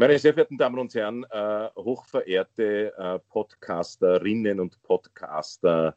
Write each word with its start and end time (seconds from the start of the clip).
Meine 0.00 0.16
sehr 0.16 0.32
verehrten 0.32 0.56
Damen 0.56 0.78
und 0.78 0.94
Herren, 0.94 1.24
äh, 1.24 1.70
hochverehrte 1.74 2.96
äh, 2.96 3.18
Podcasterinnen 3.18 4.60
und 4.60 4.80
Podcaster, 4.80 5.96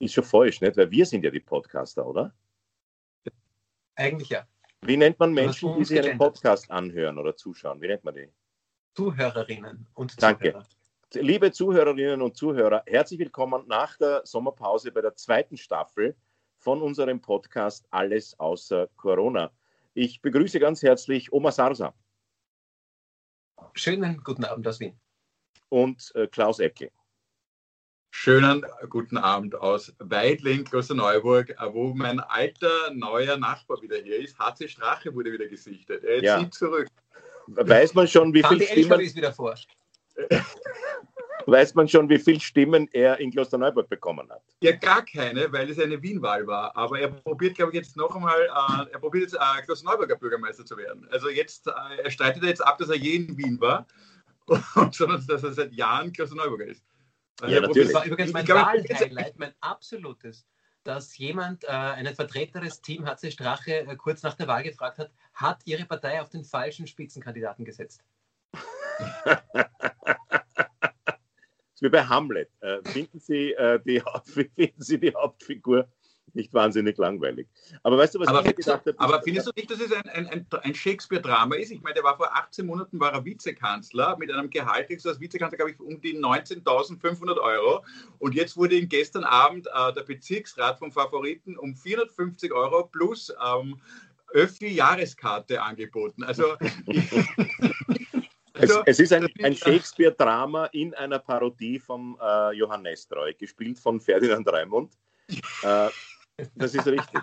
ist 0.00 0.14
schon 0.14 0.24
falsch, 0.24 0.60
nicht? 0.60 0.76
Weil 0.76 0.90
wir 0.90 1.06
sind 1.06 1.24
ja 1.24 1.30
die 1.30 1.38
Podcaster, 1.38 2.04
oder? 2.04 2.34
Eigentlich 3.94 4.30
ja. 4.30 4.48
Wie 4.82 4.96
nennt 4.96 5.20
man 5.20 5.32
Menschen, 5.32 5.76
die 5.78 5.84
sich 5.84 6.00
einen 6.00 6.18
Podcast 6.18 6.68
anhören 6.72 7.18
oder 7.18 7.36
zuschauen? 7.36 7.80
Wie 7.80 7.86
nennt 7.86 8.02
man 8.02 8.14
die? 8.14 8.28
Zuhörerinnen 8.96 9.86
und 9.94 10.20
Danke. 10.20 10.50
Zuhörer. 10.50 10.66
Liebe 11.14 11.52
Zuhörerinnen 11.52 12.22
und 12.22 12.36
Zuhörer, 12.36 12.82
herzlich 12.84 13.20
willkommen 13.20 13.62
nach 13.68 13.96
der 13.96 14.26
Sommerpause 14.26 14.90
bei 14.90 15.02
der 15.02 15.14
zweiten 15.14 15.56
Staffel 15.56 16.16
von 16.58 16.82
unserem 16.82 17.20
Podcast 17.20 17.86
Alles 17.92 18.36
außer 18.40 18.88
Corona. 18.96 19.52
Ich 19.94 20.20
begrüße 20.20 20.58
ganz 20.58 20.82
herzlich 20.82 21.32
Oma 21.32 21.52
Sarsa. 21.52 21.94
Schönen 23.78 24.22
guten 24.24 24.44
Abend 24.44 24.66
aus 24.66 24.80
Wien. 24.80 24.98
Und 25.68 26.10
äh, 26.14 26.26
Klaus 26.26 26.60
Eckel. 26.60 26.90
Schönen 28.10 28.64
guten 28.88 29.18
Abend 29.18 29.54
aus 29.54 29.94
Weidling, 29.98 30.64
Klosterneuburg, 30.64 31.50
äh, 31.50 31.74
wo 31.74 31.92
mein 31.92 32.18
alter 32.20 32.90
neuer 32.94 33.36
Nachbar 33.36 33.82
wieder 33.82 33.98
hier 33.98 34.18
ist. 34.18 34.38
HC 34.38 34.68
Strache 34.68 35.14
wurde 35.14 35.30
wieder 35.30 35.46
gesichtet. 35.46 36.04
Er 36.04 36.22
ja. 36.22 36.38
zieht 36.38 36.54
zurück. 36.54 36.88
Weiß 37.48 37.92
man 37.92 38.08
schon, 38.08 38.32
wie 38.32 38.42
viele 38.42 38.64
Stimmen... 38.64 38.98
wieder 38.98 39.34
vor. 39.34 39.54
Weiß 41.46 41.74
man 41.74 41.86
schon, 41.86 42.08
wie 42.08 42.18
viele 42.18 42.40
Stimmen 42.40 42.88
er 42.92 43.20
in 43.20 43.30
Klosterneuburg 43.30 43.88
bekommen 43.88 44.28
hat? 44.30 44.42
Ja, 44.60 44.72
gar 44.72 45.04
keine, 45.04 45.52
weil 45.52 45.70
es 45.70 45.78
eine 45.78 46.02
Wien-Wahl 46.02 46.44
war. 46.46 46.76
Aber 46.76 46.98
er 46.98 47.08
probiert, 47.08 47.54
glaube 47.54 47.70
ich, 47.70 47.78
jetzt 47.78 47.96
noch 47.96 48.14
einmal, 48.16 48.40
äh, 48.40 48.92
er 48.92 48.98
probiert 48.98 49.30
jetzt 49.30 49.34
äh, 49.34 49.62
Klosterneuburger 49.62 50.16
Bürgermeister 50.16 50.64
zu 50.64 50.76
werden. 50.76 51.06
Also 51.12 51.30
jetzt, 51.30 51.68
äh, 51.68 52.02
er 52.02 52.10
streitet 52.10 52.42
jetzt 52.42 52.64
ab, 52.64 52.78
dass 52.78 52.88
er 52.88 52.96
je 52.96 53.14
in 53.16 53.38
Wien 53.38 53.60
war, 53.60 53.86
sondern 54.92 55.24
dass 55.26 55.44
er 55.44 55.52
seit 55.52 55.72
Jahren 55.72 56.12
Klosterneuburger 56.12 56.66
ist. 56.66 56.82
Also 57.40 57.54
ja, 57.54 57.60
natürlich. 57.60 57.92
Das 57.92 57.94
war 57.94 58.06
übrigens 58.06 58.32
mein 58.32 58.48
Wahlhighlight, 58.48 59.38
mein 59.38 59.54
absolutes, 59.60 60.46
dass 60.82 61.16
jemand, 61.16 61.62
äh, 61.64 61.68
ein 61.68 62.12
vertreteres 62.14 62.80
Team 62.80 63.06
HC 63.06 63.30
Strache, 63.30 63.86
äh, 63.86 63.96
kurz 63.96 64.22
nach 64.22 64.34
der 64.34 64.48
Wahl 64.48 64.64
gefragt 64.64 64.98
hat, 64.98 65.12
hat 65.34 65.60
Ihre 65.64 65.84
Partei 65.84 66.20
auf 66.20 66.30
den 66.30 66.44
falschen 66.44 66.86
Spitzenkandidaten 66.88 67.64
gesetzt? 67.64 68.02
wie 71.82 71.88
bei 71.88 72.04
Hamlet. 72.04 72.50
Äh, 72.60 72.78
finden, 72.84 73.20
Sie, 73.20 73.52
äh, 73.52 73.80
die 73.84 74.02
finden 74.24 74.82
Sie 74.82 74.98
die 74.98 75.14
Hauptfigur 75.14 75.88
nicht 76.36 76.52
wahnsinnig 76.52 76.96
langweilig. 76.98 77.48
Aber 77.82 77.98
weißt 77.98 78.14
du, 78.14 78.20
was 78.20 78.28
aber 78.28 78.44
ich 78.44 78.54
gedacht 78.54 78.86
habe? 78.86 78.94
Aber 78.98 79.22
findest 79.22 79.48
du 79.48 79.52
nicht, 79.56 79.70
dass 79.70 79.80
es 79.80 79.92
ein, 79.92 80.26
ein, 80.26 80.46
ein 80.62 80.74
Shakespeare-Drama 80.74 81.56
ist? 81.56 81.70
Ich 81.70 81.80
meine, 81.82 81.94
der 81.94 82.04
war 82.04 82.16
vor 82.16 82.32
18 82.36 82.66
Monaten 82.66 83.00
war 83.00 83.12
er 83.12 83.24
Vizekanzler 83.24 84.16
mit 84.18 84.30
einem 84.30 84.50
Gehalt 84.50 84.90
als 84.90 85.20
Vizekanzler, 85.20 85.56
glaube 85.56 85.72
ich, 85.72 85.80
um 85.80 86.00
die 86.00 86.16
19.500 86.16 87.38
Euro. 87.38 87.84
Und 88.18 88.34
jetzt 88.34 88.56
wurde 88.56 88.76
ihm 88.76 88.88
gestern 88.88 89.24
Abend 89.24 89.66
äh, 89.66 89.92
der 89.94 90.02
Bezirksrat 90.02 90.78
vom 90.78 90.92
Favoriten 90.92 91.56
um 91.56 91.74
450 91.74 92.52
Euro 92.52 92.84
plus 92.84 93.32
ähm, 93.44 93.80
Öffi-Jahreskarte 94.32 95.62
angeboten. 95.62 96.22
Also 96.22 96.56
Es, 98.58 98.78
es, 98.86 99.00
ist 99.00 99.12
ein, 99.12 99.28
ein 99.42 99.54
Shakespeare-Drama 99.54 100.66
in 100.66 100.94
einer 100.94 101.18
Parodie 101.18 101.78
von 101.78 102.16
äh, 102.20 102.52
Johann 102.52 102.82
Nestroy, 102.82 103.34
gespielt 103.34 103.78
von 103.78 104.00
Ferdinand 104.00 104.50
Raimund. 104.50 104.92
Äh, 105.64 105.88
das 106.54 106.74
ist 106.74 106.86
richtig. 106.86 107.20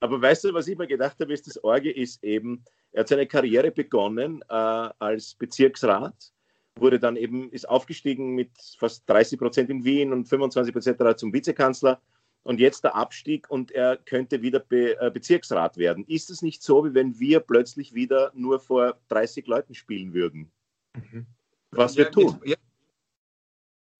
Aber 0.00 0.20
weißt 0.20 0.44
du, 0.44 0.54
was 0.54 0.66
ich 0.66 0.76
mir 0.76 0.88
gedacht 0.88 1.16
habe, 1.20 1.32
ist, 1.32 1.46
das 1.46 1.62
Orge 1.62 1.92
ist 1.92 2.24
eben, 2.24 2.64
er 2.90 3.00
hat 3.00 3.08
seine 3.08 3.28
Karriere 3.28 3.70
begonnen 3.70 4.42
äh, 4.48 4.54
als 4.54 5.34
Bezirksrat, 5.34 6.32
wurde 6.74 6.98
dann 6.98 7.14
eben, 7.14 7.52
ist 7.52 7.68
aufgestiegen 7.68 8.34
mit 8.34 8.50
fast 8.76 9.08
30 9.08 9.38
Prozent 9.38 9.70
in 9.70 9.84
Wien 9.84 10.12
und 10.12 10.28
25 10.28 10.72
Prozent 10.72 11.18
zum 11.20 11.32
Vizekanzler 11.32 12.00
und 12.42 12.60
jetzt 12.60 12.84
der 12.84 12.94
Abstieg 12.94 13.50
und 13.50 13.70
er 13.70 13.96
könnte 13.96 14.42
wieder 14.42 14.60
Be 14.60 15.00
äh, 15.00 15.10
Bezirksrat 15.10 15.76
werden. 15.76 16.04
Ist 16.06 16.30
es 16.30 16.42
nicht 16.42 16.62
so, 16.62 16.84
wie 16.84 16.94
wenn 16.94 17.18
wir 17.18 17.40
plötzlich 17.40 17.94
wieder 17.94 18.32
nur 18.34 18.60
vor 18.60 18.98
30 19.08 19.46
Leuten 19.46 19.74
spielen 19.74 20.12
würden? 20.12 20.50
Mhm. 20.94 21.26
Was 21.70 21.96
wir 21.96 22.10
tun? 22.10 22.40
Ja. 22.44 22.56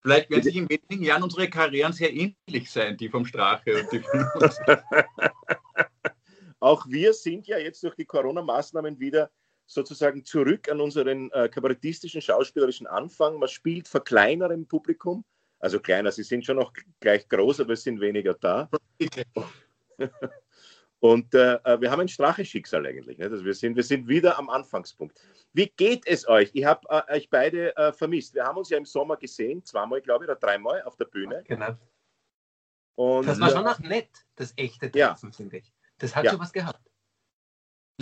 Vielleicht 0.01 0.29
werden 0.29 0.43
sich 0.43 0.57
in 0.57 0.69
wenigen 0.69 1.03
Jahren 1.03 1.23
unsere 1.23 1.49
Karrieren 1.49 1.93
sehr 1.93 2.13
ähnlich 2.13 2.69
sein, 2.69 2.97
die 2.97 3.07
vom 3.07 3.25
Strache 3.25 3.79
und 3.79 3.91
die 3.91 3.99
von 3.99 4.27
uns. 4.41 4.59
Auch 6.59 6.85
wir 6.87 7.13
sind 7.13 7.47
ja 7.47 7.57
jetzt 7.57 7.81
durch 7.83 7.95
die 7.95 8.05
Corona-Maßnahmen 8.05 8.99
wieder 8.99 9.31
sozusagen 9.65 10.25
zurück 10.25 10.69
an 10.69 10.81
unseren 10.81 11.31
äh, 11.31 11.47
kabarettistischen, 11.47 12.21
schauspielerischen 12.21 12.85
Anfang. 12.85 13.39
Man 13.39 13.47
spielt 13.47 13.87
vor 13.87 14.03
kleinerem 14.03 14.67
Publikum 14.67 15.23
also 15.63 15.79
kleiner, 15.79 16.11
sie 16.11 16.23
sind 16.23 16.45
schon 16.45 16.57
noch 16.57 16.73
gleich 16.99 17.29
groß, 17.29 17.61
aber 17.61 17.71
es 17.71 17.83
sind 17.83 18.01
weniger 18.01 18.33
da. 18.33 18.69
Und 20.99 21.33
äh, 21.33 21.53
äh, 21.63 21.79
wir 21.79 21.89
haben 21.89 22.01
ein 22.01 22.09
Strache-Schicksal 22.09 22.85
eigentlich. 22.85 23.17
Nicht? 23.17 23.31
Also 23.31 23.45
wir, 23.45 23.53
sind, 23.53 23.77
wir 23.77 23.83
sind 23.83 24.09
wieder 24.09 24.37
am 24.37 24.49
Anfangspunkt. 24.49 25.17
Wie 25.53 25.67
geht 25.67 26.05
es 26.05 26.27
euch? 26.27 26.49
Ich 26.51 26.65
habe 26.65 26.85
äh, 26.89 27.15
euch 27.15 27.29
beide 27.29 27.75
äh, 27.77 27.93
vermisst. 27.93 28.33
Wir 28.33 28.43
haben 28.43 28.57
uns 28.57 28.71
ja 28.71 28.77
im 28.77 28.83
Sommer 28.83 29.15
gesehen, 29.15 29.63
zweimal, 29.63 30.01
glaube 30.01 30.25
ich, 30.25 30.29
oder 30.29 30.37
dreimal 30.37 30.81
auf 30.83 30.97
der 30.97 31.05
Bühne. 31.05 31.43
Genau. 31.47 31.77
Und, 32.95 33.25
das 33.25 33.39
war 33.39 33.49
schon 33.49 33.63
noch 33.63 33.79
nett, 33.79 34.09
das 34.35 34.53
echte 34.57 34.91
Treffen, 34.91 35.29
ja. 35.29 35.31
finde 35.31 35.57
ich. 35.59 35.73
Das 35.97 36.13
hat 36.13 36.25
ja. 36.25 36.31
schon 36.31 36.41
was 36.41 36.51
gehabt. 36.51 36.91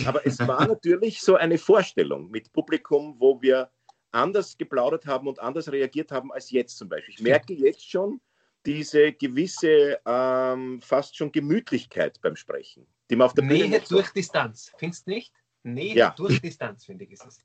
Aber 0.06 0.26
es 0.26 0.40
war 0.40 0.68
natürlich 0.68 1.22
so 1.22 1.36
eine 1.36 1.60
Vorstellung 1.60 2.32
mit 2.32 2.52
Publikum, 2.54 3.20
wo 3.20 3.40
wir 3.40 3.70
anders 4.12 4.58
geplaudert 4.58 5.06
haben 5.06 5.28
und 5.28 5.40
anders 5.40 5.72
reagiert 5.72 6.12
haben 6.12 6.32
als 6.32 6.52
jetzt 6.52 6.78
zum 6.78 6.90
Beispiel. 6.90 7.14
Ich 7.16 7.22
merke 7.22 7.54
jetzt 7.54 7.90
schon 7.90 8.22
diese 8.66 9.12
gewisse 9.14 10.00
ähm, 10.06 10.82
fast 10.82 11.16
schon 11.18 11.32
Gemütlichkeit 11.32 12.22
beim 12.22 12.36
Sprechen, 12.36 12.86
die 13.10 13.16
man 13.16 13.26
auf 13.26 13.34
der 13.34 13.44
Nähe 13.44 13.64
Bühne 13.64 13.82
durch 13.90 14.10
Distanz, 14.12 14.72
findest 14.78 15.08
du 15.08 15.12
nicht? 15.12 15.34
Nähe 15.64 15.96
ja. 15.96 16.10
durch 16.12 16.42
Distanz, 16.42 16.86
finde 16.86 17.06
ich, 17.06 17.12
ist 17.12 17.26
es. 17.26 17.40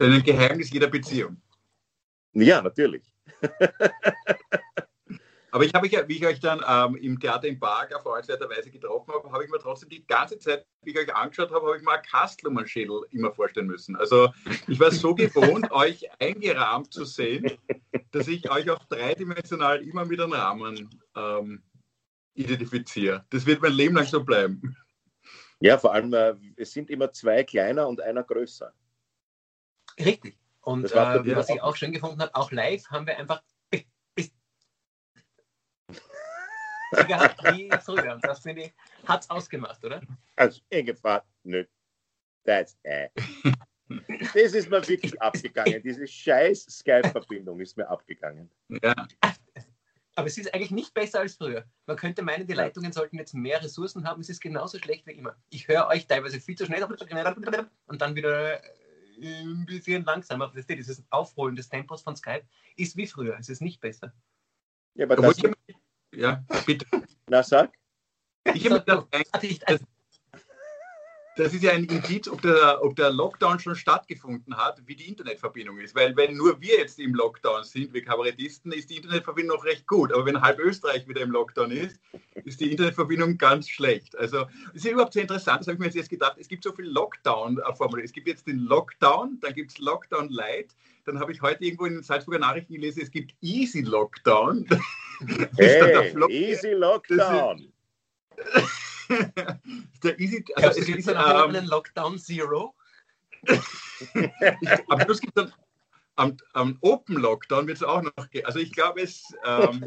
Ein 0.00 0.22
Geheimnis 0.22 0.70
jeder 0.70 0.88
Beziehung. 0.88 1.40
Ja, 2.32 2.62
natürlich. 2.62 3.02
Aber 5.56 5.64
ich 5.64 5.72
habe, 5.72 5.88
wie 5.88 6.16
ich 6.16 6.26
euch 6.26 6.38
dann 6.38 6.62
ähm, 6.68 6.96
im 6.96 7.18
Theater 7.18 7.48
im 7.48 7.58
Park 7.58 7.90
erfreuenswerterweise 7.90 8.70
getroffen 8.70 9.14
habe, 9.14 9.32
habe 9.32 9.42
ich 9.42 9.50
mir 9.50 9.58
trotzdem 9.58 9.88
die 9.88 10.06
ganze 10.06 10.38
Zeit, 10.38 10.66
wie 10.82 10.90
ich 10.90 10.98
euch 10.98 11.14
angeschaut 11.14 11.50
habe, 11.50 11.66
habe 11.66 11.78
ich 11.78 11.82
mir 11.82 11.92
ein 11.92 12.02
Kastelmann-Schädel 12.02 13.06
immer 13.10 13.32
vorstellen 13.32 13.66
müssen. 13.66 13.96
Also 13.96 14.28
ich 14.68 14.78
war 14.78 14.90
so 14.90 15.14
gewohnt, 15.14 15.70
euch 15.72 16.10
eingerahmt 16.20 16.92
zu 16.92 17.06
sehen, 17.06 17.50
dass 18.10 18.28
ich 18.28 18.50
euch 18.50 18.68
auch 18.68 18.84
dreidimensional 18.84 19.80
immer 19.80 20.04
mit 20.04 20.20
einem 20.20 20.34
Rahmen 20.34 20.90
ähm, 21.16 21.62
identifiziere. 22.34 23.24
Das 23.30 23.46
wird 23.46 23.62
mein 23.62 23.72
Leben 23.72 23.96
lang 23.96 24.04
so 24.04 24.22
bleiben. 24.22 24.76
Ja, 25.60 25.78
vor 25.78 25.94
allem, 25.94 26.12
äh, 26.12 26.34
es 26.56 26.72
sind 26.72 26.90
immer 26.90 27.12
zwei 27.12 27.44
kleiner 27.44 27.88
und 27.88 28.02
einer 28.02 28.24
größer. 28.24 28.74
Richtig. 29.98 30.36
Und 30.60 30.92
äh, 30.92 31.34
was 31.34 31.48
ich 31.48 31.62
auch 31.62 31.76
schön 31.76 31.92
gefunden 31.92 32.20
habe, 32.20 32.34
auch 32.34 32.52
live 32.52 32.84
haben 32.90 33.06
wir 33.06 33.18
einfach 33.18 33.40
gehabt 37.04 37.42
wie 37.44 37.70
früher. 37.82 38.14
Und 38.14 38.24
das 38.24 38.40
finde 38.40 38.62
ich, 38.62 38.72
hat 39.06 39.22
es 39.22 39.30
ausgemacht, 39.30 39.84
oder? 39.84 40.00
Also 40.36 40.60
Ingefahrt, 40.70 41.24
nö. 41.44 41.64
That's 42.44 42.76
äh. 42.84 43.08
Das 43.88 44.52
ist 44.52 44.68
mir 44.68 44.86
wirklich 44.86 45.20
abgegangen. 45.20 45.82
Diese 45.82 46.06
scheiß 46.06 46.64
Skype-Verbindung 46.64 47.60
ist 47.60 47.76
mir 47.76 47.88
abgegangen. 47.88 48.50
Ja. 48.82 48.94
Aber 50.16 50.26
es 50.26 50.38
ist 50.38 50.52
eigentlich 50.54 50.70
nicht 50.70 50.94
besser 50.94 51.20
als 51.20 51.36
früher. 51.36 51.64
Man 51.86 51.96
könnte 51.96 52.22
meinen, 52.22 52.46
die 52.46 52.54
Leitungen 52.54 52.90
sollten 52.90 53.18
jetzt 53.18 53.34
mehr 53.34 53.62
Ressourcen 53.62 54.04
haben. 54.08 54.20
Es 54.22 54.30
ist 54.30 54.40
genauso 54.40 54.78
schlecht 54.78 55.06
wie 55.06 55.12
immer. 55.12 55.36
Ich 55.50 55.68
höre 55.68 55.86
euch 55.88 56.06
teilweise 56.06 56.40
viel 56.40 56.56
zu 56.56 56.64
schnell 56.64 56.82
und 56.84 58.00
dann 58.00 58.16
wieder 58.16 58.64
äh, 58.64 59.42
ein 59.42 59.66
bisschen 59.66 60.04
langsamer. 60.04 60.52
Dieses 60.54 61.04
Aufholen 61.10 61.54
des 61.54 61.68
Tempos 61.68 62.02
von 62.02 62.16
Skype 62.16 62.46
ist 62.76 62.96
wie 62.96 63.06
früher. 63.06 63.36
Es 63.38 63.50
ist 63.50 63.60
nicht 63.60 63.80
besser. 63.80 64.12
Ja, 64.94 65.04
aber 65.04 65.16
das, 65.16 65.36
ja, 66.16 66.44
bitte. 66.64 66.86
Na, 67.28 67.42
sag. 67.42 67.72
Ich 68.54 68.64
habe 68.66 68.80
gedacht, 68.80 69.06
das, 69.66 69.80
das 71.36 71.52
ist 71.52 71.62
ja 71.62 71.72
ein 71.72 71.84
Indiz, 71.84 72.28
ob 72.28 72.40
der, 72.40 72.82
ob 72.82 72.96
der 72.96 73.10
Lockdown 73.10 73.60
schon 73.60 73.76
stattgefunden 73.76 74.56
hat, 74.56 74.80
wie 74.86 74.96
die 74.96 75.06
Internetverbindung 75.06 75.78
ist. 75.78 75.94
Weil 75.94 76.16
wenn 76.16 76.34
nur 76.34 76.60
wir 76.62 76.78
jetzt 76.78 76.98
im 76.98 77.14
Lockdown 77.14 77.62
sind, 77.62 77.92
wir 77.92 78.02
Kabarettisten, 78.02 78.72
ist 78.72 78.88
die 78.88 78.96
Internetverbindung 78.96 79.58
noch 79.58 79.64
recht 79.64 79.86
gut. 79.86 80.12
Aber 80.12 80.24
wenn 80.24 80.40
halb 80.40 80.58
Österreich 80.58 81.06
wieder 81.06 81.20
im 81.20 81.30
Lockdown 81.30 81.72
ist, 81.72 82.00
ist 82.44 82.60
die 82.60 82.70
Internetverbindung 82.70 83.36
ganz 83.36 83.68
schlecht. 83.68 84.16
Also 84.16 84.46
es 84.74 84.84
ist 84.84 84.90
überhaupt 84.90 85.12
sehr 85.12 85.22
interessant, 85.22 85.60
das 85.60 85.66
habe 85.66 85.74
ich 85.74 85.78
mir 85.78 86.00
jetzt 86.00 86.08
gedacht, 86.08 86.36
es 86.38 86.48
gibt 86.48 86.64
so 86.64 86.72
viele 86.72 86.88
Lockdown-Formulare. 86.88 88.04
Es 88.04 88.12
gibt 88.12 88.28
jetzt 88.28 88.46
den 88.46 88.60
Lockdown, 88.60 89.38
dann 89.40 89.52
gibt 89.52 89.72
es 89.72 89.78
Lockdown 89.78 90.30
Light, 90.30 90.74
dann 91.04 91.20
habe 91.20 91.32
ich 91.32 91.42
heute 91.42 91.62
irgendwo 91.64 91.84
in 91.84 91.94
den 91.94 92.02
Salzburger 92.02 92.40
Nachrichten 92.40 92.72
gelesen, 92.72 93.02
es 93.02 93.10
gibt 93.10 93.34
Easy 93.42 93.82
Lockdown. 93.82 94.66
Hey, 95.56 96.12
Easy 96.28 96.72
Lockdown. 96.72 97.72
der 100.02 100.18
Easy, 100.20 100.44
also 100.56 100.80
es 100.80 100.86
gibt 100.86 101.06
dann 101.06 101.16
ähm, 101.16 101.56
einen 101.56 101.66
Lockdown 101.66 102.18
Zero. 102.18 102.74
am 104.88 105.00
Schluss 105.00 105.20
gibt 105.20 105.36
es 105.38 105.44
dann 105.44 105.52
am, 106.16 106.36
am 106.54 106.78
Open 106.80 107.16
Lockdown 107.16 107.66
wird 107.66 107.76
es 107.76 107.82
auch 107.82 108.02
noch 108.02 108.30
gehen. 108.30 108.44
Also 108.46 108.58
ich 108.58 108.72
glaube, 108.72 109.02
es 109.02 109.22
ähm, 109.44 109.84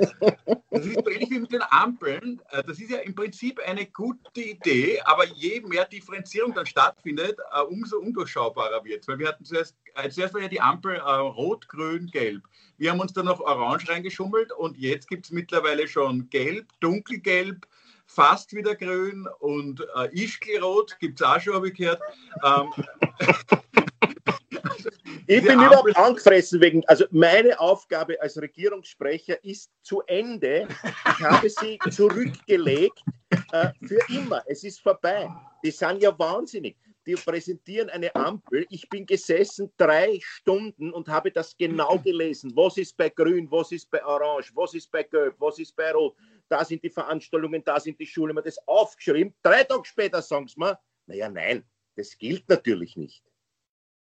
das 0.69 0.85
ist 0.85 0.95
so 0.95 1.09
ähnlich 1.09 1.29
wie 1.31 1.39
mit 1.39 1.51
den 1.51 1.63
Ampeln. 1.69 2.41
Äh, 2.51 2.63
das 2.63 2.79
ist 2.79 2.91
ja 2.91 2.99
im 2.99 3.15
Prinzip 3.15 3.59
eine 3.65 3.85
gute 3.87 4.41
Idee, 4.41 5.01
aber 5.01 5.25
je 5.25 5.61
mehr 5.61 5.85
Differenzierung 5.85 6.53
dann 6.53 6.65
stattfindet, 6.65 7.37
äh, 7.53 7.61
umso 7.61 7.97
undurchschaubarer 7.97 8.83
wird 8.85 9.01
es. 9.01 9.07
Weil 9.07 9.19
wir 9.19 9.27
hatten 9.27 9.43
zuerst, 9.43 9.75
äh, 9.95 10.09
zuerst 10.09 10.33
war 10.33 10.41
ja 10.41 10.47
die 10.47 10.61
Ampel 10.61 10.95
äh, 10.95 10.99
rot, 10.99 11.67
grün, 11.67 12.07
gelb. 12.07 12.43
Wir 12.77 12.91
haben 12.91 12.99
uns 12.99 13.13
dann 13.13 13.25
noch 13.25 13.41
orange 13.41 13.89
reingeschummelt 13.89 14.51
und 14.53 14.77
jetzt 14.77 15.07
gibt 15.07 15.25
es 15.25 15.31
mittlerweile 15.31 15.87
schon 15.87 16.29
gelb, 16.29 16.67
dunkelgelb, 16.79 17.67
fast 18.09 18.53
wieder 18.55 18.75
grün 18.75 19.27
und 19.39 19.85
äh, 19.95 20.09
Ischgelrot 20.11 20.97
gibt 20.99 21.21
es 21.21 21.27
auch 21.27 21.39
schon, 21.39 21.53
habe 21.53 21.69
ich 21.69 21.75
gehört. 21.75 22.01
Ähm, 22.43 22.73
Ich 25.27 25.43
bin 25.43 25.59
überhaupt 25.59 25.95
angefressen 25.95 26.59
wegen, 26.59 26.83
also 26.87 27.05
meine 27.11 27.59
Aufgabe 27.59 28.19
als 28.19 28.41
Regierungssprecher 28.41 29.43
ist 29.43 29.71
zu 29.83 30.01
Ende. 30.07 30.67
Ich 31.05 31.23
habe 31.23 31.47
sie 31.49 31.77
zurückgelegt 31.91 32.99
äh, 33.51 33.69
für 33.85 33.99
immer. 34.09 34.41
Es 34.47 34.63
ist 34.63 34.81
vorbei. 34.81 35.29
Die 35.63 35.69
sind 35.69 36.01
ja 36.01 36.17
wahnsinnig. 36.17 36.77
Die 37.05 37.13
präsentieren 37.13 37.91
eine 37.91 38.13
Ampel. 38.15 38.65
Ich 38.69 38.89
bin 38.89 39.05
gesessen 39.05 39.71
drei 39.77 40.19
Stunden 40.21 40.91
und 40.91 41.07
habe 41.07 41.31
das 41.31 41.55
genau 41.55 41.99
gelesen. 41.99 42.51
Was 42.55 42.77
ist 42.77 42.97
bei 42.97 43.09
Grün, 43.09 43.49
was 43.51 43.71
ist 43.71 43.89
bei 43.91 44.03
Orange, 44.03 44.51
was 44.55 44.73
ist 44.73 44.91
bei 44.91 45.03
Gelb, 45.03 45.35
was 45.37 45.59
ist 45.59 45.75
bei 45.75 45.91
Rot. 45.91 46.15
Da 46.49 46.65
sind 46.65 46.83
die 46.83 46.89
Veranstaltungen, 46.89 47.63
da 47.63 47.79
sind 47.79 47.99
die 47.99 48.05
Schulen. 48.05 48.35
Man 48.35 48.43
das 48.43 48.57
aufgeschrieben. 48.67 49.33
Drei 49.41 49.63
Tage 49.63 49.85
später 49.85 50.21
sagen 50.21 50.47
sie 50.47 50.59
mir, 50.59 50.79
naja, 51.05 51.29
nein, 51.29 51.63
das 51.95 52.17
gilt 52.17 52.49
natürlich 52.49 52.97
nicht. 52.97 53.23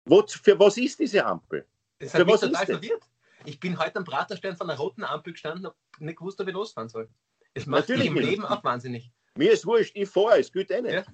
Wo, 0.06 0.26
für 0.26 0.58
was 0.60 0.78
ist 0.78 1.00
diese 1.00 1.26
Ampel? 1.26 1.68
Das 2.00 2.14
hat 2.14 2.22
für 2.22 2.26
mich 2.26 2.40
total 2.40 2.66
verwirrt. 2.66 3.04
Ich 3.46 3.60
bin 3.60 3.78
heute 3.80 3.98
am 3.98 4.06
Praterstern 4.06 4.56
von 4.56 4.70
einer 4.70 4.80
roten 4.80 5.04
Ampel 5.04 5.34
gestanden 5.34 5.66
und 5.68 5.76
nicht 6.00 6.18
gewusst, 6.18 6.40
ob 6.42 6.48
ich 6.48 6.54
losfahren 6.54 6.90
soll. 6.90 7.10
Es 7.54 7.66
macht 7.66 7.90
mich 7.90 8.06
im 8.06 8.16
Leben 8.16 8.46
auch 8.46 8.64
wahnsinnig. 8.64 9.12
Mir 9.36 9.52
ist 9.52 9.66
wurscht, 9.66 9.96
ich 9.96 10.10
fahre, 10.10 10.40
es 10.40 10.52
geht 10.52 10.72
eh 10.72 10.81
nicht. 10.81 11.06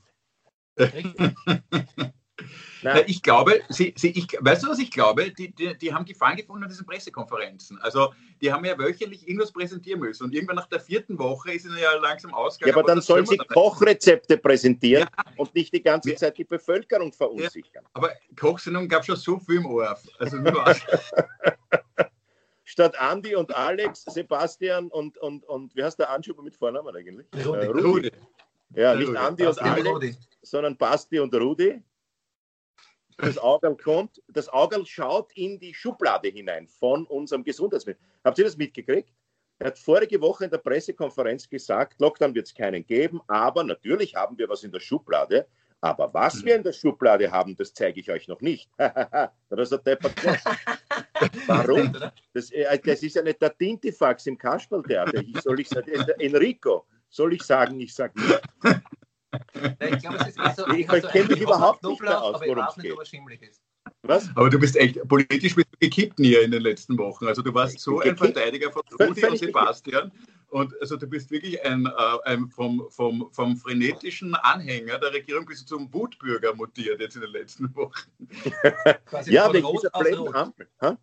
Ja. 0.78 0.88
Na, 2.82 3.08
ich 3.08 3.24
glaube, 3.24 3.62
sie, 3.70 3.94
sie, 3.98 4.10
ich, 4.10 4.28
weißt 4.40 4.64
du, 4.64 4.70
was 4.70 4.80
ich 4.80 4.92
glaube? 4.92 5.32
Die, 5.32 5.52
die, 5.52 5.78
die 5.78 5.94
haben 5.94 6.06
Gefallen 6.06 6.38
gefunden 6.38 6.64
an 6.64 6.70
diesen 6.70 6.86
Pressekonferenzen. 6.86 7.80
Also, 7.82 8.14
die 8.42 8.52
haben 8.52 8.66
ja 8.66 8.78
wöchentlich 8.78 9.28
irgendwas 9.28 9.52
präsentieren 9.52 10.02
müssen. 10.02 10.26
Und 10.26 10.36
irgendwann 10.36 10.58
nach 10.58 10.68
der 10.68 10.80
vierten 10.80 11.18
Woche 11.18 11.54
ist 11.54 11.66
ihnen 11.66 11.78
ja 11.78 11.96
langsam 11.96 12.34
ausgegangen. 12.34 12.76
Ja, 12.76 12.82
aber, 12.82 12.88
dann 12.88 13.02
sollen 13.02 13.26
sie 13.26 13.38
Kochrezepte 13.38 14.38
präsentieren 14.38 15.08
ja. 15.18 15.24
und 15.38 15.56
nicht 15.56 15.74
die 15.74 15.82
ganze 15.82 16.12
ja. 16.12 16.16
Zeit 16.18 16.38
die 16.38 16.44
Bevölkerung 16.44 17.12
verunsichern. 17.12 17.84
Ja, 17.84 17.90
aber 17.94 18.12
Kochsendung 18.40 18.88
gab 18.88 19.02
es 19.02 19.08
schon 19.08 19.16
so 19.16 19.40
viel 19.40 19.58
im 19.58 19.66
Ohr. 19.66 19.98
Also, 20.20 20.38
Statt 22.66 23.00
Andi 23.00 23.36
und 23.36 23.56
Alex, 23.56 24.04
Sebastian 24.04 24.90
und, 24.90 25.18
und, 25.20 25.46
und 25.46 25.76
wie 25.76 25.84
heißt 25.84 25.98
der 25.98 26.10
Anschuber 26.10 26.44
mit 26.44 26.56
Vornamen 26.56 26.94
eigentlich? 26.96 27.26
Rudi. 27.46 27.66
Äh, 27.66 27.68
Rudi. 27.68 28.12
Ja, 28.74 28.94
nicht 28.96 29.16
Andi 29.16 29.46
und 29.46 29.62
Alex, 29.62 30.18
sondern 30.42 30.76
Basti 30.76 31.20
und 31.20 31.34
Rudi 31.34 31.82
das 33.18 33.38
Auge 33.38 33.76
kommt, 33.76 34.22
das 34.28 34.50
Auge 34.50 34.86
schaut 34.86 35.32
in 35.34 35.60
die 35.60 35.74
Schublade 35.74 36.30
hinein 36.30 36.68
von 36.68 37.06
unserem 37.06 37.44
Gesundheitsminister. 37.44 38.06
Habt 38.24 38.38
ihr 38.38 38.46
das 38.46 38.58
mitgekriegt? 38.58 39.14
Er 39.60 39.68
hat 39.68 39.80
vorige 39.80 40.20
Woche 40.20 40.46
in 40.46 40.52
der 40.52 40.58
Pressekonferenz 40.58 41.50
gesagt, 41.50 42.02
Lockdown 42.02 42.36
wird 42.36 42.48
es 42.48 42.54
keinen 42.54 42.86
geben, 42.86 43.22
aber 43.28 43.64
natürlich 43.64 44.16
haben 44.16 44.38
wir 44.38 44.50
was 44.50 44.64
in 44.64 44.72
der 44.72 44.82
Schublade. 44.82 45.48
Aber 45.82 46.14
was 46.14 46.44
wir 46.44 46.56
in 46.56 46.64
der 46.64 46.74
Schublade 46.74 47.32
haben, 47.32 47.56
das 47.56 47.74
zeige 47.74 48.00
ich 48.00 48.10
euch 48.10 48.28
noch 48.28 48.42
nicht. 48.42 48.70
das 48.78 49.72
hat 49.72 49.86
der 49.88 50.00
Warum? 51.46 51.96
Das, 52.34 52.50
äh, 52.52 52.80
das, 52.84 53.04
ist 53.04 53.16
ja 53.16 53.22
nicht 53.22 53.42
der 53.42 53.56
Tintifax 53.56 54.26
im 54.26 54.38
Kasperltheater. 54.38 55.22
Soll 55.44 55.60
ich 55.60 55.70
sagen, 55.70 55.92
Enrico, 56.20 56.86
soll 57.10 57.34
ich 57.34 57.44
sagen, 57.44 57.80
ich 57.80 57.94
sage 57.94 58.20
nicht. 58.20 58.42
Ich, 59.80 60.00
glaube, 60.00 60.18
es 60.18 60.28
ist 60.28 60.56
so, 60.58 60.68
ich 60.74 60.90
also 60.90 61.08
kenne 61.08 61.28
mich 61.30 61.42
überhaupt 61.42 61.84
nicht 61.84 62.02
da 62.04 62.20
aus, 62.20 62.42
worum 62.42 62.66
es 62.68 62.76
geht. 62.76 63.60
Was? 64.02 64.30
Aber 64.36 64.50
du 64.50 64.60
bist 64.60 64.76
echt 64.76 65.08
politisch 65.08 65.56
gekippt 65.80 66.16
hier 66.18 66.42
in 66.44 66.52
den 66.52 66.62
letzten 66.62 66.98
Wochen. 66.98 67.28
Also 67.28 67.42
du 67.42 67.54
warst 67.54 67.80
so 67.80 68.00
ein 68.00 68.18
Verteidiger 68.18 68.72
von 68.72 68.82
Rudi 69.00 69.26
und 69.26 69.38
Sebastian. 69.38 70.12
Und 70.48 70.74
also 70.80 70.96
du 70.96 71.08
bist 71.08 71.32
wirklich 71.32 71.64
ein, 71.66 71.86
äh, 71.86 72.18
ein 72.26 72.48
vom, 72.48 72.88
vom, 72.90 73.30
vom 73.32 73.58
frenetischen 73.58 74.36
Anhänger 74.36 75.00
der 75.00 75.12
Regierung 75.12 75.46
bis 75.46 75.66
zum 75.66 75.92
Wutbürger 75.94 76.54
mutiert 76.56 77.02
jetzt 77.02 77.16
in 77.16 77.22
den 77.22 77.32
letzten 77.32 77.76
Wochen. 77.76 78.10
ja, 79.26 79.52
wegen 79.52 79.68
dieser 79.72 79.90
blöden 79.90 80.34
Ampel. 80.34 80.70
Ha? 80.82 80.98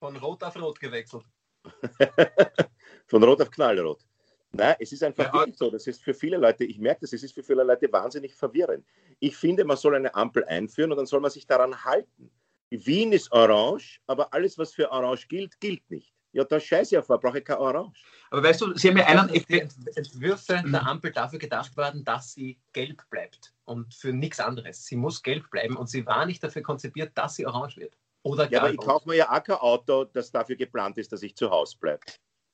Von 0.00 0.16
Rot 0.16 0.42
auf 0.42 0.56
Rot 0.56 0.80
gewechselt. 0.80 1.24
von 3.06 3.22
Rot 3.22 3.42
auf 3.42 3.50
Knallrot. 3.50 4.07
Nein, 4.50 4.76
es 4.78 4.92
ist 4.92 5.02
einfach 5.02 5.32
ja, 5.32 5.52
so. 5.52 5.70
Das 5.70 5.86
ist 5.86 6.02
für 6.02 6.14
viele 6.14 6.38
Leute, 6.38 6.64
ich 6.64 6.78
merke 6.78 7.02
das, 7.02 7.12
es 7.12 7.22
ist 7.22 7.34
für 7.34 7.42
viele 7.42 7.62
Leute 7.64 7.92
wahnsinnig 7.92 8.34
verwirrend. 8.34 8.86
Ich 9.20 9.36
finde, 9.36 9.64
man 9.64 9.76
soll 9.76 9.94
eine 9.94 10.14
Ampel 10.14 10.44
einführen 10.44 10.90
und 10.90 10.96
dann 10.96 11.06
soll 11.06 11.20
man 11.20 11.30
sich 11.30 11.46
daran 11.46 11.84
halten. 11.84 12.30
Wien 12.70 13.12
ist 13.12 13.32
orange, 13.32 14.00
aber 14.06 14.32
alles, 14.32 14.58
was 14.58 14.72
für 14.72 14.90
orange 14.90 15.28
gilt, 15.28 15.60
gilt 15.60 15.90
nicht. 15.90 16.12
Ja, 16.32 16.44
da 16.44 16.60
scheiße 16.60 16.94
ich 16.94 16.98
auf, 16.98 17.08
brauche 17.08 17.38
ich 17.38 17.44
kein 17.44 17.56
Orange. 17.56 18.02
Aber 18.30 18.42
weißt 18.42 18.60
du, 18.60 18.76
Sie 18.76 18.88
haben 18.88 18.98
ja 18.98 19.06
einen 19.06 19.30
Entwürfe 19.30 20.62
mhm. 20.62 20.72
der 20.72 20.86
Ampel 20.86 21.10
dafür 21.10 21.38
gedacht 21.38 21.76
worden, 21.76 22.04
dass 22.04 22.34
sie 22.34 22.58
gelb 22.72 23.02
bleibt 23.10 23.54
und 23.64 23.94
für 23.94 24.12
nichts 24.12 24.38
anderes. 24.38 24.84
Sie 24.84 24.96
muss 24.96 25.22
gelb 25.22 25.50
bleiben 25.50 25.76
und 25.76 25.88
sie 25.88 26.04
war 26.06 26.26
nicht 26.26 26.42
dafür 26.42 26.62
konzipiert, 26.62 27.16
dass 27.16 27.36
sie 27.36 27.46
orange 27.46 27.78
wird. 27.78 27.96
Oder 28.22 28.50
ja, 28.50 28.60
aber 28.60 28.70
ich 28.70 28.76
kaufe 28.76 29.08
mir 29.08 29.16
ja 29.16 29.30
auch 29.30 29.42
kein 29.42 29.56
Auto, 29.56 30.04
das 30.04 30.30
dafür 30.30 30.56
geplant 30.56 30.98
ist, 30.98 31.12
dass 31.12 31.22
ich 31.22 31.34
zu 31.34 31.50
Hause 31.50 31.78
bleibe. 31.80 32.02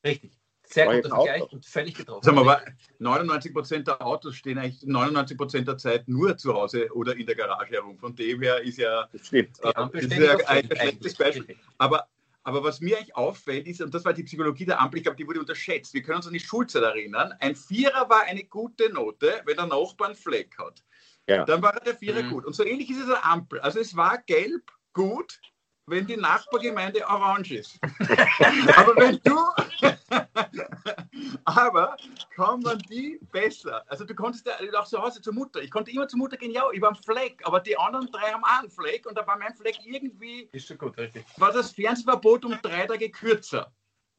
Richtig. 0.05 0.39
Sehr 0.67 0.87
guter 0.87 1.09
Vergleich 1.09 1.53
und 1.53 1.67
völlig 1.67 1.95
getroffen. 1.95 2.23
Sag 2.23 2.35
mal, 2.35 2.41
aber 2.43 2.63
99 2.99 3.53
Prozent 3.53 3.87
der 3.87 4.01
Autos 4.05 4.35
stehen 4.35 4.59
eigentlich 4.59 4.83
99 4.83 5.37
Prozent 5.37 5.69
der 5.69 5.79
Zeit 5.79 6.09
nur 6.09 6.37
zu 6.37 6.55
Hause 6.55 6.89
oder 6.95 7.17
in 7.17 7.27
der 7.27 7.35
Garage 7.35 7.73
herum. 7.73 7.99
Von 7.99 8.15
dem 8.17 8.43
her 8.43 8.63
ist 8.63 8.79
ja, 8.79 9.09
das 9.13 9.27
stimmt. 9.27 9.59
Äh, 9.63 9.73
das 9.75 10.05
ist 10.05 10.13
ja 10.13 10.37
ein 10.47 10.67
schlechtes 10.67 11.15
Beispiel. 11.15 11.57
Aber, 11.79 12.09
aber 12.43 12.65
was 12.65 12.81
mir 12.81 12.97
eigentlich 12.97 13.15
auffällt, 13.15 13.67
ist, 13.67 13.81
und 13.83 13.93
das 13.95 14.05
war 14.05 14.13
die 14.13 14.25
Psychologie 14.25 14.65
der 14.65 14.81
Ampel, 14.81 14.99
ich 14.99 15.05
glaube, 15.05 15.17
die 15.17 15.27
wurde 15.27 15.41
unterschätzt. 15.41 15.93
Wir 15.93 16.03
können 16.03 16.17
uns 16.17 16.27
an 16.27 16.33
die 16.33 16.41
Schulzeit 16.41 16.83
erinnern. 16.83 17.35
Ein 17.41 17.55
Vierer 17.55 18.09
war 18.09 18.23
eine 18.23 18.45
gute 18.45 18.93
Note, 18.93 19.43
wenn 19.45 19.57
der 19.57 19.67
Nachbar 19.67 20.09
einen 20.09 20.17
Fleck 20.17 20.57
hat. 20.59 20.83
Ja. 21.29 21.45
Dann 21.45 21.63
war 21.63 21.79
der 21.81 21.95
Vierer 21.95 22.23
mhm. 22.23 22.31
gut. 22.31 22.45
Und 22.45 22.55
so 22.55 22.65
ähnlich 22.65 22.91
ist 22.91 23.01
es 23.01 23.07
der 23.07 23.25
Ampel. 23.25 23.61
Also 23.61 23.81
es 23.81 23.97
war 23.97 24.19
gelb 24.19 24.71
gut, 24.93 25.41
wenn 25.87 26.07
die 26.07 26.17
Nachbargemeinde 26.17 27.07
orange 27.07 27.57
ist. 27.57 27.79
aber 28.77 28.97
wenn 28.97 29.21
du. 29.23 29.39
aber 31.45 31.97
kann 32.35 32.61
man 32.61 32.79
die 32.79 33.19
besser. 33.33 33.85
Also 33.89 34.05
du 34.05 34.15
konntest 34.15 34.47
ja 34.47 34.55
auch 34.79 34.87
zu 34.87 35.01
Hause 35.01 35.21
zur 35.21 35.35
Mutter. 35.35 35.61
Ich 35.61 35.71
konnte 35.71 35.91
immer 35.91 36.09
zur 36.09 36.19
Mutter 36.19 36.37
gehen, 36.37 36.51
ja, 36.51 36.65
ich 36.73 36.81
war 36.81 36.91
ein 36.91 36.97
Fleck, 36.97 37.41
aber 37.45 37.61
die 37.61 37.77
anderen 37.77 38.11
drei 38.11 38.33
haben 38.33 38.45
auch 38.45 38.61
einen 38.61 38.71
Fleck 38.71 39.07
und 39.07 39.17
da 39.17 39.27
war 39.27 39.39
mein 39.39 39.55
Fleck 39.55 39.79
irgendwie. 39.85 40.49
Ist 40.53 40.69
schon 40.69 40.79
gut, 40.79 40.97
richtig. 40.97 41.25
War 41.37 41.53
das 41.53 41.73
Fernsehverbot 41.73 42.45
um 42.45 42.59
drei 42.63 42.87
Tage 42.87 43.11
kürzer 43.11 43.73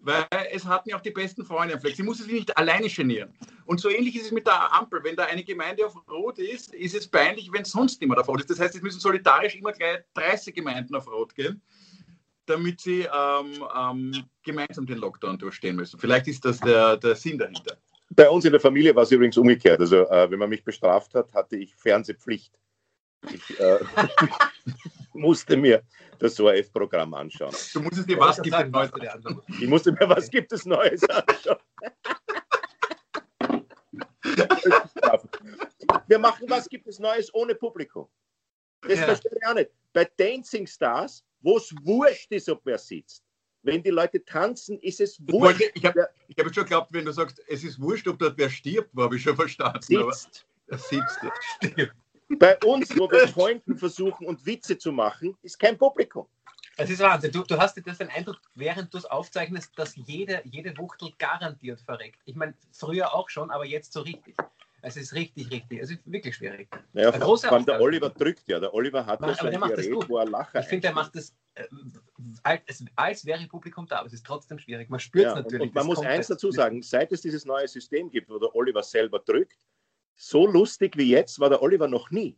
weil 0.05 0.25
es 0.51 0.65
hatten 0.65 0.89
ja 0.89 0.97
auch 0.97 1.01
die 1.01 1.11
besten 1.11 1.43
Freunde 1.43 1.73
am 1.73 1.81
Fleck. 1.81 1.95
Sie 1.95 2.03
musste 2.03 2.23
sich 2.23 2.33
nicht 2.33 2.57
alleine 2.57 2.87
genieren. 2.87 3.33
Und 3.65 3.79
so 3.79 3.89
ähnlich 3.89 4.15
ist 4.15 4.25
es 4.25 4.31
mit 4.31 4.45
der 4.45 4.71
Ampel. 4.73 5.03
Wenn 5.03 5.15
da 5.15 5.25
eine 5.25 5.43
Gemeinde 5.43 5.85
auf 5.85 5.95
Rot 6.07 6.37
ist, 6.37 6.73
ist 6.75 6.95
es 6.95 7.07
peinlich, 7.07 7.51
wenn 7.51 7.65
sonst 7.65 7.99
niemand 7.99 8.19
auf 8.19 8.27
Rot 8.27 8.41
ist. 8.41 8.49
Das 8.51 8.59
heißt, 8.59 8.75
es 8.75 8.81
müssen 8.81 8.99
solidarisch 8.99 9.55
immer 9.55 9.71
gleich 9.71 9.99
30 10.13 10.53
Gemeinden 10.53 10.95
auf 10.95 11.07
Rot 11.07 11.33
gehen, 11.33 11.59
damit 12.45 12.81
sie 12.81 13.07
ähm, 13.11 13.65
ähm, 13.75 14.23
gemeinsam 14.43 14.85
den 14.85 14.99
Lockdown 14.99 15.39
durchstehen 15.39 15.75
müssen. 15.75 15.99
Vielleicht 15.99 16.27
ist 16.27 16.45
das 16.45 16.59
der, 16.59 16.97
der 16.97 17.15
Sinn 17.15 17.39
dahinter. 17.39 17.77
Bei 18.11 18.29
uns 18.29 18.45
in 18.45 18.51
der 18.51 18.61
Familie 18.61 18.95
war 18.95 19.03
es 19.03 19.11
übrigens 19.11 19.37
umgekehrt. 19.37 19.79
Also, 19.79 20.07
äh, 20.07 20.29
wenn 20.29 20.37
man 20.37 20.49
mich 20.49 20.63
bestraft 20.63 21.15
hat, 21.15 21.33
hatte 21.33 21.55
ich 21.57 21.75
Fernsehpflicht. 21.75 22.59
Ich 23.33 23.59
äh, 23.59 23.79
musste 25.13 25.57
mir 25.57 25.83
das 26.19 26.39
ORF-Programm 26.39 27.13
anschauen. 27.13 27.53
Du 27.73 27.81
musstest 27.81 28.09
dir 28.09 28.17
was 28.17 28.41
gibt 28.41 28.55
es 28.55 28.71
Neues 28.71 28.91
Ich 29.59 29.67
musste 29.67 29.91
mir 29.91 30.09
was 30.09 30.29
gibt 30.29 30.51
es 30.51 30.65
Neues 30.65 31.03
anschauen. 31.09 31.57
Wir 36.07 36.19
machen 36.19 36.49
was 36.49 36.69
gibt 36.69 36.87
es 36.87 36.99
Neues 36.99 37.33
ohne 37.33 37.55
Publikum. 37.55 38.07
Das 38.81 38.99
ja. 38.99 39.05
verstehe 39.05 39.31
ich 39.39 39.47
auch 39.47 39.55
nicht. 39.55 39.71
Bei 39.93 40.05
Dancing 40.17 40.67
Stars, 40.67 41.23
wo 41.41 41.57
es 41.57 41.73
wurscht 41.83 42.31
ist, 42.31 42.49
ob 42.49 42.61
wer 42.65 42.77
sitzt. 42.77 43.23
Wenn 43.63 43.81
die 43.81 43.89
Leute 43.89 44.23
tanzen, 44.23 44.77
ist 44.79 45.01
es 45.01 45.19
wurscht. 45.27 45.71
Ich 45.73 45.83
habe 45.85 46.07
hab 46.37 46.53
schon 46.53 46.63
geglaubt, 46.63 46.93
wenn 46.93 47.05
du 47.05 47.11
sagst, 47.11 47.41
es 47.47 47.63
ist 47.63 47.81
wurscht, 47.81 48.07
ob 48.07 48.19
dort 48.19 48.37
wer 48.37 48.49
stirbt, 48.49 48.91
habe 48.95 49.15
ich 49.15 49.23
schon 49.23 49.35
verstanden. 49.35 49.81
Sitzt. 49.81 50.45
Aber, 50.67 50.77
sitzt. 50.77 51.19
Stirbt. 51.63 51.95
Bei 52.27 52.57
uns, 52.65 52.97
wo 52.97 53.09
wir 53.09 53.27
Freunden 53.27 53.77
versuchen 53.77 54.25
und 54.25 54.45
Witze 54.45 54.77
zu 54.77 54.91
machen, 54.91 55.37
ist 55.41 55.59
kein 55.59 55.77
Publikum. 55.77 56.27
Es 56.77 56.89
ist 56.89 56.99
Wahnsinn. 56.99 57.31
Du, 57.31 57.43
du 57.43 57.57
hast 57.57 57.75
den 57.75 58.09
Eindruck, 58.09 58.41
während 58.55 58.93
du 58.93 58.97
es 58.97 59.05
aufzeichnest, 59.05 59.77
dass 59.77 59.95
jede, 59.95 60.41
jede 60.43 60.77
Wuchtel 60.77 61.09
garantiert 61.17 61.79
verreckt. 61.81 62.19
Ich 62.25 62.35
meine, 62.35 62.53
früher 62.73 63.13
auch 63.13 63.29
schon, 63.29 63.49
aber 63.51 63.65
jetzt 63.65 63.93
so 63.93 64.01
richtig. 64.01 64.35
Es 64.81 64.97
ist 64.97 65.13
richtig, 65.13 65.49
richtig. 65.49 65.81
Es 65.81 65.89
ist 65.89 65.99
wirklich 66.05 66.35
schwierig. 66.35 66.67
Naja, 66.93 67.09
große 67.11 67.47
vor 67.47 67.57
allem 67.57 67.65
der. 67.65 67.81
Oliver 67.81 68.09
drückt 68.09 68.47
ja. 68.47 68.59
Der 68.59 68.71
Oliver 68.73 69.03
hat 69.05 69.19
ja 69.21 69.33
so 69.33 69.43
der 69.45 69.53
ein 69.53 69.59
macht 69.59 69.71
das 69.71 69.85
Gerät, 69.87 70.09
wo 70.09 70.17
er 70.19 70.25
Lacher 70.25 70.59
Ich 70.59 70.67
finde, 70.67 70.89
er 70.89 70.93
macht 70.93 71.15
das, 71.15 71.33
äh, 71.55 71.63
als, 72.43 72.85
als 72.95 73.25
wäre 73.25 73.47
Publikum 73.47 73.87
da, 73.87 73.97
aber 73.97 74.07
es 74.07 74.13
ist 74.13 74.25
trotzdem 74.25 74.59
schwierig. 74.59 74.89
Man 74.89 74.99
spürt 74.99 75.25
es 75.25 75.31
Ja, 75.31 75.35
natürlich. 75.41 75.61
und 75.69 75.73
man 75.73 75.87
das 75.87 75.97
muss 75.97 76.05
eins 76.05 76.27
jetzt. 76.27 76.29
dazu 76.31 76.51
sagen, 76.51 76.83
seit 76.83 77.11
es 77.11 77.21
dieses 77.21 77.45
neue 77.45 77.67
System 77.67 78.11
gibt, 78.11 78.29
wo 78.29 78.37
der 78.37 78.53
Oliver 78.53 78.83
selber 78.83 79.17
drückt, 79.17 79.57
so 80.15 80.47
lustig 80.47 80.97
wie 80.97 81.09
jetzt 81.09 81.39
war 81.39 81.49
der 81.49 81.61
Oliver 81.61 81.87
noch 81.87 82.09
nie. 82.11 82.37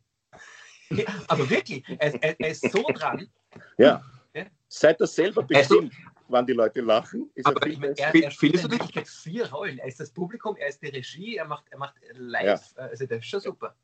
Ja, 0.90 1.06
aber 1.28 1.50
wirklich, 1.50 1.84
er, 2.00 2.14
er, 2.24 2.40
er 2.40 2.50
ist 2.50 2.70
so 2.72 2.84
dran. 2.94 3.30
Ja. 3.78 4.04
Ja. 4.34 4.46
Seit 4.68 5.00
er 5.02 5.08
selber 5.08 5.46
Also- 5.54 5.82
bestimmt, 5.82 5.94
wann 6.30 6.46
die 6.46 6.54
Leute 6.54 6.82
lachen, 6.82 7.30
ist 7.36 7.46
Aber 7.46 7.62
er 7.62 7.68
Ich 7.68 7.80
viel 7.80 7.88
meine, 7.90 7.98
er, 7.98 8.16
er 8.16 8.32
spielt 8.32 8.64
du 8.64 8.72
Wirklichkeit 8.72 9.08
vier 9.08 9.50
Rollen. 9.50 9.78
Er 9.80 9.88
ist 9.88 10.00
das 10.00 10.12
Publikum, 10.12 10.56
er 10.58 10.70
ist 10.70 10.82
die 10.82 10.88
Regie, 10.88 11.36
er 11.38 11.46
macht, 11.46 11.66
er 11.70 11.78
macht 11.78 11.96
live. 12.14 12.74
Also 12.76 13.06
das 13.06 13.20
ist 13.20 13.26
schon 13.26 13.40
super. 13.40 13.76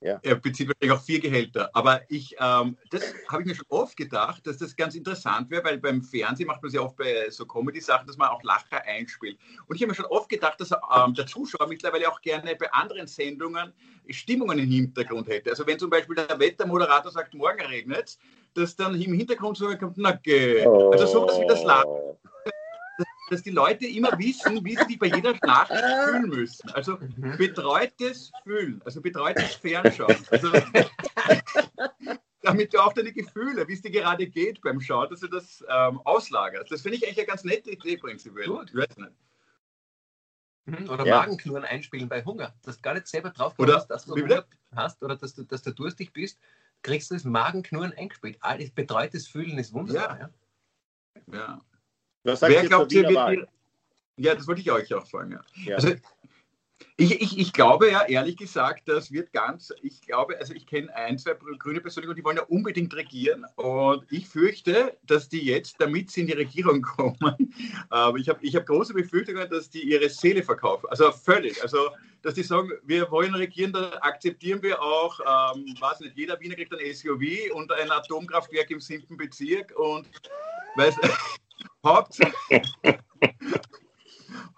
Er 0.00 0.34
bezieht 0.36 0.68
wahrscheinlich 0.68 0.98
auch 0.98 1.04
vier 1.04 1.20
Gehälter. 1.20 1.70
Aber 1.74 2.00
ich, 2.08 2.34
ähm, 2.40 2.76
das 2.90 3.14
habe 3.28 3.42
ich 3.42 3.48
mir 3.48 3.54
schon 3.54 3.66
oft 3.68 3.96
gedacht, 3.96 4.46
dass 4.46 4.58
das 4.58 4.74
ganz 4.74 4.94
interessant 4.94 5.50
wäre, 5.50 5.64
weil 5.64 5.78
beim 5.78 6.02
Fernsehen 6.02 6.46
macht 6.46 6.62
man 6.62 6.68
es 6.68 6.74
ja 6.74 6.80
oft 6.80 6.96
bei 6.96 7.30
so 7.30 7.46
Comedy-Sachen, 7.46 8.06
dass 8.06 8.16
man 8.16 8.28
auch 8.28 8.42
Lacher 8.42 8.82
einspielt. 8.84 9.38
Und 9.66 9.76
ich 9.76 9.82
habe 9.82 9.90
mir 9.90 9.94
schon 9.94 10.06
oft 10.06 10.28
gedacht, 10.28 10.60
dass 10.60 10.72
ähm, 10.72 11.14
der 11.14 11.26
Zuschauer 11.26 11.68
mittlerweile 11.68 12.10
auch 12.10 12.20
gerne 12.20 12.56
bei 12.56 12.72
anderen 12.72 13.06
Sendungen 13.06 13.72
Stimmungen 14.08 14.58
im 14.58 14.68
Hintergrund 14.68 15.28
hätte. 15.28 15.50
Also 15.50 15.66
wenn 15.66 15.78
zum 15.78 15.90
Beispiel 15.90 16.16
der 16.16 16.38
Wettermoderator 16.38 17.12
sagt, 17.12 17.34
morgen 17.34 17.60
regnet 17.60 18.18
dass 18.54 18.76
dann 18.76 19.00
im 19.00 19.14
Hintergrund 19.14 19.56
so 19.56 19.66
kommt, 19.76 19.96
na 19.98 20.12
geh. 20.12 20.64
Also 20.66 21.06
sowas 21.06 21.38
wie 21.40 21.46
das 21.46 21.62
Lachen, 21.64 21.88
Oh. 21.90 22.18
dass 23.30 23.42
die 23.42 23.50
Leute 23.50 23.86
immer 23.86 24.16
wissen, 24.18 24.62
wie 24.64 24.76
sie 24.76 24.84
sich 24.84 24.98
bei 24.98 25.06
jeder 25.06 25.34
Nachricht 25.42 25.82
fühlen 25.82 26.28
müssen. 26.28 26.70
Also 26.70 26.98
Mhm. 26.98 27.36
betreutes 27.38 28.30
Fühlen, 28.44 28.82
also 28.84 29.00
betreutes 29.00 29.54
Fernschauen. 29.54 30.16
Also, 30.30 30.50
damit 32.42 32.74
du 32.74 32.78
auch 32.80 32.92
deine 32.92 33.12
Gefühle, 33.12 33.66
wie 33.68 33.72
es 33.72 33.80
dir 33.82 33.90
gerade 33.90 34.26
geht 34.26 34.60
beim 34.60 34.80
Schauen, 34.80 35.08
dass 35.08 35.20
du 35.20 35.28
das 35.28 35.64
ähm, 35.68 36.00
auslagerst. 36.04 36.70
Das 36.70 36.82
finde 36.82 36.96
ich 36.98 37.04
eigentlich 37.06 37.18
eine 37.18 37.26
ganz 37.26 37.44
nette 37.44 37.70
Idee 37.70 37.96
prinzipiell. 37.96 38.46
Gut. 38.46 38.68
Ich 38.70 38.76
weiß 38.76 38.96
nicht. 38.98 39.12
Mhm, 40.64 40.90
Oder 40.90 41.06
Ja. 41.06 41.18
Magenknurren 41.20 41.64
einspielen 41.64 42.08
bei 42.08 42.22
Hunger. 42.24 42.54
Dass 42.62 42.76
du 42.76 42.82
gar 42.82 42.94
nicht 42.94 43.06
selber 43.08 43.30
drauf 43.30 43.56
kommst, 43.56 43.90
dass 43.90 44.04
du? 44.04 44.14
Hunger 44.14 44.44
hast 44.74 45.02
oder 45.02 45.16
dass 45.16 45.34
du, 45.34 45.42
dass 45.44 45.62
du 45.62 45.72
durstig 45.72 46.12
bist, 46.12 46.38
kriegst 46.82 47.10
du 47.10 47.14
das 47.14 47.24
Magenknurren 47.24 47.92
eingespielt. 47.92 48.38
Alles 48.40 48.70
betreutes 48.70 49.28
Fühlen 49.28 49.58
ist 49.58 49.72
wunderbar. 49.72 50.18
Ja. 50.18 50.30
Ja. 51.32 51.60
Was 52.24 52.40
sagt 52.40 52.52
Wer 52.52 52.66
glaubt 52.66 52.92
ihr, 52.92 53.08
wird 53.08 53.48
Ja, 54.16 54.34
das 54.34 54.46
wollte 54.46 54.60
ich 54.60 54.70
euch 54.70 54.92
auch 54.94 55.06
fragen. 55.06 55.32
Ja. 55.32 55.40
Ja. 55.64 55.76
Also, 55.76 55.94
ich, 56.96 57.20
ich, 57.20 57.38
ich 57.38 57.52
glaube 57.52 57.90
ja, 57.90 58.04
ehrlich 58.04 58.36
gesagt, 58.36 58.88
das 58.88 59.10
wird 59.10 59.32
ganz, 59.32 59.72
ich 59.82 60.00
glaube, 60.02 60.38
also 60.38 60.54
ich 60.54 60.66
kenne 60.66 60.94
ein, 60.94 61.18
zwei 61.18 61.34
grüne 61.58 61.80
Persönlichkeiten, 61.80 62.20
die 62.20 62.24
wollen 62.24 62.36
ja 62.36 62.44
unbedingt 62.44 62.94
regieren. 62.94 63.44
Und 63.56 64.04
ich 64.10 64.28
fürchte, 64.28 64.96
dass 65.06 65.28
die 65.28 65.44
jetzt, 65.44 65.76
damit 65.80 66.10
sie 66.10 66.22
in 66.22 66.26
die 66.28 66.32
Regierung 66.34 66.82
kommen, 66.96 67.54
aber 67.90 68.18
ich 68.18 68.28
habe 68.28 68.38
ich 68.42 68.54
hab 68.56 68.66
große 68.66 68.94
Befürchtungen, 68.94 69.48
dass 69.50 69.70
die 69.70 69.82
ihre 69.82 70.08
Seele 70.08 70.42
verkaufen, 70.42 70.86
also 70.90 71.10
völlig, 71.12 71.62
also 71.62 71.90
dass 72.22 72.34
die 72.34 72.42
sagen, 72.42 72.70
wir 72.84 73.10
wollen 73.10 73.34
regieren, 73.34 73.72
dann 73.72 73.92
akzeptieren 73.94 74.62
wir 74.62 74.80
auch, 74.80 75.18
ähm, 75.20 75.74
weiß 75.80 76.00
nicht, 76.00 76.16
jeder 76.16 76.38
Wiener 76.40 76.54
kriegt 76.54 76.72
ein 76.72 76.94
SUV 76.94 77.52
und 77.52 77.72
ein 77.72 77.90
Atomkraftwerk 77.90 78.70
im 78.70 78.80
siebten 78.80 79.16
Bezirk 79.16 79.72
und 79.76 80.08
weiß, 80.76 80.96
Hauptsache, 81.84 82.32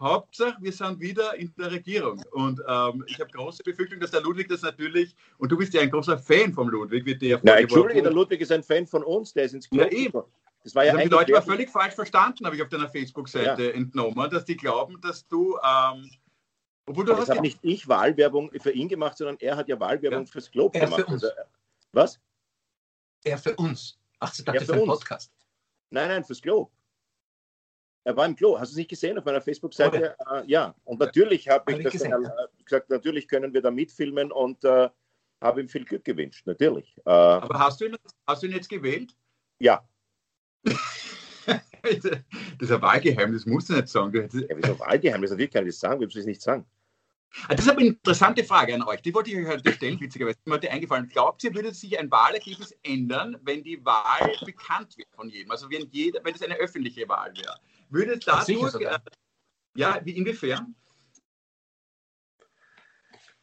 Hauptsache, 0.01 0.57
wir 0.61 0.73
sind 0.73 1.01
wieder 1.01 1.35
in 1.35 1.53
der 1.59 1.71
Regierung. 1.71 2.23
Und 2.33 2.61
ähm, 2.67 3.05
ich 3.07 3.19
habe 3.21 3.31
große 3.31 3.63
Befürchtung, 3.63 4.01
dass 4.01 4.11
der 4.11 4.21
Ludwig 4.23 4.49
das 4.49 4.63
natürlich, 4.63 5.15
und 5.39 5.51
du 5.53 5.57
bist 5.57 5.73
ja 5.75 5.81
ein 5.83 5.91
großer 5.91 6.19
Fan 6.19 6.53
vom 6.53 6.69
Ludwig, 6.69 7.05
wird 7.07 7.23
dir 7.23 7.41
Na, 7.43 7.57
Entschuldige, 7.59 8.03
der 8.03 8.13
Ludwig 8.13 8.41
ist 8.41 8.53
ein 8.53 8.63
Fan 8.63 8.87
von 8.87 9.03
uns, 9.05 9.33
der 9.33 9.45
ist 9.45 9.55
ins 9.55 9.69
Ja, 9.71 9.87
Klo 9.87 9.97
eben. 9.97 10.05
gekommen. 10.13 10.33
Das 10.63 10.75
war 10.75 10.85
Das 10.85 10.93
ja 10.95 10.99
haben 10.99 11.05
die 11.09 11.15
Leute 11.15 11.33
aber 11.37 11.47
wirklich- 11.47 11.55
völlig 11.57 11.71
falsch 11.71 11.95
verstanden, 11.95 12.47
habe 12.47 12.57
ich 12.57 12.63
auf 12.63 12.69
deiner 12.71 12.89
Facebook-Seite 12.89 13.75
entnommen, 13.75 14.31
dass 14.31 14.45
die 14.47 14.57
glauben, 14.57 14.99
dass 15.03 15.27
du, 15.29 15.59
ähm, 15.63 16.11
obwohl 16.87 17.05
du 17.05 17.13
Das 17.13 17.21
hast 17.23 17.29
habe 17.31 17.37
ja, 17.37 17.43
nicht 17.43 17.59
ich 17.63 17.87
Wahlwerbung 17.89 18.51
für 18.61 18.71
ihn 18.71 18.89
gemacht, 18.89 19.19
sondern 19.19 19.37
er 19.41 19.57
hat 19.57 19.69
ja 19.69 19.79
Wahlwerbung 19.79 20.25
Ja. 20.25 20.31
fürs 20.33 20.51
Globe 20.51 20.79
Er 20.79 20.87
gemacht. 20.87 21.01
für 21.03 21.07
uns. 21.13 21.25
Also, 21.25 21.37
was? 21.93 22.21
Er 23.25 23.39
für 23.39 23.55
uns. 23.57 23.99
Ach, 24.21 24.33
ich 24.39 24.45
dachte 24.45 24.57
Ja, 24.59 24.61
für 24.61 24.67
für 24.67 24.73
einen 24.81 24.83
uns. 24.91 24.99
Podcast. 25.01 25.33
Nein, 25.91 26.09
nein, 26.09 26.25
fürs 26.25 26.41
Globe. 26.41 26.71
Er 28.05 28.17
war 28.17 28.27
im 28.27 28.37
Klo. 28.37 28.59
Hast 28.59 28.71
du 28.71 28.75
es 28.75 28.79
nicht 28.79 28.91
gesehen 28.91 29.19
auf 29.19 29.25
meiner 29.25 29.41
Facebook-Seite? 29.41 30.15
Äh, 30.31 30.43
ja. 30.47 30.75
Und 30.85 31.01
natürlich 31.01 31.49
habe 31.49 31.73
ich 31.73 31.75
Hab 31.75 31.79
ich 31.79 31.85
das 31.85 31.93
gesehen, 31.95 32.11
dann, 32.11 32.23
ja. 32.25 32.29
äh, 32.31 32.63
gesagt, 32.65 32.91
natürlich 32.91 33.27
können 33.29 33.53
wir 33.55 33.63
da 33.63 33.71
mitfilmen 33.71 34.31
und 34.31 34.63
äh, 34.65 34.91
habe 35.41 35.61
ihm 35.61 35.69
viel 35.69 35.85
Glück 35.85 36.05
gewünscht. 36.05 36.47
Natürlich. 36.47 36.97
Äh, 37.07 37.11
aber 37.11 37.59
hast 37.59 37.81
du, 37.81 37.87
ihn, 37.87 37.97
hast 38.27 38.43
du 38.43 38.47
ihn 38.47 38.53
jetzt 38.53 38.69
gewählt? 38.69 39.17
ja. 39.59 39.87
Das 41.83 42.03
ist 42.59 42.73
ein 42.73 42.81
Wahlgeheimnis, 42.81 43.45
musst 43.45 43.69
du 43.69 43.75
nicht 43.75 43.89
sagen. 43.89 44.27
Ja, 44.33 44.57
wieso 44.57 44.81
Wahlgeheimnis? 44.81 45.31
Natürlich 45.31 45.53
kann 45.53 45.67
ich 45.67 45.75
das 45.75 45.81
sagen. 45.81 46.01
Wir 46.01 46.07
müssen 46.07 46.21
es 46.21 46.25
nicht 46.25 46.41
sagen. 46.41 46.65
Ah, 47.47 47.55
Das 47.55 47.67
ist 47.67 47.71
aber 47.71 47.81
eine 47.81 47.89
interessante 47.91 48.45
Frage 48.45 48.75
an 48.75 48.83
euch. 48.85 49.03
Die 49.03 49.13
wollte 49.13 49.31
ich 49.31 49.37
euch 49.37 49.47
heute 49.47 49.73
stellen, 49.73 50.01
witzigerweise. 50.01 50.39
Mir 50.47 50.55
heute 50.55 50.71
eingefallen. 50.71 51.09
Glaubt 51.09 51.45
ihr, 51.45 51.55
würde 51.55 51.75
sich 51.75 51.99
ein 51.99 52.11
Wahlergebnis 52.11 52.75
ändern, 52.83 53.37
wenn 53.43 53.63
die 53.63 53.85
Wahl 53.85 54.33
bekannt 54.47 54.97
wäre 54.97 55.09
von 55.15 55.29
jedem? 55.29 55.51
Also 55.51 55.69
wenn, 55.71 55.87
jeder, 55.91 56.25
wenn 56.25 56.35
es 56.35 56.43
eine 56.43 56.57
öffentliche 56.57 57.09
Wahl 57.09 57.35
wäre? 57.37 57.59
Würde 57.95 58.19
dadurch, 58.19 58.75
äh, 58.81 58.99
ja, 59.77 60.01
wie, 60.05 60.17
inwiefern? 60.17 60.75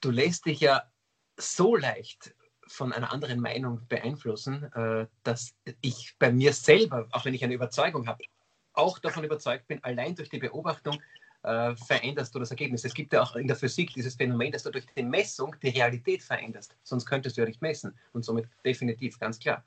Du 0.02 0.12
lässt 0.12 0.46
dich 0.46 0.60
ja 0.60 0.92
so 1.38 1.78
leicht 1.78 2.36
von 2.68 2.92
einer 2.92 3.14
anderen 3.14 3.40
Meinung 3.40 3.88
beeinflussen, 3.88 4.64
äh, 4.74 5.08
dass 5.24 5.54
ich 5.80 6.16
bei 6.20 6.34
mir 6.34 6.52
selber, 6.52 7.08
auch 7.12 7.24
wenn 7.24 7.34
ich 7.34 7.46
eine 7.46 7.54
Überzeugung 7.54 8.08
habe, 8.08 8.26
auch 8.74 9.00
davon 9.00 9.24
überzeugt 9.24 9.68
bin, 9.68 9.82
allein 9.86 10.16
durch 10.16 10.30
die 10.30 10.40
Beobachtung 10.40 11.02
äh, 11.44 11.74
veränderst 11.76 12.36
du 12.36 12.40
das 12.40 12.52
Ergebnis. 12.52 12.84
Es 12.84 12.94
gibt 12.94 13.14
ja 13.14 13.22
auch 13.22 13.38
in 13.38 13.48
der 13.48 13.56
Physik 13.56 13.94
dieses 13.94 14.16
Phänomen, 14.16 14.52
dass 14.52 14.64
du 14.64 14.72
durch 14.72 14.86
die 14.86 15.04
Messung 15.04 15.56
die 15.62 15.70
Realität 15.70 16.24
veränderst. 16.24 16.76
Sonst 16.84 17.06
könntest 17.06 17.38
du 17.38 17.42
ja 17.42 17.48
nicht 17.48 17.62
messen. 17.62 17.98
Und 18.12 18.26
somit 18.26 18.50
definitiv, 18.66 19.18
ganz 19.18 19.40
klar. 19.40 19.64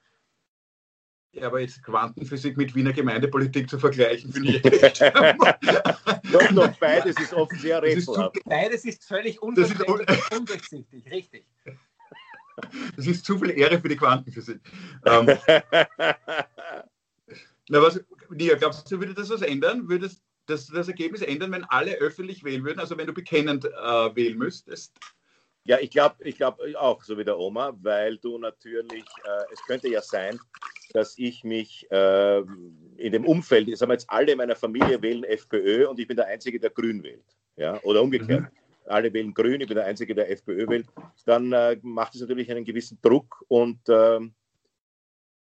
Ja, 1.34 1.48
aber 1.48 1.60
jetzt 1.60 1.82
Quantenphysik 1.82 2.56
mit 2.56 2.74
Wiener 2.76 2.92
Gemeindepolitik 2.92 3.68
zu 3.68 3.78
vergleichen, 3.78 4.32
finde 4.32 4.52
ich 4.52 4.64
echt. 4.82 5.00
Doch, 5.00 6.52
doch, 6.52 6.78
beides 6.78 7.16
ist 7.18 7.34
oft 7.34 7.52
sehr 7.58 7.82
rätselhaft. 7.82 8.38
Beides 8.44 8.84
ist 8.84 9.04
völlig 9.04 9.42
undurchsichtig. 9.42 9.88
Richtig. 11.10 11.44
das 12.96 13.06
ist 13.06 13.24
zu 13.24 13.36
viel 13.38 13.50
Ehre 13.50 13.80
für 13.80 13.88
die 13.88 13.96
Quantenphysik. 13.96 14.60
Ähm, 15.06 15.26
na, 17.68 17.82
was, 17.82 18.00
Nia, 18.30 18.54
glaubst 18.54 18.90
du, 18.90 19.00
würde 19.00 19.14
das 19.14 19.30
was 19.30 19.42
ändern? 19.42 19.88
Würde 19.88 20.06
das, 20.06 20.22
das, 20.46 20.68
das 20.68 20.86
Ergebnis 20.86 21.22
ändern, 21.22 21.50
wenn 21.50 21.64
alle 21.64 21.96
öffentlich 21.96 22.44
wählen 22.44 22.62
würden? 22.64 22.78
Also 22.78 22.96
wenn 22.96 23.08
du 23.08 23.12
bekennend 23.12 23.64
äh, 23.64 24.14
wählen 24.14 24.38
müsstest? 24.38 24.92
Ja, 25.66 25.78
ich 25.80 25.90
glaube 25.90 26.16
ich 26.20 26.36
glaub 26.36 26.60
auch, 26.76 27.02
so 27.02 27.16
wie 27.16 27.24
der 27.24 27.38
Oma, 27.38 27.72
weil 27.80 28.18
du 28.18 28.36
natürlich, 28.38 29.04
äh, 29.24 29.52
es 29.52 29.62
könnte 29.66 29.88
ja 29.88 30.02
sein, 30.02 30.38
dass 30.92 31.16
ich 31.16 31.42
mich 31.42 31.90
äh, 31.90 32.40
in 32.96 33.12
dem 33.12 33.24
Umfeld, 33.24 33.76
sagen 33.76 33.90
wir 33.90 33.94
jetzt 33.94 34.10
alle 34.10 34.32
in 34.32 34.38
meiner 34.38 34.56
Familie 34.56 35.00
wählen 35.00 35.24
FPÖ 35.24 35.88
und 35.88 35.98
ich 35.98 36.06
bin 36.06 36.16
der 36.16 36.26
Einzige, 36.26 36.60
der 36.60 36.70
Grün 36.70 37.02
wählt. 37.02 37.24
Ja? 37.56 37.80
Oder 37.82 38.02
umgekehrt. 38.02 38.44
Alle 38.86 39.10
wählen 39.14 39.32
Grün, 39.32 39.62
ich 39.62 39.66
bin 39.66 39.76
der 39.76 39.86
Einzige, 39.86 40.14
der 40.14 40.30
FPÖ 40.30 40.68
wählt. 40.68 40.86
Dann 41.24 41.50
äh, 41.52 41.78
macht 41.80 42.14
es 42.14 42.20
natürlich 42.20 42.50
einen 42.50 42.66
gewissen 42.66 42.98
Druck 43.00 43.42
und 43.48 43.80
ähm, 43.88 44.34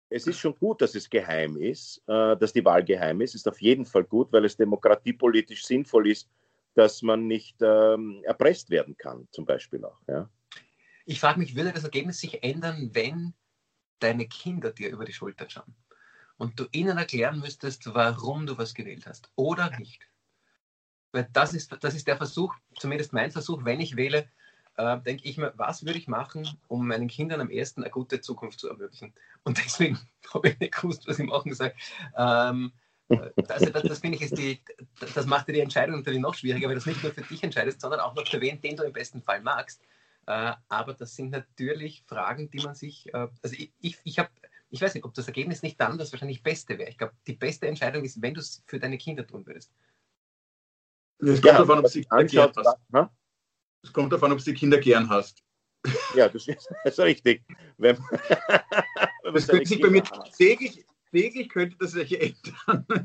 es 0.09 0.27
ist 0.27 0.39
schon 0.39 0.55
gut, 0.55 0.81
dass 0.81 0.95
es 0.95 1.11
geheim 1.11 1.57
ist, 1.57 2.03
äh, 2.07 2.37
dass 2.37 2.55
die 2.55 2.65
Wahl 2.65 2.83
geheim 2.83 3.21
ist. 3.21 3.35
Ist 3.35 3.47
auf 3.47 3.61
jeden 3.61 3.85
Fall 3.85 4.05
gut, 4.05 4.33
weil 4.33 4.45
es 4.47 4.57
demokratiepolitisch 4.57 5.67
sinnvoll 5.67 6.11
ist, 6.11 6.29
dass 6.77 7.01
man 7.01 7.27
nicht 7.27 7.57
ähm, 7.63 8.23
erpresst 8.25 8.69
werden 8.71 8.97
kann, 8.97 9.27
zum 9.33 9.47
Beispiel 9.47 9.85
auch. 9.85 9.99
Ja? 10.07 10.29
Ich 11.07 11.21
frage 11.21 11.39
mich, 11.39 11.57
würde 11.57 11.73
das 11.73 11.85
Ergebnis 11.85 12.21
sich 12.21 12.45
ändern, 12.45 12.91
wenn 12.93 13.35
deine 13.99 14.29
Kinder 14.29 14.73
dir 14.73 14.91
über 14.91 15.07
die 15.07 15.15
Schulter 15.15 15.49
schauen 15.49 15.75
und 16.37 16.61
du 16.61 16.67
ihnen 16.73 16.99
erklären 16.99 17.41
müsstest, 17.41 17.95
warum 17.95 18.47
du 18.47 18.59
was 18.59 18.75
gewählt 18.75 19.07
hast 19.07 19.31
oder 19.37 19.71
nicht? 19.79 20.07
Weil 21.13 21.29
das 21.33 21.55
ist, 21.55 21.75
das 21.81 21.95
ist 21.95 22.07
der 22.07 22.19
Versuch, 22.19 22.55
zumindest 22.79 23.15
mein 23.15 23.31
Versuch, 23.31 23.65
wenn 23.65 23.81
ich 23.81 23.97
wähle, 23.97 24.29
äh, 24.77 25.01
denke 25.01 25.25
ich 25.25 25.39
mir, 25.39 25.55
was 25.57 25.87
würde 25.87 25.99
ich 25.99 26.09
machen, 26.09 26.47
um 26.69 26.87
meinen 26.87 27.09
Kindern 27.09 27.41
am 27.41 27.49
ersten 27.49 27.83
eine 27.83 27.91
gute 27.91 28.21
Zukunft 28.21 28.61
zu 28.61 28.69
ermöglichen? 28.69 29.15
Und 29.45 29.57
deswegen 29.65 29.99
habe 30.35 30.51
ich 30.51 30.61
nicht 30.61 30.75
gewusst, 30.75 31.09
was 31.09 31.19
ich 31.19 31.27
machen 31.27 31.55
soll. 31.55 31.73
Ähm, 32.19 32.73
also 33.09 33.71
das, 33.71 33.83
das 33.83 33.99
finde 34.01 34.17
ich, 34.17 34.23
ist 34.23 34.37
die, 34.37 34.61
das 35.15 35.27
macht 35.27 35.49
dir 35.49 35.53
die 35.53 35.61
Entscheidung 35.61 35.97
natürlich 35.97 36.21
noch 36.21 36.35
schwieriger, 36.35 36.67
weil 36.69 36.75
du 36.75 36.81
das 36.81 36.87
nicht 36.87 37.03
nur 37.03 37.13
für 37.13 37.23
dich 37.23 37.43
entscheidest, 37.43 37.81
sondern 37.81 38.01
auch 38.01 38.15
noch 38.15 38.27
für 38.27 38.41
wen, 38.41 38.61
den 38.61 38.77
du 38.77 38.83
im 38.83 38.93
besten 38.93 39.23
Fall 39.23 39.41
magst. 39.43 39.83
Äh, 40.27 40.53
aber 40.69 40.95
das 40.95 41.15
sind 41.15 41.31
natürlich 41.31 42.03
Fragen, 42.07 42.51
die 42.51 42.59
man 42.59 42.75
sich, 42.75 43.07
äh, 43.15 43.29
also 43.43 43.55
ich, 43.57 43.73
ich, 43.81 43.99
ich 44.03 44.19
habe, 44.19 44.31
ich 44.71 44.81
weiß 44.81 44.95
nicht, 44.95 45.05
ob 45.05 45.15
das 45.15 45.29
Ergebnis 45.29 45.63
nicht 45.63 45.81
dann 45.81 45.99
das 45.99 46.13
wahrscheinlich 46.13 46.43
Beste 46.43 46.79
wäre. 46.79 46.91
Ich 46.91 46.99
glaube, 46.99 47.15
die 47.27 47.35
beste 47.35 47.69
Entscheidung 47.69 48.05
ist, 48.05 48.21
wenn 48.21 48.35
du 48.35 48.41
es 48.41 48.65
für 48.67 48.81
deine 48.81 48.99
Kinder 48.99 49.25
tun 49.27 49.47
würdest. 49.47 49.73
Es 51.19 51.41
kommt 51.41 51.45
Ja, 51.45 51.59
davon, 51.59 51.79
ob 51.79 51.85
was 51.85 51.93
sich 51.93 52.05
sich 52.05 52.13
anschaut, 52.13 52.57
erklärt, 52.57 52.57
was, 52.57 52.77
ha? 52.93 53.17
Es 53.83 53.93
kommt 53.93 54.13
davon, 54.13 54.33
ob 54.33 54.39
du 54.39 54.45
die 54.45 54.55
Kinder 54.55 54.79
gern 54.79 55.09
hast. 55.09 55.45
Ja, 56.15 56.29
das 56.29 56.49
ist, 56.49 56.69
das 56.85 56.99
ist 56.99 57.05
richtig. 57.05 57.45
Wenn, 57.79 57.97
wenn 59.23 59.35
das 59.35 59.47
könnte 59.47 59.67
sich 59.67 59.81
bei 59.81 59.91
mir 59.91 60.03
täglich, 60.37 60.85
täglich 61.11 61.49
könnte 61.49 61.77
das 61.79 61.93
sich 61.93 62.21
ändern. 62.21 62.87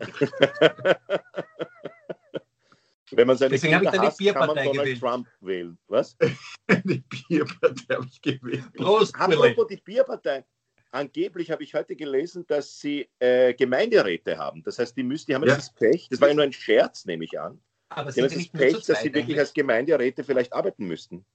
Wenn 3.13 3.27
man 3.27 3.35
seine 3.37 3.51
Deswegen 3.51 3.73
Kinder 3.73 3.91
habe 3.91 3.97
ich 3.97 4.01
hasst, 4.03 4.21
eine 4.21 4.31
kann 4.33 4.39
man 4.47 4.55
Bierpartei 4.55 4.63
Donald 4.65 4.85
gewählt. 4.85 4.99
Trump 5.01 5.27
wählen. 5.41 5.77
Was? 5.87 6.17
Eine 6.67 7.03
Bierpartei 7.27 7.95
habe 7.95 8.07
ich 8.09 8.21
gewählt. 8.21 8.73
Prost. 8.73 9.13
Apropos 9.19 9.67
die 9.67 9.77
Bierpartei. 9.77 10.45
Angeblich 10.91 11.51
habe 11.51 11.63
ich 11.63 11.73
heute 11.73 11.95
gelesen, 11.95 12.45
dass 12.47 12.79
sie 12.79 13.09
äh, 13.19 13.53
Gemeinderäte 13.53 14.37
haben. 14.37 14.63
Das 14.63 14.79
heißt, 14.79 14.95
die, 14.95 15.03
müssen, 15.03 15.25
die 15.27 15.35
haben 15.35 15.43
Ja. 15.43 15.53
jetzt 15.55 15.69
das 15.69 15.73
Pech, 15.73 16.07
das 16.09 16.21
war 16.21 16.29
ja 16.29 16.33
nur 16.33 16.43
ein 16.45 16.53
Scherz, 16.53 17.05
nehme 17.05 17.25
ich 17.25 17.37
an. 17.39 17.61
Aber 17.89 18.11
Die 18.11 18.21
haben 18.21 18.29
sie 18.29 18.35
das 18.37 18.49
Pech, 18.49 18.85
dass 18.85 18.99
sie 18.99 19.05
wirklich 19.05 19.23
eigentlich? 19.23 19.39
als 19.39 19.53
Gemeinderäte 19.53 20.23
vielleicht 20.23 20.53
arbeiten 20.53 20.85
müssten. 20.87 21.25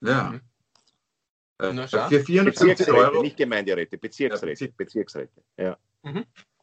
Ja. 0.00 0.30
Mhm. 0.30 0.40
Äh. 1.60 1.86
Für 1.86 2.20
450 2.20 2.44
Bezirksräte, 2.44 2.94
Euro. 2.94 3.22
nicht 3.22 3.36
Gemeinderäte, 3.36 3.98
Bezirksräte. 3.98 4.64
Ja, 4.64 4.70
Bezirksräte. 4.76 5.42
Ja. 5.56 5.76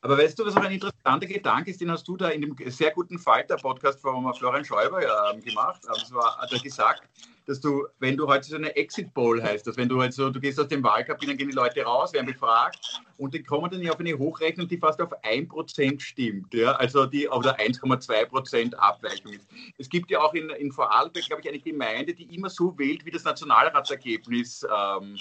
Aber 0.01 0.17
weißt 0.17 0.37
du, 0.39 0.45
was 0.45 0.55
auch 0.55 0.61
ein 0.61 0.71
interessanter 0.71 1.27
Gedanke 1.27 1.71
ist, 1.71 1.81
den 1.81 1.91
hast 1.91 2.07
du 2.07 2.17
da 2.17 2.29
in 2.29 2.41
dem 2.41 2.55
sehr 2.67 2.91
guten 2.91 3.19
Falter-Podcast 3.19 3.99
von 3.99 4.33
Florian 4.33 4.63
Schäuber 4.63 5.01
ja, 5.01 5.31
ähm, 5.31 5.41
gemacht. 5.41 5.81
War, 6.11 6.37
hat 6.37 6.51
er 6.51 6.59
gesagt, 6.59 7.03
dass 7.47 7.61
du, 7.61 7.87
wenn 7.99 8.17
du 8.17 8.27
heute 8.27 8.45
so 8.45 8.55
eine 8.57 8.75
Exit 8.75 9.13
Poll 9.13 9.41
heißt, 9.41 9.65
dass 9.65 9.77
wenn 9.77 9.89
du 9.89 9.99
halt 10.01 10.13
so, 10.13 10.29
du 10.29 10.39
gehst 10.39 10.59
aus 10.59 10.67
dem 10.67 10.83
Wahlkabinen, 10.83 11.29
dann 11.29 11.37
gehen 11.37 11.49
die 11.49 11.55
Leute 11.55 11.81
raus, 11.81 12.13
werden 12.13 12.27
befragt 12.27 13.01
und 13.17 13.33
die 13.33 13.41
kommen 13.41 13.71
dann 13.71 13.89
auf 13.89 13.99
eine 13.99 14.17
Hochrechnung, 14.17 14.67
die 14.67 14.77
fast 14.77 15.01
auf 15.01 15.11
1% 15.23 15.99
stimmt, 15.99 16.53
ja, 16.53 16.73
also 16.73 17.05
die 17.05 17.27
oder 17.29 17.57
1,2% 17.57 18.75
Abweichung 18.75 19.33
ist. 19.33 19.47
Es 19.77 19.89
gibt 19.89 20.11
ja 20.11 20.19
auch 20.19 20.33
in, 20.33 20.49
in 20.49 20.71
Vorarlberg, 20.71 21.25
glaube 21.25 21.41
ich, 21.41 21.49
eine 21.49 21.59
Gemeinde, 21.59 22.13
die 22.13 22.35
immer 22.35 22.49
so 22.49 22.77
wählt, 22.77 23.05
wie 23.05 23.11
das 23.11 23.23
Nationalratsergebnis 23.23 24.63
ähm, 24.63 25.17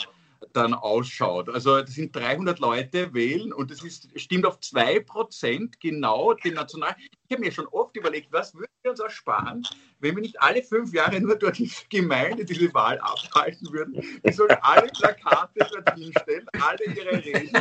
dann 0.53 0.75
ausschaut. 0.75 1.49
Also 1.49 1.81
das 1.81 1.95
sind 1.95 2.15
300 2.15 2.59
Leute 2.59 3.13
wählen 3.15 3.53
und 3.53 3.71
das 3.71 3.83
ist, 3.83 4.09
stimmt 4.19 4.47
auf 4.47 4.59
2% 4.59 5.75
genau 5.81 6.35
den 6.35 6.55
National... 6.55 6.95
Ich 7.29 7.33
habe 7.33 7.45
mir 7.45 7.51
schon 7.53 7.67
oft 7.69 7.97
überlegt, 7.97 8.33
was 8.33 8.55
würden 8.55 8.71
wir 8.83 8.93
uns 8.93 9.01
ersparen, 9.01 9.67
wenn 9.99 10.15
wir 10.15 10.23
nicht 10.23 10.41
alle 10.41 10.63
fünf 10.63 10.93
Jahre 10.93 11.21
nur 11.21 11.37
dort 11.37 11.59
in 11.59 11.67
der 11.67 12.01
Gemeinde 12.01 12.45
diese 12.45 12.73
Wahl 12.73 12.99
abhalten 13.01 13.73
würden. 13.73 13.95
Wir 14.23 14.33
sollen 14.33 14.57
alle 14.63 14.89
Plakate 14.89 15.67
dort 15.73 15.95
hinstellen, 15.95 16.47
alle 16.53 16.85
ihre 16.95 17.25
Reden. 17.25 17.53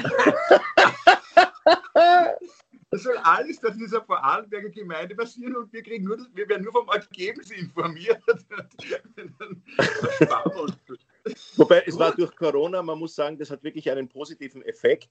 Das 2.91 3.03
soll 3.03 3.17
alles 3.23 3.59
dort 3.59 3.73
in 3.73 3.79
dieser 3.81 4.03
Vorarlberger 4.03 4.69
Gemeinde 4.69 5.15
passieren 5.15 5.55
und 5.57 5.73
wir 5.73 5.83
kriegen 5.83 6.05
nur 6.05 6.15
das, 6.15 6.27
wir 6.33 6.47
werden 6.47 6.63
nur 6.63 6.71
vom 6.71 6.87
Ergebnis 6.87 7.51
informiert. 7.51 8.21
Dann 8.27 9.61
wir 10.29 10.61
uns. 10.61 10.77
Wobei 11.55 11.83
es 11.85 11.97
war 11.97 12.15
durch 12.15 12.35
Corona, 12.35 12.81
man 12.81 12.99
muss 12.99 13.15
sagen, 13.15 13.37
das 13.37 13.49
hat 13.49 13.63
wirklich 13.63 13.89
einen 13.89 14.07
positiven 14.07 14.61
Effekt. 14.63 15.09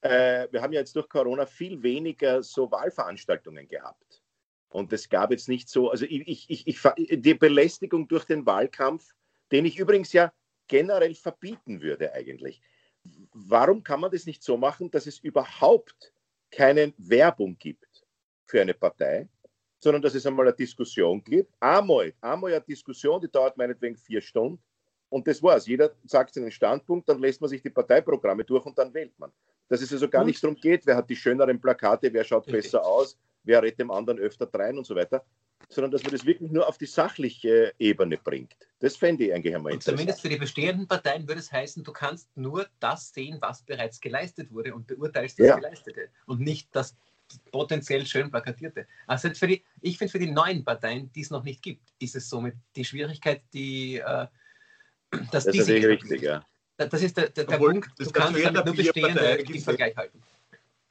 Äh, 0.00 0.46
wir 0.50 0.62
haben 0.62 0.72
ja 0.72 0.80
jetzt 0.80 0.94
durch 0.94 1.08
Corona 1.08 1.46
viel 1.46 1.82
weniger 1.82 2.42
so 2.42 2.70
Wahlveranstaltungen 2.70 3.66
gehabt. 3.66 4.22
Und 4.68 4.92
es 4.92 5.08
gab 5.08 5.30
jetzt 5.30 5.48
nicht 5.48 5.68
so, 5.68 5.90
also 5.90 6.04
ich, 6.04 6.50
ich, 6.50 6.66
ich, 6.66 6.80
die 7.10 7.34
Belästigung 7.34 8.06
durch 8.08 8.24
den 8.24 8.46
Wahlkampf, 8.46 9.14
den 9.50 9.64
ich 9.64 9.78
übrigens 9.78 10.12
ja 10.12 10.32
generell 10.68 11.14
verbieten 11.14 11.80
würde 11.80 12.12
eigentlich. 12.12 12.60
Warum 13.32 13.82
kann 13.82 14.00
man 14.00 14.10
das 14.10 14.26
nicht 14.26 14.42
so 14.42 14.56
machen, 14.56 14.90
dass 14.90 15.06
es 15.06 15.18
überhaupt 15.18 16.12
keine 16.50 16.92
Werbung 16.98 17.56
gibt 17.58 18.04
für 18.44 18.60
eine 18.60 18.74
Partei, 18.74 19.28
sondern 19.78 20.02
dass 20.02 20.14
es 20.14 20.26
einmal 20.26 20.46
eine 20.46 20.56
Diskussion 20.56 21.22
gibt? 21.22 21.54
Einmal, 21.60 22.12
einmal 22.20 22.52
eine 22.52 22.60
Diskussion, 22.60 23.20
die 23.20 23.30
dauert 23.30 23.56
meinetwegen 23.56 23.96
vier 23.96 24.20
Stunden 24.20 24.62
und 25.08 25.26
das 25.26 25.42
war's. 25.42 25.66
Jeder 25.66 25.92
sagt 26.04 26.34
seinen 26.34 26.50
Standpunkt, 26.50 27.08
dann 27.08 27.20
lässt 27.20 27.40
man 27.40 27.48
sich 27.50 27.62
die 27.62 27.70
Parteiprogramme 27.70 28.44
durch 28.44 28.64
und 28.66 28.76
dann 28.78 28.92
wählt 28.92 29.18
man. 29.18 29.30
Dass 29.68 29.80
es 29.82 29.92
also 29.92 30.08
gar 30.08 30.22
Und- 30.22 30.28
nicht 30.28 30.42
darum 30.42 30.56
geht, 30.56 30.86
wer 30.86 30.96
hat 30.96 31.08
die 31.10 31.16
schöneren 31.16 31.60
Plakate, 31.60 32.12
wer 32.12 32.24
schaut 32.24 32.46
besser 32.46 32.84
aus, 32.84 33.18
wer 33.44 33.62
redet 33.62 33.78
dem 33.80 33.90
anderen 33.90 34.18
öfter 34.18 34.46
drein 34.46 34.76
und 34.78 34.84
so 34.86 34.94
weiter, 34.94 35.24
sondern 35.68 35.90
dass 35.90 36.02
man 36.02 36.12
das 36.12 36.24
wirklich 36.24 36.50
nur 36.50 36.68
auf 36.68 36.78
die 36.78 36.86
sachliche 36.86 37.72
Ebene 37.78 38.18
bringt. 38.18 38.56
Das 38.80 38.96
fände 38.96 39.24
ich 39.24 39.34
eigentlich 39.34 39.54
einmal 39.54 39.72
Und 39.72 39.82
zumindest 39.82 40.08
interessant. 40.08 40.22
für 40.22 40.28
die 40.28 40.36
bestehenden 40.40 40.86
Parteien 40.88 41.26
würde 41.26 41.40
es 41.40 41.50
heißen, 41.50 41.82
du 41.82 41.92
kannst 41.92 42.28
nur 42.36 42.66
das 42.78 43.12
sehen, 43.12 43.38
was 43.40 43.62
bereits 43.62 44.00
geleistet 44.00 44.52
wurde 44.52 44.74
und 44.74 44.86
beurteilst 44.86 45.38
das 45.40 45.46
Ja. 45.48 45.56
Geleistete 45.56 46.08
und 46.26 46.40
nicht 46.40 46.68
das 46.72 46.96
potenziell 47.50 48.06
schön 48.06 48.30
plakatierte. 48.30 48.86
Also 49.06 49.30
für 49.30 49.48
die, 49.48 49.64
ich 49.80 49.98
finde, 49.98 50.12
für 50.12 50.18
die 50.20 50.30
neuen 50.30 50.64
Parteien, 50.64 51.10
die 51.12 51.22
es 51.22 51.30
noch 51.30 51.42
nicht 51.42 51.62
gibt, 51.62 51.92
ist 51.98 52.14
es 52.14 52.28
somit 52.28 52.54
die 52.76 52.84
Schwierigkeit, 52.84 53.42
die, 53.52 53.96
äh, 53.98 54.26
dass 55.10 55.44
Das 55.44 55.44
die 55.46 55.58
ist 55.58 55.66
sich 55.66 55.82
natürlich 55.82 56.02
richtig, 56.02 56.22
ja. 56.22 56.44
Das 56.76 57.02
ist 57.02 57.16
der, 57.16 57.30
der, 57.30 57.44
der 57.44 57.54
Obwohl, 57.54 57.72
Punkt, 57.72 57.90
das 57.98 58.08
du 58.08 58.12
kannst 58.12 58.44
damit 58.44 58.56
der 58.56 58.64
nur 58.64 58.74
bestehende 58.74 59.44
gesehen. 59.44 59.62
Vergleich 59.62 59.96
halten. 59.96 60.22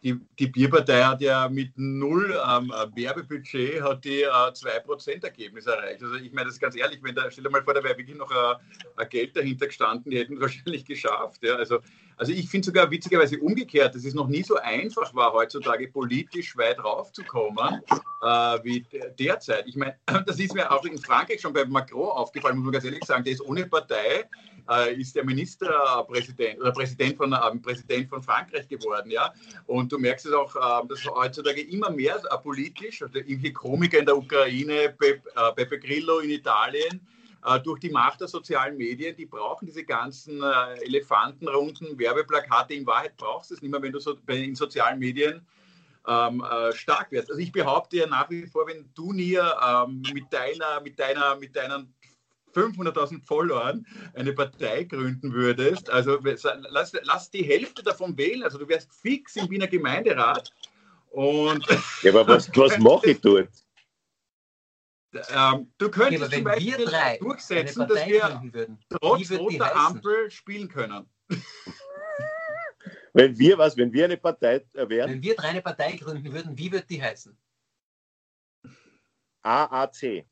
Die, 0.04 0.19
die 0.38 0.47
Bierpartei 0.47 1.04
hat 1.04 1.21
ja 1.21 1.49
mit 1.49 1.71
null 1.75 2.39
ähm, 2.47 2.71
Werbebudget 2.93 3.82
hat 3.82 4.06
die 4.06 4.21
äh, 4.21 4.28
2% 4.28 5.23
Ergebnis 5.23 5.65
erreicht. 5.65 6.04
Also 6.04 6.15
ich 6.15 6.32
meine, 6.32 6.45
das 6.45 6.56
ist 6.56 6.60
ganz 6.60 6.75
ehrlich, 6.75 6.99
wenn 7.01 7.15
da, 7.15 7.30
stell 7.32 7.43
dir 7.43 7.49
mal 7.49 7.63
vor, 7.63 7.73
da 7.73 7.84
wäre 7.84 7.97
wirklich 7.97 8.15
noch 8.15 8.30
äh, 8.30 8.56
ein 8.97 9.10
Geld 9.10 9.36
dahinter 9.36 9.65
gestanden, 9.65 10.12
die 10.12 10.19
hätten 10.19 10.36
es 10.36 10.41
wahrscheinlich 10.41 10.86
geschafft. 10.86 11.43
Ja. 11.43 11.56
Also, 11.56 11.80
also 12.17 12.32
ich 12.32 12.49
finde 12.49 12.65
sogar 12.65 12.89
witzigerweise 12.89 13.39
umgekehrt, 13.39 13.95
dass 13.95 14.06
es 14.06 14.13
noch 14.13 14.28
nie 14.28 14.43
so 14.43 14.56
einfach 14.56 15.13
war, 15.13 15.34
heutzutage 15.34 15.88
politisch 15.88 16.56
weit 16.58 16.84
raufzukommen 16.84 17.82
äh, 18.21 18.28
wie 18.63 18.82
de- 18.82 19.12
derzeit. 19.17 19.65
Ich 19.67 19.75
meine, 19.75 19.95
das 20.25 20.39
ist 20.39 20.54
mir 20.54 20.71
auch 20.71 20.84
in 20.86 20.97
Frankreich 20.97 21.41
schon 21.41 21.54
bei 21.54 21.65
Macron 21.65 22.10
aufgefallen, 22.10 22.58
muss 22.58 22.65
man 22.65 22.73
ganz 22.73 22.86
ehrlich 22.86 23.04
sagen, 23.06 23.23
der 23.23 23.34
ist 23.34 23.41
ohne 23.41 23.65
Partei 23.65 24.25
äh, 24.69 24.93
ist 24.95 25.15
der 25.15 25.25
Ministerpräsident 25.25 26.60
oder 26.60 26.71
Präsident 26.71 27.17
von, 27.17 27.34
äh, 27.34 27.56
Präsident 27.62 28.10
von 28.10 28.21
Frankreich 28.21 28.67
geworden, 28.67 29.12
ja. 29.12 29.34
Und 29.67 29.91
du 29.91 29.97
merkst 29.97 30.25
es 30.25 30.34
auch, 30.34 30.56
äh, 30.56 30.88
dass 30.88 31.06
heutzutage 31.06 31.62
immer 31.62 31.89
mehr 31.89 32.15
äh, 32.15 32.38
politisch, 32.38 33.01
also 33.01 33.17
irgendwelche 33.17 33.54
Komiker 33.54 33.99
in 33.99 34.06
der 34.06 34.17
Ukraine, 34.17 34.95
Pep, 34.97 35.23
äh, 35.36 35.51
Pepe 35.56 35.80
Grillo 35.80 36.19
in 36.19 36.32
Italien, 36.32 36.99
durch 37.63 37.79
die 37.79 37.89
Macht 37.89 38.21
der 38.21 38.27
sozialen 38.27 38.77
Medien, 38.77 39.15
die 39.15 39.25
brauchen 39.25 39.65
diese 39.65 39.84
ganzen 39.84 40.41
äh, 40.41 40.84
Elefantenrunden, 40.84 41.97
Werbeplakate. 41.97 42.73
In 42.73 42.88
Wahrheit 42.88 43.15
brauchst 43.17 43.51
du 43.51 43.55
es 43.55 43.62
nicht 43.62 43.71
mehr, 43.71 43.81
wenn 43.81 43.91
du 43.91 43.99
so, 43.99 44.17
in 44.27 44.55
sozialen 44.55 44.99
Medien 44.99 45.45
ähm, 46.08 46.43
äh, 46.43 46.73
stark 46.73 47.12
wirst. 47.12 47.29
Also 47.29 47.39
ich 47.39 47.51
behaupte 47.51 47.97
ja 47.97 48.08
nach 48.08 48.29
wie 48.29 48.47
vor, 48.47 48.67
wenn 48.67 48.89
du 48.95 49.13
nie 49.13 49.36
ähm, 49.36 50.01
mit 50.13 50.31
deiner, 50.31 50.81
mit 50.81 50.99
deiner, 50.99 51.36
mit 51.36 51.55
deinen 51.55 51.93
500.000 52.55 53.25
Followern 53.25 53.86
eine 54.13 54.34
Partei 54.34 54.84
gründen 54.84 55.34
würdest, 55.34 55.89
also 55.89 56.17
lass, 56.69 56.93
lass 57.03 57.29
die 57.29 57.43
Hälfte 57.43 57.84
davon 57.84 58.17
wählen, 58.17 58.43
also 58.43 58.58
du 58.58 58.67
wärst 58.67 58.93
fix 58.93 59.36
im 59.36 59.49
Wiener 59.49 59.67
Gemeinderat 59.67 60.53
und 61.12 61.65
Ja, 62.01 62.12
aber 62.12 62.27
was, 62.27 62.49
was 62.55 62.77
mache 62.79 63.12
ich 63.12 63.21
dort? 63.21 63.49
Ähm, 65.30 65.71
du 65.78 65.86
Ja, 65.86 65.91
könntest 65.91 66.23
aber 66.23 66.32
zum 66.32 66.43
Beispiel 66.43 67.17
durchsetzen, 67.19 67.88
dass 67.88 68.06
wir 68.08 68.41
würden, 68.51 68.80
trotz 68.89 69.32
roter? 69.32 69.75
Ampel 69.75 70.30
spielen 70.32 70.67
können. 70.67 71.10
Wenn 73.13 73.38
wir 73.38 73.58
was, 73.58 73.78
wenn 73.78 73.93
wir 73.93 74.06
eine 74.06 74.17
Partei 74.17 74.65
äh, 74.73 74.89
wären, 74.89 75.12
wenn 75.12 75.23
wir 75.23 75.36
drei 75.36 75.49
eine 75.49 75.62
Partei 75.62 75.93
gründen 75.93 76.34
würden, 76.34 76.58
wie 76.58 76.71
wird 76.71 76.89
die 76.89 77.01
heißen? 77.01 77.38
AAC, 79.43 80.25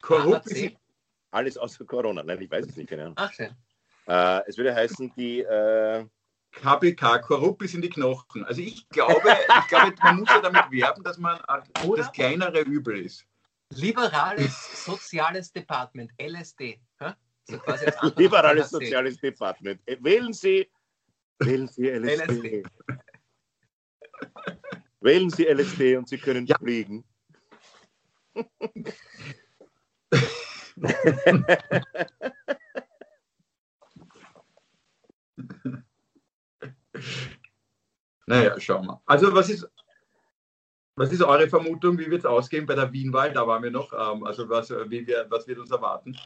Korrupt 0.00 0.46
ist 0.46 0.76
alles 1.30 1.58
außer 1.58 1.84
Corona. 1.84 2.22
Nein, 2.22 2.40
ich 2.40 2.50
weiß 2.50 2.66
es 2.66 2.76
nicht, 2.76 2.92
Ahnung. 2.92 3.14
Ach 3.16 3.32
schön. 3.32 3.54
Äh, 4.06 4.40
es 4.46 4.56
würde 4.56 4.74
heißen, 4.74 5.12
die, 5.16 5.40
äh, 5.40 6.06
KPK, 6.52 7.18
korrupt 7.18 7.58
bis 7.58 7.74
in 7.74 7.82
die 7.82 7.88
Knochen. 7.88 8.44
Also 8.44 8.60
ich 8.60 8.88
glaube, 8.90 9.36
ich 9.60 9.68
glaube, 9.68 9.94
man 10.02 10.16
muss 10.20 10.28
ja 10.28 10.40
damit 10.40 10.70
werben, 10.70 11.02
dass 11.02 11.18
man 11.18 11.40
das 11.96 12.12
kleinere 12.12 12.60
Übel 12.60 12.98
ist. 13.04 13.26
Liberales 13.76 14.84
Soziales 14.84 15.52
Department, 15.52 16.10
LSD. 16.18 16.80
So 17.44 17.60
liberales 18.16 18.70
soziales 18.70 19.16
Department. 19.18 19.80
Äh, 19.86 19.96
Wählen 20.00 20.32
Sie, 20.32 20.70
wählen 21.40 21.68
Sie 21.68 21.88
LSD. 21.88 22.24
LSD. 22.24 22.62
wählen 25.00 25.30
Sie 25.30 25.46
LSD 25.46 25.96
und 25.96 26.08
Sie 26.08 26.18
können 26.18 26.46
Ja. 26.46 26.56
fliegen. 26.58 27.04
Naja, 38.26 38.58
schauen 38.60 38.86
wir. 38.86 39.02
Also 39.04 39.34
was 39.34 39.50
ist, 39.50 39.68
was 41.02 41.12
ist 41.12 41.22
eure 41.22 41.48
Vermutung, 41.48 41.98
wie 41.98 42.10
wird 42.10 42.20
es 42.20 42.26
ausgehen 42.26 42.64
bei 42.64 42.76
der 42.76 42.92
Wienwahl? 42.92 43.32
Da 43.32 43.46
waren 43.46 43.62
wir 43.62 43.70
noch. 43.70 43.92
Ähm, 43.92 44.24
also 44.24 44.48
was, 44.48 44.70
äh, 44.70 44.88
wie 44.88 45.04
wir, 45.06 45.26
was 45.28 45.46
wird 45.48 45.58
uns 45.58 45.70
erwarten? 45.70 46.16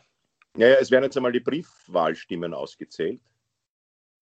Ja, 0.56 0.68
ja, 0.68 0.74
es 0.74 0.90
werden 0.90 1.04
jetzt 1.04 1.16
einmal 1.16 1.32
die 1.32 1.40
Briefwahlstimmen 1.40 2.52
ausgezählt. 2.52 3.20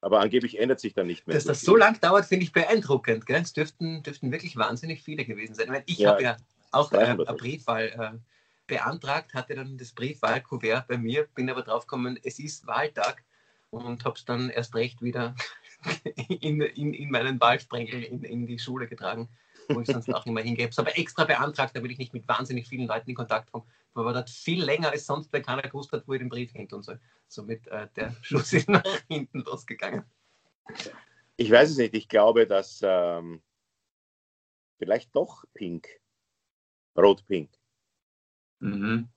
Aber 0.01 0.21
angeblich 0.21 0.59
ändert 0.59 0.79
sich 0.81 0.95
dann 0.95 1.07
nicht 1.07 1.27
mehr. 1.27 1.35
Dass 1.35 1.45
so 1.45 1.49
das 1.49 1.61
viel. 1.61 1.67
so 1.67 1.77
lang 1.77 2.01
dauert, 2.01 2.27
finde 2.27 2.45
ich 2.45 2.53
beeindruckend. 2.53 3.27
Gell? 3.27 3.43
Es 3.43 3.53
dürften, 3.53 4.03
dürften 4.03 4.31
wirklich 4.31 4.57
wahnsinnig 4.57 5.03
viele 5.03 5.25
gewesen 5.25 5.55
sein. 5.55 5.64
Ich, 5.64 5.73
meine, 5.73 5.85
ich 5.87 5.99
Ja, 5.99 6.11
habe 6.11 6.23
ja 6.23 6.37
auch 6.71 6.93
äh, 6.93 6.99
300. 6.99 7.29
eine 7.29 7.37
Briefwahl 7.37 8.21
beantragt, 8.67 9.35
hatte 9.35 9.55
dann 9.55 9.77
das 9.77 9.93
Briefwahlkuvert 9.93 10.87
bei 10.88 10.99
mir, 10.99 11.27
bin 11.35 11.51
aber 11.51 11.62
draufgekommen, 11.62 12.19
es 12.23 12.38
ist 12.38 12.67
Wahltag 12.67 13.25
und 13.71 14.05
habe 14.05 14.17
es 14.17 14.25
dann 14.25 14.51
erst 14.51 14.75
recht 14.75 15.03
wieder 15.03 15.35
in, 16.40 16.61
in, 16.61 16.95
in 16.95 17.11
meinen 17.11 17.40
Wahlsprengel 17.40 18.03
in, 18.03 18.23
in 18.23 18.47
die 18.47 18.59
Schule 18.59 18.87
getragen, 18.87 19.29
wo 19.68 19.81
ich 19.81 19.87
sonst 19.87 20.12
auch 20.12 20.27
immer 20.27 20.40
hingehe. 20.40 20.68
Es 20.68 20.79
aber 20.79 20.98
extra 20.98 21.24
beantragt, 21.24 21.77
damit 21.77 21.90
ich 21.90 21.98
nicht 21.98 22.12
mit 22.12 22.27
wahnsinnig 22.29 22.68
vielen 22.68 22.87
Leuten 22.87 23.11
in 23.11 23.16
Kontakt 23.16 23.53
komme. 23.53 23.64
Aber 23.94 24.12
dort 24.12 24.31
viel 24.31 24.62
länger 24.62 24.90
als 24.90 25.07
sonst, 25.07 25.33
weil 25.33 25.42
keiner 25.42 25.62
gewusst 25.62 25.92
hat, 25.92 26.07
wo 26.07 26.12
ich 26.14 26.18
den 26.18 26.29
Brief 26.29 26.53
hängt 26.55 26.72
und 26.72 26.85
so. 26.85 26.94
Somit 27.29 27.66
äh, 27.68 27.88
der 27.96 28.14
Schuss 28.22 28.53
ist 28.53 28.68
nach 28.68 28.85
hinten 29.09 29.40
losgegangen. 29.40 30.05
Ich 31.37 31.50
weiß 31.50 31.70
es 31.70 31.77
nicht. 31.77 31.94
Ich 31.94 32.09
glaube, 32.09 32.46
dass 32.46 32.81
ähm, 32.83 33.42
vielleicht 34.79 35.14
doch 35.14 35.44
pink. 35.55 35.88
Rot-pink. 36.96 37.50
Mhm. 38.61 39.09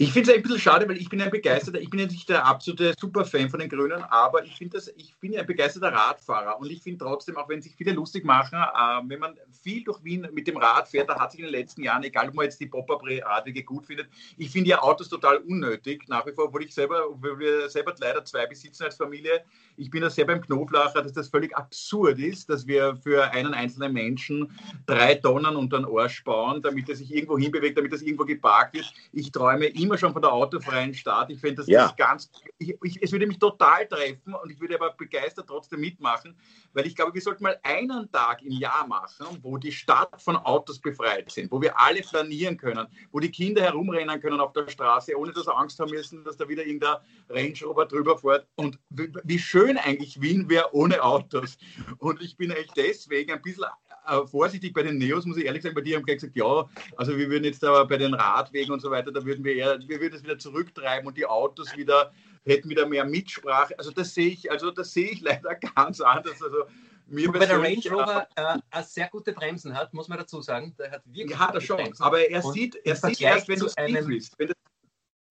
Ich 0.00 0.12
finde 0.12 0.30
es 0.30 0.36
ein 0.36 0.42
bisschen 0.42 0.60
schade, 0.60 0.88
weil 0.88 0.96
ich 0.96 1.08
bin 1.08 1.20
ein 1.20 1.28
begeisterter, 1.28 1.80
ich 1.80 1.90
bin 1.90 1.98
ja 1.98 2.06
nicht 2.06 2.28
der 2.28 2.46
absolute 2.46 2.94
Superfan 3.00 3.50
von 3.50 3.58
den 3.58 3.68
Grünen, 3.68 4.00
aber 4.00 4.44
ich 4.44 4.54
finde 4.56 4.76
das, 4.76 4.86
ich 4.96 5.18
bin 5.18 5.36
ein 5.36 5.44
begeisterter 5.44 5.92
Radfahrer 5.92 6.60
und 6.60 6.70
ich 6.70 6.80
finde 6.80 7.04
trotzdem, 7.04 7.36
auch 7.36 7.48
wenn 7.48 7.60
sich 7.60 7.74
viele 7.74 7.94
lustig 7.94 8.24
machen, 8.24 8.60
äh, 8.60 9.08
wenn 9.08 9.18
man 9.18 9.34
viel 9.60 9.82
durch 9.82 10.04
Wien 10.04 10.28
mit 10.32 10.46
dem 10.46 10.56
Rad 10.56 10.86
fährt, 10.86 11.10
da 11.10 11.18
hat 11.18 11.32
sich 11.32 11.40
in 11.40 11.46
den 11.46 11.52
letzten 11.52 11.82
Jahren, 11.82 12.04
egal 12.04 12.28
ob 12.28 12.34
man 12.34 12.44
jetzt 12.44 12.60
die 12.60 12.66
Pop-Up-Radwege 12.66 13.64
gut 13.64 13.86
findet, 13.86 14.06
ich 14.36 14.50
finde 14.50 14.70
ja 14.70 14.80
Autos 14.80 15.08
total 15.08 15.38
unnötig, 15.38 16.04
nach 16.06 16.24
wie 16.26 16.32
vor, 16.32 16.44
obwohl 16.44 16.62
ich 16.62 16.72
selber, 16.72 17.10
obwohl 17.10 17.36
wir 17.40 17.68
selber 17.68 17.92
leider 17.98 18.24
zwei 18.24 18.46
besitzen 18.46 18.84
als 18.84 18.94
Familie. 18.94 19.42
Ich 19.76 19.90
bin 19.90 20.02
da 20.02 20.10
sehr 20.10 20.26
beim 20.26 20.40
Knoflacher, 20.40 21.02
dass 21.02 21.12
das 21.12 21.28
völlig 21.28 21.56
absurd 21.56 22.20
ist, 22.20 22.48
dass 22.48 22.68
wir 22.68 22.94
für 23.02 23.32
einen 23.32 23.52
einzelnen 23.52 23.92
Menschen 23.94 24.48
drei 24.86 25.16
Tonnen 25.16 25.56
unter 25.56 25.78
den 25.78 25.86
Arsch 25.86 26.22
bauen, 26.22 26.62
damit 26.62 26.88
er 26.88 26.94
sich 26.94 27.12
irgendwo 27.12 27.36
hinbewegt, 27.36 27.76
damit 27.76 27.92
das 27.92 28.02
irgendwo 28.02 28.24
geparkt 28.24 28.74
wird. 28.74 28.92
Ich 29.12 29.32
träume 29.32 29.66
immer 29.66 29.87
immer 29.88 29.98
schon 29.98 30.12
von 30.12 30.22
der 30.22 30.32
autofreien 30.32 30.94
Stadt. 30.94 31.30
Ich 31.30 31.40
finde 31.40 31.56
das 31.56 31.66
ja. 31.66 31.92
ganz, 31.96 32.30
ich, 32.58 32.76
ich, 32.82 33.02
es 33.02 33.10
würde 33.10 33.26
mich 33.26 33.38
total 33.38 33.86
treffen 33.86 34.34
und 34.34 34.50
ich 34.50 34.60
würde 34.60 34.74
aber 34.74 34.92
begeistert 34.92 35.46
trotzdem 35.48 35.80
mitmachen, 35.80 36.36
weil 36.74 36.86
ich 36.86 36.94
glaube, 36.94 37.14
wir 37.14 37.22
sollten 37.22 37.42
mal 37.42 37.58
einen 37.62 38.10
Tag 38.12 38.42
im 38.42 38.52
Jahr 38.52 38.86
machen, 38.86 39.38
wo 39.42 39.56
die 39.56 39.72
Stadt 39.72 40.20
von 40.20 40.36
Autos 40.36 40.78
befreit 40.78 41.30
sind, 41.30 41.50
wo 41.50 41.60
wir 41.60 41.78
alle 41.80 42.02
planieren 42.02 42.56
können, 42.56 42.86
wo 43.10 43.18
die 43.18 43.30
Kinder 43.30 43.62
herumrennen 43.62 44.20
können 44.20 44.40
auf 44.40 44.52
der 44.52 44.68
Straße, 44.68 45.16
ohne 45.16 45.32
dass 45.32 45.44
sie 45.44 45.54
Angst 45.54 45.80
haben 45.80 45.90
müssen, 45.90 46.22
dass 46.24 46.36
da 46.36 46.48
wieder 46.48 46.64
irgendein 46.64 46.96
Range 47.30 47.58
Rover 47.64 47.86
drüber 47.86 48.18
fährt. 48.18 48.46
Und 48.56 48.78
wie 48.90 49.38
schön 49.38 49.78
eigentlich 49.78 50.20
Wien 50.20 50.48
wäre 50.48 50.68
ohne 50.72 51.02
Autos. 51.02 51.56
Und 51.98 52.20
ich 52.20 52.36
bin 52.36 52.50
echt 52.50 52.76
deswegen 52.76 53.32
ein 53.32 53.42
bisschen 53.42 53.66
äh, 54.08 54.26
vorsichtig 54.26 54.72
bei 54.72 54.82
den 54.82 54.98
Neos, 54.98 55.26
muss 55.26 55.36
ich 55.36 55.44
ehrlich 55.44 55.62
sagen, 55.62 55.74
bei 55.74 55.82
dir 55.82 55.96
haben 55.96 56.04
gleich 56.04 56.16
gesagt, 56.16 56.36
ja, 56.36 56.68
also 56.96 57.16
wir 57.16 57.28
würden 57.28 57.44
jetzt 57.44 57.62
aber 57.62 57.86
bei 57.86 57.98
den 57.98 58.14
Radwegen 58.14 58.72
und 58.72 58.80
so 58.80 58.90
weiter, 58.90 59.12
da 59.12 59.24
würden 59.24 59.44
wir 59.44 59.54
eher, 59.54 59.77
wir 59.86 60.00
würden 60.00 60.14
es 60.14 60.22
wieder 60.22 60.38
zurücktreiben 60.38 61.06
und 61.06 61.16
die 61.16 61.26
Autos 61.26 61.76
wieder, 61.76 62.12
hätten 62.44 62.70
wieder 62.70 62.86
mehr 62.86 63.04
Mitsprache. 63.04 63.78
Also 63.78 63.90
das 63.90 64.14
sehe 64.14 64.30
ich, 64.30 64.50
also 64.50 64.70
das 64.70 64.92
sehe 64.92 65.10
ich 65.10 65.20
leider 65.22 65.54
ganz 65.54 66.00
anders. 66.00 66.42
Also 66.42 66.64
mir 67.06 67.28
Wobei 67.28 67.46
der 67.46 67.62
Range 67.62 67.90
Rover 67.90 68.28
äh, 68.36 68.58
äh, 68.70 68.82
sehr 68.82 69.08
gute 69.08 69.32
Bremsen 69.32 69.74
hat, 69.74 69.94
muss 69.94 70.08
man 70.08 70.18
dazu 70.18 70.40
sagen. 70.42 70.74
Der 70.78 70.90
hat 70.90 71.02
wirklich 71.06 71.30
ja, 71.30 71.38
hat 71.38 71.54
er 71.54 71.60
schon. 71.60 71.76
Bremsen. 71.76 72.02
Aber 72.02 72.28
er 72.28 72.44
und 72.44 72.52
sieht, 72.52 72.76
er 72.84 72.96
sieht 72.96 73.20
erst, 73.20 73.48
wenn 73.48 73.58
du 73.58 73.66
es 73.66 73.74
bist. 74.06 74.38
Wenn 74.38 74.48
das 74.48 74.56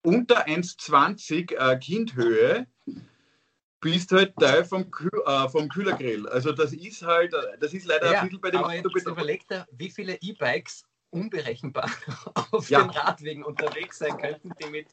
unter 0.04 0.48
1,20 0.48 1.56
äh, 1.56 1.78
Kindhöhe 1.80 2.68
bist 3.80 4.12
halt 4.12 4.36
Teil 4.38 4.66
vom, 4.66 4.90
Kühl, 4.90 5.12
äh, 5.26 5.50
vom 5.50 5.70
Kühlergrill. 5.70 6.28
Also 6.30 6.52
das 6.52 6.74
ist 6.74 7.04
halt, 7.04 7.34
das 7.60 7.74
ist 7.74 7.86
leider 7.86 8.12
ja, 8.12 8.22
ein 8.22 8.26
bisschen 8.28 8.42
bei 8.42 8.52
dem 8.52 8.60
aber 8.60 8.70
Auto 8.70 8.90
jetzt 8.96 9.08
überlegt 9.08 9.52
er, 9.52 9.68
wie 9.72 9.90
viele 9.90 10.18
E-Bikes 10.20 10.84
unberechenbar 11.10 11.90
auf 12.52 12.70
ja. 12.70 12.82
den 12.82 12.90
Radwegen 12.92 13.44
unterwegs 13.44 14.00
sein 14.00 14.18
könnten, 14.18 14.52
die 14.62 14.70
mit 14.70 14.88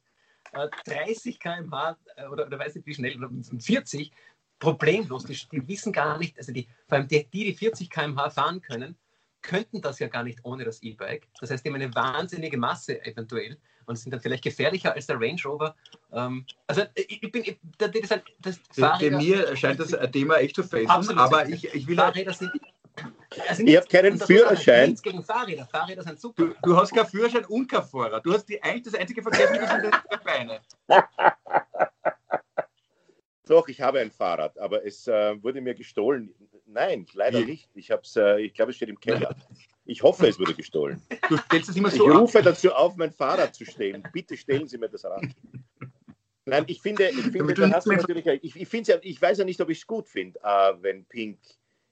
äh, 0.53 0.69
30 0.87 1.41
km/h 1.41 1.97
äh, 2.17 2.27
oder, 2.27 2.47
oder 2.47 2.59
weiß 2.59 2.75
nicht 2.77 2.87
wie 2.87 2.95
schnell, 2.95 3.17
oder 3.17 3.31
40 3.59 4.13
problemlos, 4.59 5.25
die, 5.25 5.39
die, 5.51 5.67
wissen 5.69 5.93
gar 5.93 6.19
nicht, 6.19 6.39
also 6.39 6.53
die, 6.53 6.69
vor 6.89 6.99
allem 6.99 7.09
die, 7.09 7.27
die 7.27 7.55
40 7.55 7.91
km/h 7.91 8.31
fahren 8.31 8.61
können, 8.61 8.97
könnten 9.43 9.83
das 9.83 9.99
ja 9.99 10.09
gar 10.09 10.25
nicht 10.25 10.41
ohne 10.43 10.65
das 10.65 10.83
E-Bike. 10.83 11.29
Das 11.39 11.51
heißt, 11.51 11.65
die 11.65 11.69
haben 11.69 11.77
eine 11.77 11.95
wahnsinnige 11.95 12.57
Masse 12.57 13.05
eventuell 13.05 13.59
und 13.87 13.97
sind 13.97 14.13
dann 14.13 14.21
vielleicht 14.21 14.43
gefährlicher 14.43 14.95
als 14.95 15.07
der 15.07 15.21
Range 15.21 15.41
Rover. 15.45 15.77
Ähm, 16.13 16.47
also 16.67 16.83
ich, 16.95 17.23
ich 17.23 17.31
bin, 17.31 17.43
ich, 17.45 17.59
das, 17.77 17.91
das, 17.91 18.21
das 18.41 18.59
Fahrräder, 18.73 19.19
mir 19.19 19.55
scheint 19.57 19.81
das 19.81 19.93
ein 19.93 20.11
Thema 20.11 20.37
echt 20.37 20.57
zu 20.57 20.63
fesseln, 20.63 21.19
aber 21.19 21.47
ich, 21.49 21.73
ich 21.75 21.87
will... 21.87 21.97
Fahrräder 21.97 22.33
sind 22.33 22.53
also 23.49 23.65
ich 23.65 23.77
habe 23.77 23.87
keinen 23.87 24.19
Führerschein. 24.19 24.95
Gegen 25.03 25.23
Fahrräder. 25.23 25.67
Fahrräder 25.67 26.03
sind 26.03 26.21
super. 26.21 26.45
Du, 26.45 26.55
du, 26.63 26.77
hast 26.77 26.95
keinen 26.95 27.07
Führerschein 27.07 27.45
und 27.47 27.69
kein 27.69 27.83
Fahrrad. 27.83 28.25
Du 28.25 28.33
hast 28.33 28.47
die, 28.47 28.63
eigentlich 28.63 28.85
das 28.85 28.95
einzige 28.95 29.23
Verkehrsmittel 29.23 29.69
sind 29.69 29.85
deine 29.85 30.23
Beine. 30.25 30.61
Doch, 33.47 33.69
ich 33.69 33.81
habe 33.81 34.01
ein 34.01 34.11
Fahrrad, 34.11 34.59
aber 34.59 34.87
es 34.87 35.07
äh, 35.07 35.43
wurde 35.43 35.61
mir 35.61 35.75
gestohlen. 35.75 36.35
Nein, 36.67 37.07
leider 37.13 37.41
Wie? 37.41 37.45
nicht. 37.45 37.69
Ich, 37.75 37.91
äh, 37.91 38.41
ich 38.41 38.55
glaube, 38.55 38.71
es 38.71 38.77
steht 38.77 38.89
im 38.89 38.99
Keller. 38.99 39.37
Ich 39.85 40.03
hoffe, 40.03 40.27
es 40.27 40.39
wurde 40.39 40.55
gestohlen. 40.55 41.03
Du 41.29 41.37
stellst 41.37 41.69
es 41.69 41.77
immer 41.77 41.91
so 41.91 42.09
ich 42.09 42.15
rufe 42.15 42.39
ab. 42.39 42.45
dazu 42.45 42.73
auf, 42.73 42.97
mein 42.97 43.13
Fahrrad 43.13 43.55
zu 43.55 43.65
stehlen. 43.67 44.03
Bitte 44.13 44.37
stellen 44.37 44.67
Sie 44.67 44.79
mir 44.79 44.89
das 44.89 45.05
Rad. 45.05 45.25
Nein, 46.47 46.65
ich 46.67 46.81
finde, 46.81 47.09
ich, 47.09 47.23
finde, 47.23 47.55
da 47.55 47.71
hast 47.71 47.87
du 47.87 47.93
natürlich, 47.93 48.27
ich, 48.27 48.57
ich, 48.57 48.87
ja, 48.87 48.97
ich 49.01 49.21
weiß 49.21 49.39
ja 49.39 49.45
nicht, 49.45 49.61
ob 49.61 49.71
ich 49.71 49.79
es 49.79 49.87
gut 49.87 50.09
finde, 50.09 50.39
äh, 50.43 50.73
wenn 50.81 51.07
Pink. 51.07 51.39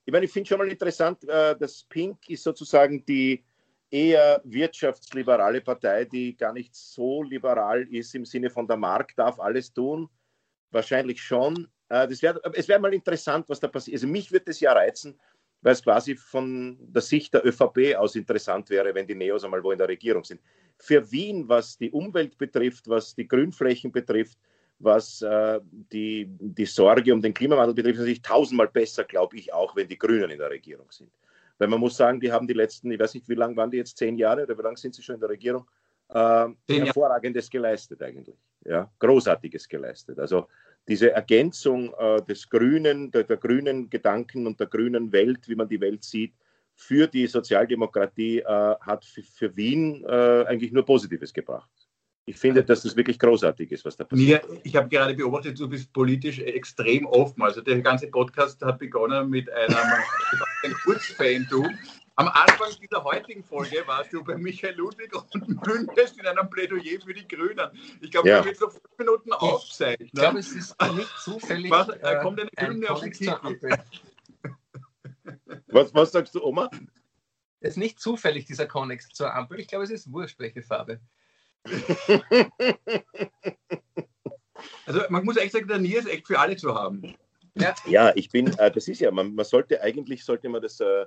Ich 0.04 0.12
meine, 0.12 0.24
ich 0.24 0.32
finde 0.32 0.48
schon 0.48 0.58
mal 0.58 0.68
interessant, 0.68 1.22
äh, 1.28 1.56
dass 1.56 1.84
Pink 1.84 2.28
ist 2.28 2.42
sozusagen 2.42 3.04
die 3.04 3.44
eher 3.90 4.40
wirtschaftsliberale 4.44 5.60
Partei, 5.60 6.06
die 6.06 6.36
gar 6.36 6.52
nicht 6.52 6.74
so 6.74 7.22
liberal 7.22 7.82
ist 7.94 8.14
im 8.14 8.24
Sinne 8.24 8.50
von 8.50 8.66
der 8.66 8.78
Markt 8.78 9.18
darf 9.18 9.38
alles 9.38 9.72
tun. 9.72 10.08
Wahrscheinlich 10.70 11.22
schon. 11.22 11.68
Äh, 11.88 12.08
das 12.08 12.22
wär, 12.22 12.40
es 12.54 12.68
wäre 12.68 12.80
mal 12.80 12.94
interessant, 12.94 13.48
was 13.48 13.60
da 13.60 13.68
passiert. 13.68 13.96
Also 13.96 14.06
mich 14.06 14.32
würde 14.32 14.50
es 14.50 14.60
ja 14.60 14.72
reizen, 14.72 15.20
weil 15.60 15.74
es 15.74 15.82
quasi 15.82 16.16
von 16.16 16.78
der 16.80 17.02
Sicht 17.02 17.34
der 17.34 17.46
ÖVP 17.46 17.94
aus 17.96 18.16
interessant 18.16 18.70
wäre, 18.70 18.94
wenn 18.94 19.06
die 19.06 19.14
Neos 19.14 19.44
einmal 19.44 19.62
wo 19.62 19.70
in 19.70 19.78
der 19.78 19.88
Regierung 19.88 20.24
sind. 20.24 20.40
Für 20.78 21.12
Wien, 21.12 21.48
was 21.48 21.76
die 21.76 21.90
Umwelt 21.90 22.38
betrifft, 22.38 22.88
was 22.88 23.14
die 23.14 23.28
Grünflächen 23.28 23.92
betrifft, 23.92 24.38
was 24.82 25.22
äh, 25.22 25.60
die, 25.92 26.26
die 26.28 26.66
Sorge 26.66 27.12
um 27.12 27.22
den 27.22 27.34
Klimawandel 27.34 27.74
betrifft, 27.74 27.94
ist 27.94 28.00
natürlich 28.00 28.22
tausendmal 28.22 28.68
besser, 28.68 29.04
glaube 29.04 29.36
ich, 29.36 29.52
auch 29.52 29.76
wenn 29.76 29.88
die 29.88 29.98
Grünen 29.98 30.30
in 30.30 30.38
der 30.38 30.50
Regierung 30.50 30.90
sind. 30.90 31.10
Weil 31.58 31.68
man 31.68 31.80
muss 31.80 31.96
sagen, 31.96 32.20
die 32.20 32.32
haben 32.32 32.46
die 32.46 32.54
letzten, 32.54 32.90
ich 32.90 32.98
weiß 32.98 33.14
nicht, 33.14 33.28
wie 33.28 33.34
lange 33.34 33.56
waren 33.56 33.70
die 33.70 33.76
jetzt, 33.76 33.96
zehn 33.96 34.16
Jahre 34.16 34.42
oder 34.42 34.58
wie 34.58 34.62
lange 34.62 34.76
sind 34.76 34.94
sie 34.94 35.02
schon 35.02 35.14
in 35.14 35.20
der 35.20 35.30
Regierung? 35.30 35.68
Äh, 36.08 36.48
hervorragendes 36.68 37.48
geleistet 37.48 38.02
eigentlich. 38.02 38.36
Ja, 38.64 38.90
großartiges 38.98 39.68
geleistet. 39.68 40.18
Also 40.18 40.46
diese 40.88 41.12
Ergänzung 41.12 41.94
äh, 41.98 42.22
des 42.22 42.48
Grünen, 42.48 43.10
der, 43.10 43.24
der, 43.24 43.36
grünen 43.36 43.88
Gedanken 43.88 44.46
und 44.46 44.58
der 44.58 44.66
grünen 44.66 45.12
Welt, 45.12 45.48
wie 45.48 45.54
man 45.54 45.68
die 45.68 45.80
Welt 45.80 46.04
sieht, 46.04 46.34
für 46.74 47.06
die 47.06 47.26
Sozialdemokratie 47.26 48.40
äh, 48.40 48.44
hat 48.80 49.04
für, 49.04 49.56
Wien 49.56 50.04
äh, 50.04 50.44
eigentlich 50.46 50.72
nur 50.72 50.84
Positives 50.84 51.32
gebracht. 51.32 51.70
Ich 52.24 52.38
finde, 52.38 52.62
dass 52.62 52.82
das 52.82 52.94
wirklich 52.96 53.18
großartig 53.18 53.72
ist, 53.72 53.84
was 53.84 53.96
da 53.96 54.04
passiert. 54.04 54.48
Mir, 54.48 54.60
ich 54.62 54.76
habe 54.76 54.88
gerade 54.88 55.14
beobachtet, 55.14 55.58
du 55.58 55.68
bist 55.68 55.92
politisch 55.92 56.38
extrem 56.38 57.04
offen. 57.06 57.42
Also 57.42 57.60
der 57.60 57.80
ganze 57.80 58.06
Podcast 58.06 58.62
hat 58.62 58.78
begonnen 58.78 59.28
mit 59.28 59.50
einem, 59.50 59.76
einem 60.62 60.74
Kurzfan, 60.84 61.46
du, 61.50 61.66
am 62.16 62.28
Anfang 62.28 62.68
dieser 62.80 63.02
heutigen 63.02 63.42
Folge 63.42 63.82
warst 63.86 64.12
du 64.12 64.22
bei 64.22 64.36
Michael 64.36 64.76
Ludwig 64.76 65.12
und 65.14 65.48
mündest 65.66 66.18
in 66.18 66.26
einem 66.26 66.48
Plädoyer 66.48 67.00
für 67.04 67.14
die 67.14 67.26
Grünen. 67.26 67.70
Ich 68.00 68.10
glaube, 68.10 68.28
ja. 68.28 68.44
wir 68.44 68.50
jetzt 68.50 68.60
noch 68.60 68.70
fünf 68.70 68.98
Minuten 68.98 69.32
aufzeichnen. 69.32 70.06
Ich 70.06 70.12
glaube, 70.12 70.38
es 70.38 70.52
ist 70.52 70.76
nicht 70.94 71.18
zufällig. 71.18 71.70
Was, 71.70 71.88
äh, 71.88 72.20
kommt 72.22 72.38
eine 72.38 72.50
Hymne 72.56 72.90
auf 72.90 73.00
den 73.00 73.12
Titel? 73.12 73.58
Was, 75.68 75.94
was 75.94 76.12
sagst 76.12 76.34
du, 76.34 76.42
Oma? 76.42 76.68
Es 77.60 77.70
ist 77.70 77.76
nicht 77.76 77.98
zufällig, 77.98 78.44
dieser 78.44 78.66
Connex 78.66 79.08
zur 79.08 79.34
Ampel. 79.34 79.60
Ich 79.60 79.68
glaube, 79.68 79.84
es 79.84 79.90
ist 79.90 80.12
wurscht, 80.12 80.38
welche 80.38 80.62
Farbe. 80.62 81.00
also 84.86 85.00
man 85.08 85.24
muss 85.24 85.36
echt 85.36 85.52
sagen, 85.52 85.68
der 85.68 85.78
Nier 85.78 86.00
ist 86.00 86.08
echt 86.08 86.26
für 86.26 86.38
alle 86.38 86.56
zu 86.56 86.74
haben. 86.74 87.14
Ja, 87.54 87.74
ja 87.86 88.12
ich 88.14 88.30
bin, 88.30 88.46
äh, 88.58 88.70
das 88.70 88.88
ist 88.88 89.00
ja, 89.00 89.10
man, 89.10 89.34
man, 89.34 89.44
sollte 89.44 89.80
eigentlich, 89.82 90.24
sollte 90.24 90.48
man 90.48 90.62
das 90.62 90.80
äh, 90.80 91.06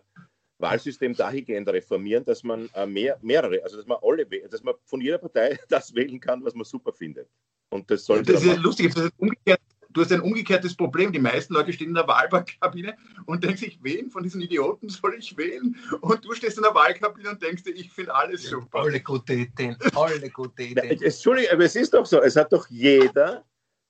Wahlsystem 0.60 1.15
dahingehend 1.15 1.68
reformieren, 1.70 2.24
dass 2.24 2.44
man 2.44 2.70
äh, 2.74 2.86
mehr, 2.86 3.18
mehrere, 3.22 3.62
also 3.63 3.78
dass 3.78 3.88
man 3.88 3.98
alle, 4.02 4.26
dass 4.26 4.63
man 4.63 4.76
von 4.86 5.02
jeder 5.02 5.18
Partei 5.18 5.60
das 5.70 5.94
wählen 5.94 6.20
kann, 6.20 6.44
was 6.44 6.56
man 6.56 6.65
super 6.65 6.94
findet. 6.94 7.30
Und 7.70 7.89
das 7.89 8.06
soll. 8.06 8.24
Das 8.24 8.44
ist 8.44 8.60
lustig, 8.60 8.94
das 8.94 9.06
ist 9.06 9.13
umgekehrt, 9.18 9.60
du 9.96 10.02
hast 10.02 10.12
ein 10.12 10.22
umgekehrtes 10.22 10.76
Problem. 10.76 11.12
Die 11.12 11.20
meisten 11.20 11.54
Leute 11.54 11.74
stehen 11.74 11.90
in 11.90 11.96
der 11.96 12.08
Wahlkabine 12.08 12.96
und 13.26 13.44
denken 13.44 13.58
sich, 13.58 13.80
wen 13.82 14.12
von 14.12 14.22
diesen 14.22 14.42
Idioten 14.42 14.90
soll 14.90 15.16
ich 15.18 15.36
wählen? 15.38 15.76
Und 16.02 16.24
du 16.24 16.34
stehst 16.34 16.58
in 16.58 16.64
der 16.64 16.76
Wahlkabine 16.76 17.32
und 17.32 17.42
denkst 17.42 17.64
dir, 17.64 17.72
ich 17.72 17.92
finde 17.92 18.14
alles 18.14 18.44
super. 18.44 18.80
Alle 18.80 19.00
gute 19.00 19.34
Ideen, 19.34 19.78
alle 19.96 20.30
gute 20.30 20.64
Ideen. 20.64 21.02
Entschuldigung, 21.02 21.54
aber 21.54 21.64
es 21.64 21.76
ist 21.76 21.94
doch 21.94 22.06
so, 22.06 22.22
es 22.22 22.36
hat 22.36 22.52
doch 22.54 22.68
jeder 22.70 23.44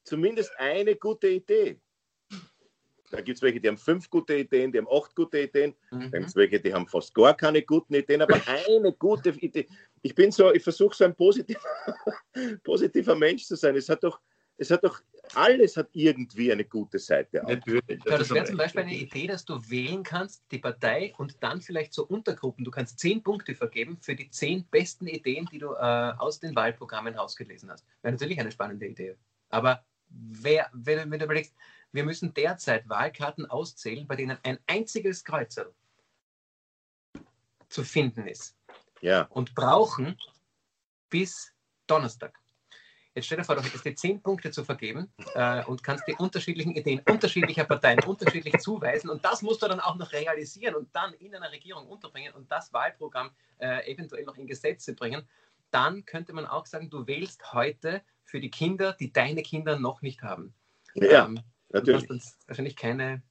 zumindest 0.03 0.51
eine 0.57 0.95
gute 0.95 1.27
Idee. 1.27 1.79
Da 3.11 3.21
gibt 3.21 3.37
es 3.37 3.41
welche, 3.41 3.61
die 3.61 3.67
haben 3.67 3.77
fünf 3.77 4.09
gute 4.09 4.35
Ideen, 4.35 4.71
die 4.71 4.79
haben 4.79 4.87
acht 4.91 5.15
gute 5.15 5.39
Ideen. 5.39 5.73
Mhm. 5.91 5.99
Dann 5.99 6.11
gibt 6.11 6.27
es 6.27 6.35
welche, 6.35 6.59
die 6.59 6.73
haben 6.73 6.87
fast 6.87 7.13
gar 7.13 7.35
keine 7.35 7.61
guten 7.61 7.93
Ideen, 7.93 8.21
aber 8.21 8.41
eine 8.67 8.93
gute 8.93 9.29
Idee. 9.29 9.67
Ich 10.01 10.13
bin 10.13 10.31
so, 10.31 10.53
ich 10.53 10.63
versuche 10.63 10.95
so 10.95 11.05
ein 11.05 11.15
positiver, 11.15 11.59
positiver 12.63 13.15
Mensch 13.15 13.45
zu 13.45 13.55
sein. 13.55 13.75
Es 13.75 13.89
hat 13.89 14.03
doch, 14.03 14.19
es 14.57 14.69
hat 14.71 14.83
doch, 14.83 15.01
alles 15.33 15.77
hat 15.77 15.89
irgendwie 15.93 16.51
eine 16.51 16.65
gute 16.65 16.99
Seite. 16.99 17.43
Auch. 17.43 17.49
Natürlich. 17.49 18.01
Das, 18.03 18.19
das 18.19 18.29
wäre 18.29 18.45
zum 18.45 18.57
Beispiel 18.57 18.81
eine 18.81 18.95
Idee, 18.95 19.27
dass 19.27 19.45
du 19.45 19.59
wählen 19.69 20.03
kannst, 20.03 20.43
die 20.51 20.59
Partei 20.59 21.13
und 21.17 21.41
dann 21.41 21.61
vielleicht 21.61 21.93
so 21.93 22.05
Untergruppen. 22.05 22.63
Du 22.63 22.71
kannst 22.71 22.99
zehn 22.99 23.23
Punkte 23.23 23.55
vergeben 23.55 23.97
für 24.01 24.15
die 24.15 24.29
zehn 24.29 24.65
besten 24.65 25.07
Ideen, 25.07 25.47
die 25.51 25.59
du 25.59 25.73
äh, 25.73 26.13
aus 26.17 26.39
den 26.39 26.55
Wahlprogrammen 26.55 27.15
rausgelesen 27.15 27.71
hast. 27.71 27.85
Wäre 28.01 28.13
natürlich 28.13 28.39
eine 28.39 28.51
spannende 28.51 28.87
Idee. 28.87 29.15
Aber 29.49 29.83
wer, 30.09 30.69
wenn, 30.73 31.09
wenn 31.09 31.19
du 31.19 31.25
überlegst, 31.25 31.55
wir 31.91 32.03
müssen 32.03 32.33
derzeit 32.33 32.87
Wahlkarten 32.89 33.45
auszählen, 33.45 34.05
bei 34.05 34.15
denen 34.15 34.37
ein 34.43 34.59
einziges 34.67 35.23
Kreuzel 35.23 35.73
zu 37.69 37.83
finden 37.83 38.27
ist. 38.27 38.55
Ja. 39.01 39.23
Und 39.29 39.55
brauchen 39.55 40.17
bis 41.09 41.53
Donnerstag. 41.87 42.37
Jetzt 43.15 43.27
stell 43.27 43.37
dir 43.37 43.45
vor, 43.45 43.55
du 43.55 43.63
hättest 43.63 43.85
dir 43.85 43.95
zehn 43.95 44.21
Punkte 44.21 44.51
zu 44.51 44.65
vergeben 44.65 45.09
äh, 45.35 45.63
und 45.63 45.81
kannst 45.81 46.05
die 46.05 46.15
unterschiedlichen 46.15 46.75
Ideen 46.75 47.01
unterschiedlicher 47.09 47.63
Parteien 47.63 48.03
unterschiedlich 48.03 48.57
zuweisen 48.57 49.09
und 49.09 49.23
das 49.23 49.41
musst 49.41 49.63
du 49.63 49.67
dann 49.69 49.79
auch 49.79 49.95
noch 49.95 50.11
realisieren 50.11 50.75
und 50.75 50.93
dann 50.93 51.13
in 51.13 51.33
einer 51.33 51.49
Regierung 51.49 51.87
unterbringen 51.87 52.33
und 52.33 52.51
das 52.51 52.73
Wahlprogramm 52.73 53.31
äh, 53.59 53.89
eventuell 53.89 54.25
noch 54.25 54.35
in 54.35 54.47
Gesetze 54.47 54.93
bringen. 54.93 55.23
Dann 55.71 56.03
könnte 56.05 56.33
man 56.33 56.45
auch 56.45 56.65
sagen, 56.65 56.89
du 56.89 57.07
wählst 57.07 57.53
heute 57.53 58.01
für 58.25 58.41
die 58.41 58.51
Kinder, 58.51 58.91
die 58.99 59.13
deine 59.13 59.43
Kinder 59.43 59.79
noch 59.79 60.01
nicht 60.01 60.21
haben. 60.21 60.53
Ja. 60.93 61.25
Ähm, 61.25 61.39
Natürlich. 61.69 62.07
Du 62.07 62.19
wahrscheinlich 62.47 62.75
keine. 62.75 63.21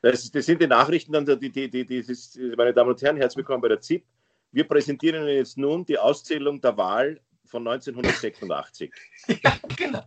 Das, 0.00 0.32
das, 0.32 0.46
sind 0.46 0.60
die 0.60 0.66
Nachrichten, 0.66 1.12
dann, 1.12 1.26
die, 1.26 1.50
die, 1.50 1.70
die, 1.70 1.86
die 1.86 2.54
meine 2.56 2.74
Damen 2.74 2.90
und 2.90 3.00
Herren, 3.00 3.16
herzlich 3.16 3.38
willkommen 3.38 3.62
bei 3.62 3.68
der 3.68 3.80
ZIP. 3.80 4.04
Wir 4.50 4.66
präsentieren 4.66 5.22
Ihnen 5.22 5.36
jetzt 5.36 5.56
nun 5.56 5.84
die 5.84 5.96
Auszählung 5.96 6.60
der 6.60 6.76
Wahl 6.76 7.20
von 7.52 7.68
1986. 7.68 8.90
ja, 9.28 9.58
genau. 9.76 10.02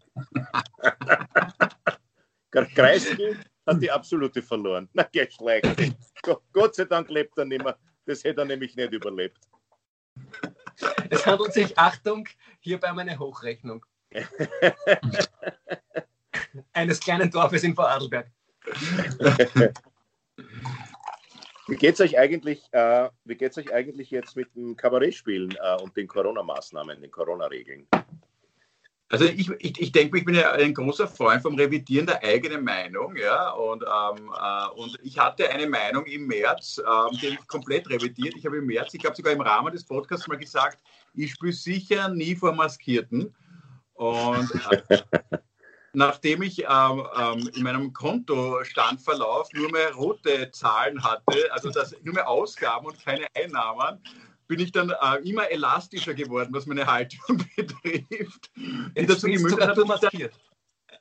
Kreisky 2.74 3.38
hat 3.68 3.82
die 3.82 3.92
absolute 3.92 4.42
verloren. 4.42 4.90
Na, 4.94 5.04
geschlecht. 5.04 5.68
Gott 6.52 6.74
sei 6.74 6.86
Dank 6.86 7.10
lebt 7.10 7.38
er 7.38 7.46
nicht 7.46 7.64
mehr. 7.64 7.78
Das 8.06 8.24
hätte 8.24 8.42
er 8.42 8.46
nämlich 8.46 8.76
nicht 8.76 8.92
überlebt. 8.92 9.38
Es 11.10 11.24
handelt 11.26 11.54
sich, 11.54 11.78
Achtung, 11.78 12.28
hierbei 12.62 12.92
um 12.92 12.98
eine 12.98 13.20
Hochrechnung. 13.20 13.86
eines 16.74 17.00
kleinen 17.00 17.30
Dorfes 17.30 17.64
in 17.64 17.76
Vorarlberg. 17.76 18.32
Wie 21.68 21.76
geht 21.76 21.96
es 21.96 22.02
euch 22.02 22.18
eigentlich, 22.18 22.62
äh, 22.72 23.10
wie 23.24 23.36
geht's 23.36 23.58
euch 23.58 23.74
eigentlich 23.74 24.12
jetzt 24.12 24.36
mit 24.36 24.56
dem 24.56 24.76
Kabarettspielen 24.76 25.56
äh, 25.62 25.82
und 25.82 25.96
den 25.98 26.08
Corona-Maßnahmen, 26.08 27.02
den 27.02 27.12
Corona-Regeln? 27.12 27.88
Also 29.10 29.26
ich, 29.26 29.50
ich, 29.60 29.80
ich 29.80 29.92
denke, 29.92 30.18
ich 30.18 30.26
bin 30.26 30.36
ja 30.36 30.52
ein 30.52 30.74
großer 30.74 31.08
Freund 31.08 31.42
vom 31.42 31.56
Revidieren 31.56 32.08
der 32.08 32.24
eigenen 32.24 32.64
Meinung, 32.64 33.16
ja, 33.16 33.52
und, 33.52 33.84
ähm, 33.84 34.32
äh, 34.36 34.82
und 34.82 35.00
ich 35.04 35.18
hatte 35.18 35.50
eine 35.50 35.68
Meinung 35.68 36.06
im 36.06 36.26
März, 36.28 36.80
ähm, 36.80 37.18
die 37.20 37.28
ich 37.28 37.48
komplett 37.48 37.88
revidiert. 37.90 38.36
Ich 38.36 38.46
habe 38.46 38.58
im 38.58 38.66
März, 38.66 38.94
ich 38.94 39.06
habe 39.06 39.16
sogar 39.16 39.34
im 39.34 39.42
Rahmen 39.42 39.72
des 39.72 39.86
Podcasts 39.86 40.28
mal 40.28 40.38
gesagt, 40.38 40.80
ich 41.14 41.32
spiele 41.32 41.54
sicher 41.54 42.10
nie 42.10 42.36
vor 42.36 42.54
Maskierten. 42.54 43.34
Und 43.94 44.52
äh, 44.90 44.98
nachdem 45.96 46.42
ich 46.42 46.60
ähm, 46.60 47.04
ähm, 47.18 47.50
in 47.56 47.64
meinem 47.64 47.94
Kontostandverlauf 47.94 49.50
nur 49.54 49.72
mehr 49.72 49.94
rote 49.94 50.52
Zahlen 50.52 51.04
hatte, 51.04 51.52
also 51.52 51.70
das, 51.70 51.96
nur 52.04 52.14
mehr 52.14 52.28
Ausgaben 52.28 52.86
und 52.86 53.04
keine 53.04 53.26
Einnahmen, 53.36 54.00
bin 54.48 54.60
ich 54.60 54.72
dann 54.72 54.90
äh, 54.90 55.28
immer 55.28 55.50
elastischer 55.50 56.14
geworden, 56.14 56.50
was 56.54 56.66
meine 56.66 56.86
Haltung 56.86 57.44
betrifft. 57.56 58.52
Die 58.56 59.06
dazu 59.06 59.28
gemündet 59.28 59.68
hat, 59.68 59.78
dann, 59.78 60.30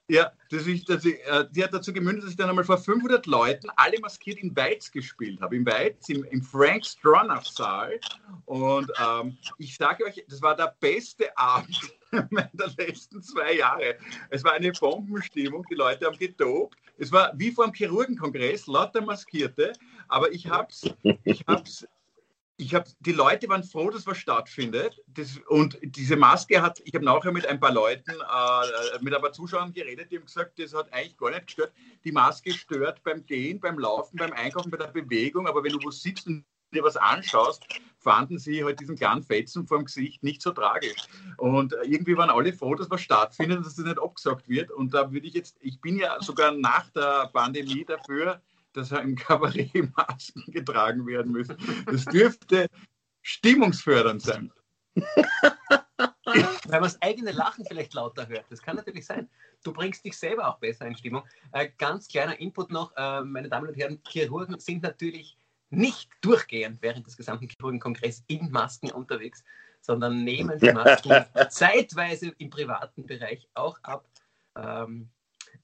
ja, 0.08 0.32
das 0.50 0.66
ich, 0.66 0.84
das 0.84 1.04
ich, 1.04 1.14
äh, 1.26 1.46
die 1.50 1.64
hat 1.64 1.72
dazu 1.72 1.92
gemündet, 1.92 2.24
dass 2.24 2.30
ich 2.30 2.36
dann 2.36 2.50
einmal 2.50 2.64
vor 2.64 2.76
500 2.76 3.24
Leuten 3.26 3.68
alle 3.76 3.98
maskiert 4.00 4.38
in 4.38 4.54
Weiz 4.54 4.90
gespielt 4.90 5.40
habe. 5.40 5.56
Im 5.56 5.64
Weiz, 5.64 6.08
im, 6.08 6.24
im 6.24 6.42
Frank 6.42 6.84
Stronach 6.84 7.44
Saal. 7.44 7.98
Und 8.44 8.90
ähm, 9.02 9.38
ich 9.58 9.76
sage 9.76 10.04
euch, 10.04 10.22
das 10.28 10.42
war 10.42 10.56
der 10.56 10.74
beste 10.78 11.36
Abend 11.38 11.80
der 12.12 12.70
letzten 12.76 13.22
zwei 13.22 13.54
Jahre. 13.54 13.96
Es 14.28 14.44
war 14.44 14.52
eine 14.52 14.72
Bombenstimmung, 14.72 15.64
die 15.70 15.74
Leute 15.74 16.04
haben 16.04 16.18
getobt. 16.18 16.76
Es 16.98 17.10
war 17.10 17.32
wie 17.36 17.50
vor 17.50 17.64
einem 17.64 17.74
Chirurgenkongress, 17.74 18.66
lauter 18.66 19.00
Maskierte, 19.00 19.72
aber 20.08 20.30
ich 20.32 20.48
habe 20.48 20.68
es 20.70 20.94
ich 21.24 21.44
hab's 21.46 21.86
ich 22.56 22.74
habe, 22.74 22.88
die 23.00 23.12
Leute 23.12 23.48
waren 23.48 23.64
froh, 23.64 23.90
dass 23.90 24.06
was 24.06 24.18
stattfindet. 24.18 25.00
Das, 25.08 25.38
und 25.48 25.78
diese 25.82 26.16
Maske 26.16 26.62
hat, 26.62 26.80
ich 26.84 26.94
habe 26.94 27.04
nachher 27.04 27.32
mit 27.32 27.46
ein 27.46 27.58
paar 27.58 27.72
Leuten, 27.72 28.12
äh, 28.12 28.98
mit 29.00 29.12
ein 29.12 29.20
paar 29.20 29.32
Zuschauern 29.32 29.72
geredet, 29.72 30.10
die 30.10 30.18
haben 30.18 30.26
gesagt, 30.26 30.58
das 30.58 30.72
hat 30.72 30.92
eigentlich 30.92 31.16
gar 31.16 31.30
nicht 31.30 31.46
gestört. 31.46 31.72
Die 32.04 32.12
Maske 32.12 32.52
stört 32.52 33.02
beim 33.02 33.26
Gehen, 33.26 33.58
beim 33.58 33.78
Laufen, 33.78 34.16
beim 34.16 34.32
Einkaufen, 34.32 34.70
bei 34.70 34.76
der 34.76 34.86
Bewegung, 34.86 35.48
aber 35.48 35.64
wenn 35.64 35.72
du 35.72 35.78
wo 35.82 35.90
sitzt 35.90 36.26
und 36.26 36.44
dir 36.72 36.84
was 36.84 36.96
anschaust, 36.96 37.64
fanden 37.98 38.38
sie 38.38 38.64
halt 38.64 38.80
diesen 38.80 38.96
kleinen 38.96 39.22
Fetzen 39.22 39.66
vor 39.66 39.78
dem 39.78 39.86
Gesicht 39.86 40.22
nicht 40.22 40.42
so 40.42 40.50
tragisch. 40.50 40.96
Und 41.38 41.74
irgendwie 41.84 42.16
waren 42.16 42.30
alle 42.30 42.52
froh, 42.52 42.74
dass 42.74 42.90
was 42.90 43.00
stattfindet, 43.00 43.60
dass 43.64 43.76
das 43.76 43.84
nicht 43.84 43.98
abgesagt 43.98 44.48
wird. 44.48 44.70
Und 44.70 44.92
da 44.92 45.10
würde 45.10 45.26
ich 45.26 45.34
jetzt, 45.34 45.56
ich 45.60 45.80
bin 45.80 45.96
ja 45.96 46.20
sogar 46.20 46.52
nach 46.52 46.90
der 46.90 47.30
Pandemie 47.32 47.84
dafür, 47.84 48.40
dass 48.76 48.92
im 48.92 49.16
Kabarett 49.16 49.72
Masken 49.96 50.44
getragen 50.52 51.06
werden 51.06 51.32
müssen. 51.32 51.56
Das 51.86 52.04
dürfte 52.04 52.68
stimmungsfördernd 53.22 54.22
sein. 54.22 54.52
Weil 56.24 56.80
man 56.80 56.82
das 56.82 57.00
eigene 57.02 57.32
Lachen 57.32 57.64
vielleicht 57.66 57.94
lauter 57.94 58.28
hört. 58.28 58.46
Das 58.50 58.62
kann 58.62 58.76
natürlich 58.76 59.06
sein. 59.06 59.28
Du 59.62 59.72
bringst 59.72 60.04
dich 60.04 60.16
selber 60.16 60.48
auch 60.48 60.58
besser 60.58 60.86
in 60.86 60.96
Stimmung. 60.96 61.22
Äh, 61.52 61.70
ganz 61.78 62.08
kleiner 62.08 62.38
Input 62.40 62.70
noch, 62.70 62.92
äh, 62.96 63.22
meine 63.22 63.48
Damen 63.48 63.68
und 63.68 63.76
Herren, 63.76 64.00
Chirurgen 64.06 64.58
sind 64.58 64.82
natürlich 64.82 65.36
nicht 65.70 66.10
durchgehend 66.20 66.80
während 66.82 67.06
des 67.06 67.16
gesamten 67.16 67.48
Chirurgenkongresses 67.48 68.24
in 68.26 68.50
Masken 68.50 68.90
unterwegs, 68.90 69.44
sondern 69.80 70.24
nehmen 70.24 70.58
die 70.58 70.72
Masken 70.72 71.24
zeitweise 71.50 72.32
im 72.38 72.50
privaten 72.50 73.06
Bereich 73.06 73.48
auch 73.54 73.78
ab. 73.82 74.08
Ähm, 74.56 75.10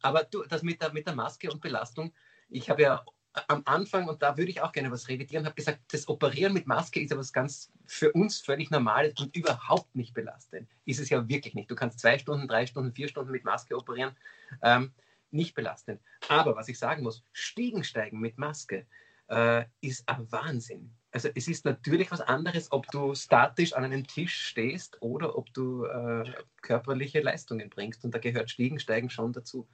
aber 0.02 0.24
du, 0.24 0.44
das 0.44 0.62
mit 0.62 0.80
der, 0.80 0.92
mit 0.92 1.06
der 1.06 1.14
Maske 1.14 1.50
und 1.50 1.60
Belastung, 1.60 2.12
ich 2.50 2.70
habe 2.70 2.82
ja 2.82 3.04
am 3.46 3.62
Anfang, 3.64 4.08
und 4.08 4.22
da 4.22 4.36
würde 4.36 4.50
ich 4.50 4.60
auch 4.60 4.72
gerne 4.72 4.90
was 4.90 5.08
revidieren, 5.08 5.44
habe 5.46 5.54
gesagt, 5.54 5.80
das 5.92 6.08
Operieren 6.08 6.52
mit 6.52 6.66
Maske 6.66 7.00
ist 7.00 7.10
ja 7.10 7.20
ganz 7.32 7.70
für 7.86 8.12
uns 8.12 8.40
völlig 8.40 8.70
Normales 8.70 9.14
und 9.20 9.36
überhaupt 9.36 9.94
nicht 9.94 10.14
belastend. 10.14 10.68
Ist 10.84 10.98
es 10.98 11.10
ja 11.10 11.28
wirklich 11.28 11.54
nicht. 11.54 11.70
Du 11.70 11.76
kannst 11.76 12.00
zwei 12.00 12.18
Stunden, 12.18 12.48
drei 12.48 12.66
Stunden, 12.66 12.92
vier 12.92 13.08
Stunden 13.08 13.30
mit 13.30 13.44
Maske 13.44 13.76
operieren. 13.76 14.16
Ähm, 14.62 14.92
nicht 15.30 15.54
belastend. 15.54 16.00
Aber 16.28 16.56
was 16.56 16.68
ich 16.68 16.78
sagen 16.78 17.04
muss, 17.04 17.24
Stiegensteigen 17.32 18.18
mit 18.18 18.36
Maske 18.36 18.86
äh, 19.28 19.64
ist 19.80 20.08
ein 20.08 20.30
Wahnsinn. 20.32 20.92
Also 21.12 21.28
es 21.34 21.48
ist 21.48 21.64
natürlich 21.64 22.10
was 22.10 22.20
anderes, 22.20 22.70
ob 22.72 22.86
du 22.88 23.14
statisch 23.14 23.72
an 23.72 23.84
einem 23.84 24.06
Tisch 24.06 24.34
stehst 24.34 25.00
oder 25.00 25.36
ob 25.36 25.52
du 25.54 25.84
äh, 25.84 26.24
körperliche 26.62 27.20
Leistungen 27.20 27.70
bringst. 27.70 28.04
Und 28.04 28.14
da 28.14 28.18
gehört 28.18 28.50
Stiegensteigen 28.50 29.10
schon 29.10 29.32
dazu. 29.32 29.68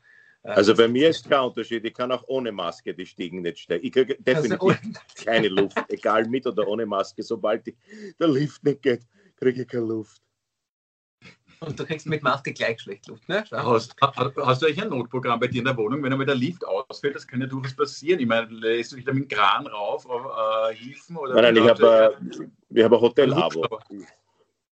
Also 0.46 0.74
bei 0.74 0.86
mir 0.86 1.08
ist 1.08 1.28
kein 1.28 1.40
Unterschied. 1.40 1.84
Ich 1.84 1.94
kann 1.94 2.12
auch 2.12 2.24
ohne 2.28 2.52
Maske 2.52 2.94
die 2.94 3.06
Stiegen 3.06 3.42
nicht 3.42 3.58
steigen. 3.58 3.84
Ich 3.84 3.92
kriege 3.92 4.16
definitiv 4.16 4.62
also 4.62 5.24
keine 5.24 5.48
Luft, 5.48 5.76
egal 5.88 6.26
mit 6.28 6.46
oder 6.46 6.66
ohne 6.68 6.86
Maske. 6.86 7.22
Sobald 7.22 7.66
die, 7.66 7.76
der 8.18 8.28
Lift 8.28 8.62
nicht 8.62 8.82
geht, 8.82 9.02
kriege 9.36 9.62
ich 9.62 9.68
keine 9.68 9.86
Luft. 9.86 10.22
Und 11.60 11.78
du 11.78 11.86
kriegst 11.86 12.06
mit 12.06 12.22
Maske 12.22 12.52
gleich 12.52 12.80
schlecht 12.80 13.08
Luft. 13.08 13.28
Ne? 13.28 13.42
Hast, 13.50 13.96
hast, 14.00 14.62
du 14.62 14.66
eigentlich 14.66 14.82
ein 14.82 14.90
Notprogramm 14.90 15.40
bei 15.40 15.46
dir 15.46 15.60
in 15.60 15.64
der 15.64 15.76
Wohnung, 15.76 16.02
wenn 16.02 16.12
einmal 16.12 16.26
der 16.26 16.34
Lift 16.34 16.66
ausfällt? 16.66 17.16
Das 17.16 17.26
kann 17.26 17.40
ja 17.40 17.46
durchaus 17.46 17.74
passieren. 17.74 18.20
Ich 18.20 18.26
meine, 18.26 18.46
lässt 18.48 18.92
du 18.92 18.96
dich 18.96 19.04
da 19.04 19.12
mit 19.12 19.30
dem 19.30 19.36
Kran 19.36 19.66
rauf 19.66 20.06
auf 20.06 20.70
äh, 20.70 20.74
Hilfen? 20.76 21.16
Oder 21.16 21.34
nein, 21.34 21.54
nein, 21.54 21.64
ich 21.64 21.70
habe 21.70 22.16
äh, 22.74 22.82
hab 22.82 22.92
ein 22.92 23.00
Hotel-Abo. 23.00 23.80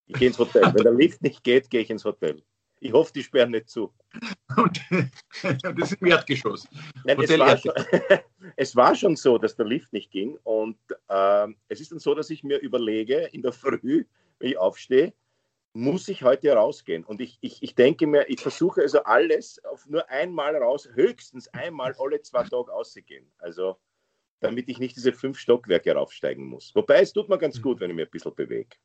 Ich 0.07 0.17
gehe 0.17 0.29
ins 0.29 0.39
Hotel. 0.39 0.63
Wenn 0.63 0.85
der 0.85 0.93
Lift 0.93 1.23
nicht 1.23 1.43
geht, 1.43 1.71
gehe 1.71 1.81
ich 1.81 1.91
ins 1.91 2.05
Hotel. 2.05 2.43
Ich 2.81 2.93
hoffe, 2.93 3.13
die 3.13 3.23
sperren 3.23 3.51
nicht 3.51 3.69
zu. 3.69 3.93
Und, 4.57 4.81
das 5.43 5.93
ist 5.93 6.01
im 6.01 6.09
Erdgeschoss. 6.09 6.69
Nein, 7.05 7.21
es, 7.21 7.39
war 7.39 7.57
schon, 7.57 7.73
es, 8.57 8.77
war 8.77 8.95
schon, 8.95 9.17
so, 9.17 9.39
dass 9.39 9.57
der 9.57 9.67
Lift 9.67 9.93
nicht 9.93 10.11
ging. 10.11 10.39
Und 10.45 10.79
äh, 11.09 11.49
es 11.69 11.81
ist 11.81 11.93
dann 11.93 11.99
so, 11.99 12.15
dass 12.15 12.31
ich 12.31 12.45
mir 12.45 12.59
überlege, 12.59 13.29
in 13.33 13.43
der 13.43 13.53
Früh, 13.53 14.05
wenn 14.39 14.51
ich 14.51 14.59
aufstehe, 14.59 15.15
muss 15.73 16.09
ich 16.09 16.23
heute 16.23 16.53
rausgehen. 16.53 17.05
Und 17.05 17.21
ich, 17.21 17.39
ich, 17.41 17.63
ich 17.63 17.75
denke 17.75 18.07
mir, 18.07 18.29
ich 18.29 18.41
versuche 18.41 18.83
also 18.83 19.03
alles 19.05 19.63
auf 19.65 19.87
nur 19.87 20.09
einmal 20.09 20.57
raus, 20.57 20.89
höchstens 20.95 21.49
einmal 21.49 21.95
alle 21.99 22.21
zwei 22.23 22.45
Tage 22.45 22.73
auszugehen. 22.73 23.31
Also 23.39 23.77
damit 24.41 24.69
ich 24.69 24.79
nicht 24.79 24.97
diese 24.97 25.13
fünf 25.13 25.39
Stockwerke 25.39 25.93
raufsteigen 25.93 26.47
muss. 26.47 26.75
Wobei 26.75 27.01
es 27.01 27.13
tut 27.13 27.29
mir 27.29 27.39
ganz 27.39 27.61
gut, 27.61 27.81
wenn 27.81 27.91
ich 27.91 27.97
mir 27.97 28.05
ein 28.05 28.11
bisschen 28.11 28.35
bewege. 28.35 28.77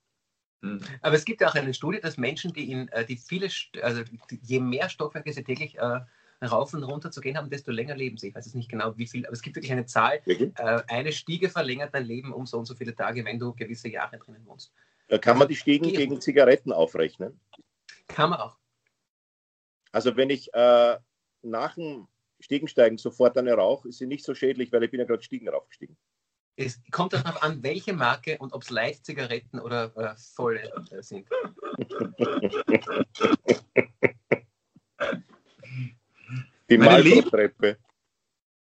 Hm. 0.62 0.80
Aber 1.02 1.15
es 1.15 1.26
gibt 1.26 1.41
ja 1.41 1.50
auch 1.50 1.56
eine 1.56 1.74
Studie, 1.74 2.00
dass 2.00 2.17
Menschen, 2.17 2.54
die 2.54 2.71
in 2.71 2.88
äh, 2.89 3.06
die 3.06 3.17
viele, 3.17 3.50
also 3.82 4.04
je 4.41 4.60
mehr 4.60 4.89
Stockwerke 4.89 5.34
sie 5.34 5.43
täglich 5.43 5.78
äh, 5.78 6.02
rauf 6.45 6.74
und 6.74 6.84
runter 6.84 7.12
zu 7.12 7.21
gehen 7.21 7.38
haben, 7.38 7.50
desto 7.50 7.71
länger 7.71 7.95
leben 7.95 8.17
sie. 8.17 8.30
Ich 8.30 8.36
weiß 8.36 8.45
jetzt 8.45 8.56
nicht 8.56 8.69
genau, 8.69 8.97
wie 8.97 9.08
viel, 9.08 9.26
aber 9.26 9.34
es 9.34 9.41
gibt 9.41 9.56
wirklich 9.56 9.71
eine 9.71 9.86
Zahl. 9.86 10.21
Äh, 10.26 10.52
eine 10.88 11.12
Stiege 11.12 11.50
verlängert 11.50 11.93
dein 11.93 12.06
Leben 12.06 12.34
um 12.34 12.45
so 12.45 12.58
und 12.58 12.65
so 12.65 12.76
viele 12.76 12.95
Tage, 12.95 13.26
wenn 13.26 13.39
du 13.39 13.54
gewisse 13.54 13.89
Jahre 13.89 14.17
drinnen 14.17 14.45
wohnst. 14.45 14.74
Äh, 15.08 15.19
Kann 15.19 15.38
man 15.38 15.47
die 15.47 15.56
Stiegen 15.56 15.86
Geh- 15.86 15.97
gegen 15.97 16.21
Zigaretten 16.21 16.71
aufrechnen? 16.71 17.39
Kann 18.08 18.30
man 18.30 18.39
auch. 18.39 18.58
Also 19.91 20.15
wenn 20.15 20.30
ich 20.30 20.54
äh, 20.54 20.97
nach 21.41 21.76
dem 21.76 22.08
Stiegensteigen 22.39 22.97
sofort 22.97 23.38
eine 23.38 23.54
rauche, 23.54 23.89
ist 23.89 23.97
sie 23.97 24.08
nicht 24.08 24.24
so 24.24 24.34
schädlich, 24.34 24.71
weil 24.71 24.84
ich 24.84 24.91
bin 24.91 25.00
ja 25.00 25.06
gerade 25.06 25.24
Stiegen 25.24 25.50
raufgestiegen. 25.50 25.97
Es 26.58 26.80
kommt 26.92 27.14
darauf 27.14 27.42
an, 27.42 27.64
welche 27.64 27.94
Marke 27.94 28.38
und 28.38 28.54
ob 28.54 28.62
es 28.64 28.70
Light-Zigaretten 28.70 29.60
oder 29.60 29.96
äh, 29.96 30.16
volle 30.18 30.62
äh, 30.92 31.02
sind. 31.02 31.28
Die 36.70 36.78
Meine. 36.78 37.04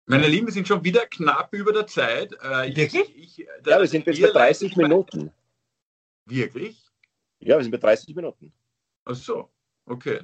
Meine 0.08 0.28
Lieben, 0.28 0.46
wir 0.48 0.54
sind 0.54 0.68
schon 0.68 0.84
wieder 0.84 1.08
knapp 1.08 1.52
über 1.54 1.74
der 1.74 1.88
Zeit. 1.88 2.32
Äh, 2.44 2.70
ich- 2.70 2.76
Wirklich? 2.78 3.16
Ich, 3.18 3.38
Ja, 3.66 3.80
wir 3.80 3.88
sind 3.88 4.06
jetzt 4.06 4.22
bei 4.22 4.28
30 4.30 4.76
leitet- 4.76 4.78
Minuten. 4.78 5.32
Wirklich? 6.26 6.80
Ja, 7.40 7.58
wir 7.58 7.64
sind 7.64 7.72
bei 7.72 7.78
30 7.78 8.16
Minuten. 8.16 8.54
Ach 9.06 9.16
so, 9.16 9.52
okay. 9.86 10.20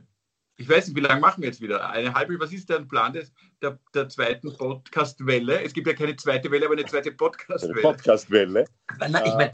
Ich 0.58 0.70
weiß 0.70 0.88
nicht, 0.88 0.96
wie 0.96 1.02
lange 1.02 1.22
machen 1.22 1.42
wir 1.42 1.50
jetzt 1.50 1.62
wieder? 1.62 1.90
Eine 1.90 2.14
halbe, 2.14 2.40
was 2.40 2.52
ist 2.54 2.70
der 2.70 2.80
Plan 2.82 3.14
des, 3.14 3.32
der, 3.62 3.80
der 3.94 4.08
zweiten 4.10 4.56
Podcast-Welle? 4.56 5.62
Es 5.64 5.74
gibt 5.74 5.88
ja 5.88 5.94
keine 5.94 6.16
zweite 6.16 6.52
Welle, 6.52 6.66
aber 6.66 6.76
eine 6.76 6.86
zweite 6.86 7.10
Eine 7.10 7.18
Podcast-Welle. 7.18 7.82
Podcast-Welle. 7.82 8.66
Na, 9.00 9.26
ich 9.26 9.34
Äh. 9.34 9.36
meine, 9.38 9.52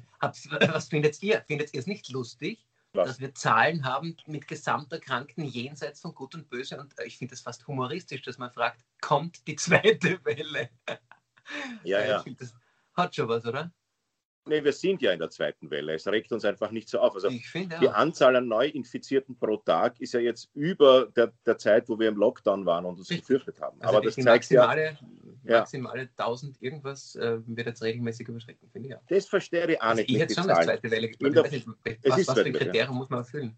was 0.73 0.87
findet 0.89 1.21
ihr? 1.23 1.41
Findet 1.47 1.73
ihr 1.73 1.79
es 1.79 1.87
nicht 1.87 2.09
lustig, 2.09 2.65
Was? 2.93 3.07
dass 3.07 3.19
wir 3.21 3.33
Zahlen 3.33 3.85
haben 3.85 4.17
mit 4.25 4.47
Gesamterkrankten 4.47 5.45
jenseits 5.45 6.01
von 6.01 6.13
Gut 6.13 6.35
und 6.35 6.49
Böse? 6.49 6.77
Und 6.77 6.93
ich 7.05 7.17
finde 7.17 7.35
es 7.35 7.41
fast 7.41 7.65
humoristisch, 7.67 8.23
dass 8.23 8.37
man 8.37 8.51
fragt, 8.51 8.83
kommt 8.99 9.47
die 9.47 9.55
zweite 9.55 10.19
Welle? 10.25 10.69
Ja, 11.83 11.99
Äh, 11.99 12.09
ja. 12.09 12.23
Das 12.37 12.53
hat 12.95 13.15
schon 13.15 13.29
was, 13.29 13.45
oder? 13.45 13.71
Nee, 14.47 14.63
wir 14.63 14.73
sind 14.73 15.01
ja 15.01 15.11
in 15.11 15.19
der 15.19 15.29
zweiten 15.29 15.69
Welle. 15.69 15.93
Es 15.93 16.07
regt 16.07 16.31
uns 16.31 16.45
einfach 16.45 16.71
nicht 16.71 16.89
so 16.89 16.99
auf. 16.99 17.15
Also 17.15 17.29
die. 17.29 17.43
Anzahl 17.89 18.35
an 18.35 18.47
Neuinfizierten 18.47 19.37
pro 19.37 19.57
Tag 19.57 19.99
ist 19.99 20.13
ja 20.13 20.19
jetzt 20.19 20.49
über 20.53 21.07
der, 21.15 21.33
der 21.45 21.57
Zeit, 21.57 21.87
wo 21.89 21.99
wir 21.99 22.07
im 22.07 22.15
Lockdown 22.17 22.65
waren 22.65 22.85
und 22.85 22.97
uns 22.97 23.09
gefürchtet 23.09 23.59
haben. 23.61 23.81
Also 23.81 23.95
Aber 23.97 24.05
das 24.05 24.15
zeigt 24.15 24.49
ja, 24.51 24.65
maximale, 24.65 24.97
Ja. 25.43 25.59
maximale 25.59 26.01
1000 26.17 26.61
irgendwas 26.61 27.15
äh, 27.15 27.39
wird 27.45 27.67
jetzt 27.67 27.81
regelmäßig 27.83 28.27
überschritten, 28.27 28.69
finde 28.69 28.89
ich 28.89 28.95
auch. 28.95 29.01
das 29.07 29.25
verstehe 29.27 29.65
ich 29.71 29.81
auch 29.81 29.85
Also 29.85 30.01
nicht 30.01 30.11
ich 30.11 30.19
hätte 30.19 30.33
schon 30.33 30.43
Zahlen. 30.45 30.65
zweite 30.65 30.91
Welle 30.91 31.07
In 31.07 31.33
der- 31.33 31.43
was, 31.43 31.51
nicht, 31.51 31.67
was, 31.67 32.17
ist 32.19 32.27
was 32.27 32.39
für 32.39 32.45
ein. 32.45 32.53
Kriterium 32.53 32.95
muss 32.97 33.09
man 33.09 33.19
erfüllen, 33.19 33.57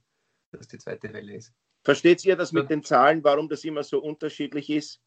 dass 0.52 0.68
die 0.68 0.78
zweite 0.78 1.12
Welle 1.14 1.36
ist? 1.36 1.54
Versteht 1.84 2.26
ihr 2.26 2.36
das 2.36 2.52
mit 2.52 2.70
den 2.70 2.84
Zahlen, 2.84 3.24
warum 3.24 3.48
das 3.48 3.64
immer 3.64 3.84
so 3.84 4.00
unterschiedlich 4.02 4.70
ist? 4.70 5.00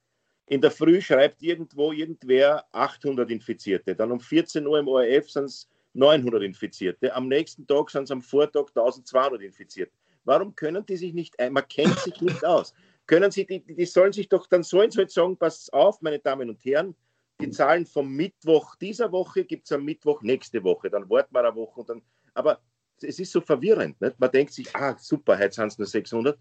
In 0.46 0.60
der 0.60 0.70
Früh 0.72 1.00
schreibt 1.00 1.42
irgendwo 1.42 1.92
irgendwer 1.92 2.64
800 2.72 3.30
Infizierte, 3.30 3.94
dann 3.94 4.10
um 4.10 4.18
14 4.20 4.66
Uhr 4.66 4.78
im 4.78 4.88
ORF 4.88 5.30
sind 5.30 5.44
es 5.44 5.68
900 5.94 6.42
Infizierte, 6.42 7.14
am 7.14 7.28
nächsten 7.28 7.66
Tag 7.66 7.90
sind 7.90 8.04
es 8.04 8.10
am 8.10 8.22
Vortag 8.22 8.68
1200 8.68 9.42
Infizierte. 9.42 9.92
Warum 10.24 10.54
können 10.54 10.84
die 10.86 10.96
sich 10.96 11.12
nicht, 11.12 11.38
ein- 11.38 11.52
man 11.52 11.66
kennt 11.68 11.98
sich 11.98 12.20
nicht 12.20 12.44
aus. 12.44 12.72
Können 13.06 13.30
sie, 13.30 13.44
die, 13.44 13.60
die 13.60 13.84
sollen 13.84 14.12
sich 14.12 14.28
doch, 14.28 14.46
dann 14.46 14.62
sollen 14.62 14.90
sie 14.90 14.98
halt 14.98 15.10
sagen, 15.10 15.36
passt 15.36 15.72
auf, 15.72 16.00
meine 16.00 16.18
Damen 16.20 16.48
und 16.48 16.64
Herren, 16.64 16.94
die 17.40 17.50
Zahlen 17.50 17.84
vom 17.84 18.08
Mittwoch 18.14 18.76
dieser 18.76 19.10
Woche 19.10 19.44
gibt 19.44 19.64
es 19.64 19.72
am 19.72 19.84
Mittwoch 19.84 20.22
nächste 20.22 20.62
Woche, 20.62 20.88
dann 20.88 21.08
warten 21.10 21.34
wir 21.34 21.40
eine 21.40 21.54
Woche 21.54 21.80
und 21.80 21.88
dann, 21.88 22.02
aber 22.34 22.60
es 23.02 23.18
ist 23.18 23.32
so 23.32 23.40
verwirrend. 23.40 24.00
Nicht? 24.00 24.18
Man 24.20 24.30
denkt 24.30 24.52
sich, 24.52 24.74
ah, 24.76 24.96
super, 24.98 25.36
heute 25.38 25.52
sind 25.52 25.68
es 25.72 25.78
nur 25.78 25.86
600. 25.88 26.38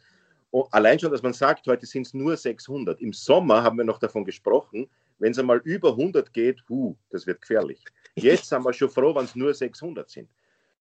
Und 0.51 0.71
allein 0.71 0.99
schon, 0.99 1.11
dass 1.11 1.23
man 1.23 1.33
sagt, 1.33 1.65
heute 1.67 1.85
sind 1.85 2.05
es 2.05 2.13
nur 2.13 2.37
600. 2.37 3.01
Im 3.01 3.13
Sommer 3.13 3.63
haben 3.63 3.77
wir 3.77 3.85
noch 3.85 3.97
davon 3.97 4.23
gesprochen, 4.25 4.87
wenn 5.17 5.31
es 5.31 5.39
einmal 5.39 5.59
über 5.63 5.91
100 5.91 6.31
geht, 6.33 6.61
hu, 6.69 6.95
das 7.09 7.25
wird 7.25 7.41
gefährlich. 7.41 7.83
Jetzt 8.15 8.49
sind 8.49 8.63
wir 8.63 8.73
schon 8.73 8.89
froh, 8.89 9.15
wenn 9.15 9.25
es 9.25 9.35
nur 9.35 9.53
600 9.53 10.09
sind. 10.09 10.29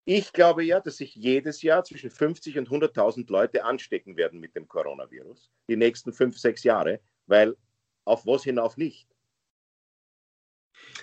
Ich 0.07 0.31
glaube 0.33 0.63
ja, 0.63 0.79
dass 0.79 0.97
sich 0.97 1.15
jedes 1.15 1.63
Jahr 1.63 1.83
zwischen 1.83 2.11
50 2.11 2.59
und 2.59 2.69
100.000 2.69 3.31
Leute 3.31 3.63
anstecken 3.63 4.17
werden 4.17 4.39
mit 4.39 4.55
dem 4.55 4.67
Coronavirus. 4.67 5.49
Die 5.67 5.75
nächsten 5.75 6.13
fünf, 6.13 6.37
sechs 6.37 6.63
Jahre, 6.63 6.99
weil 7.25 7.55
auf 8.03 8.25
was 8.27 8.43
hinauf 8.43 8.77
nicht? 8.77 9.14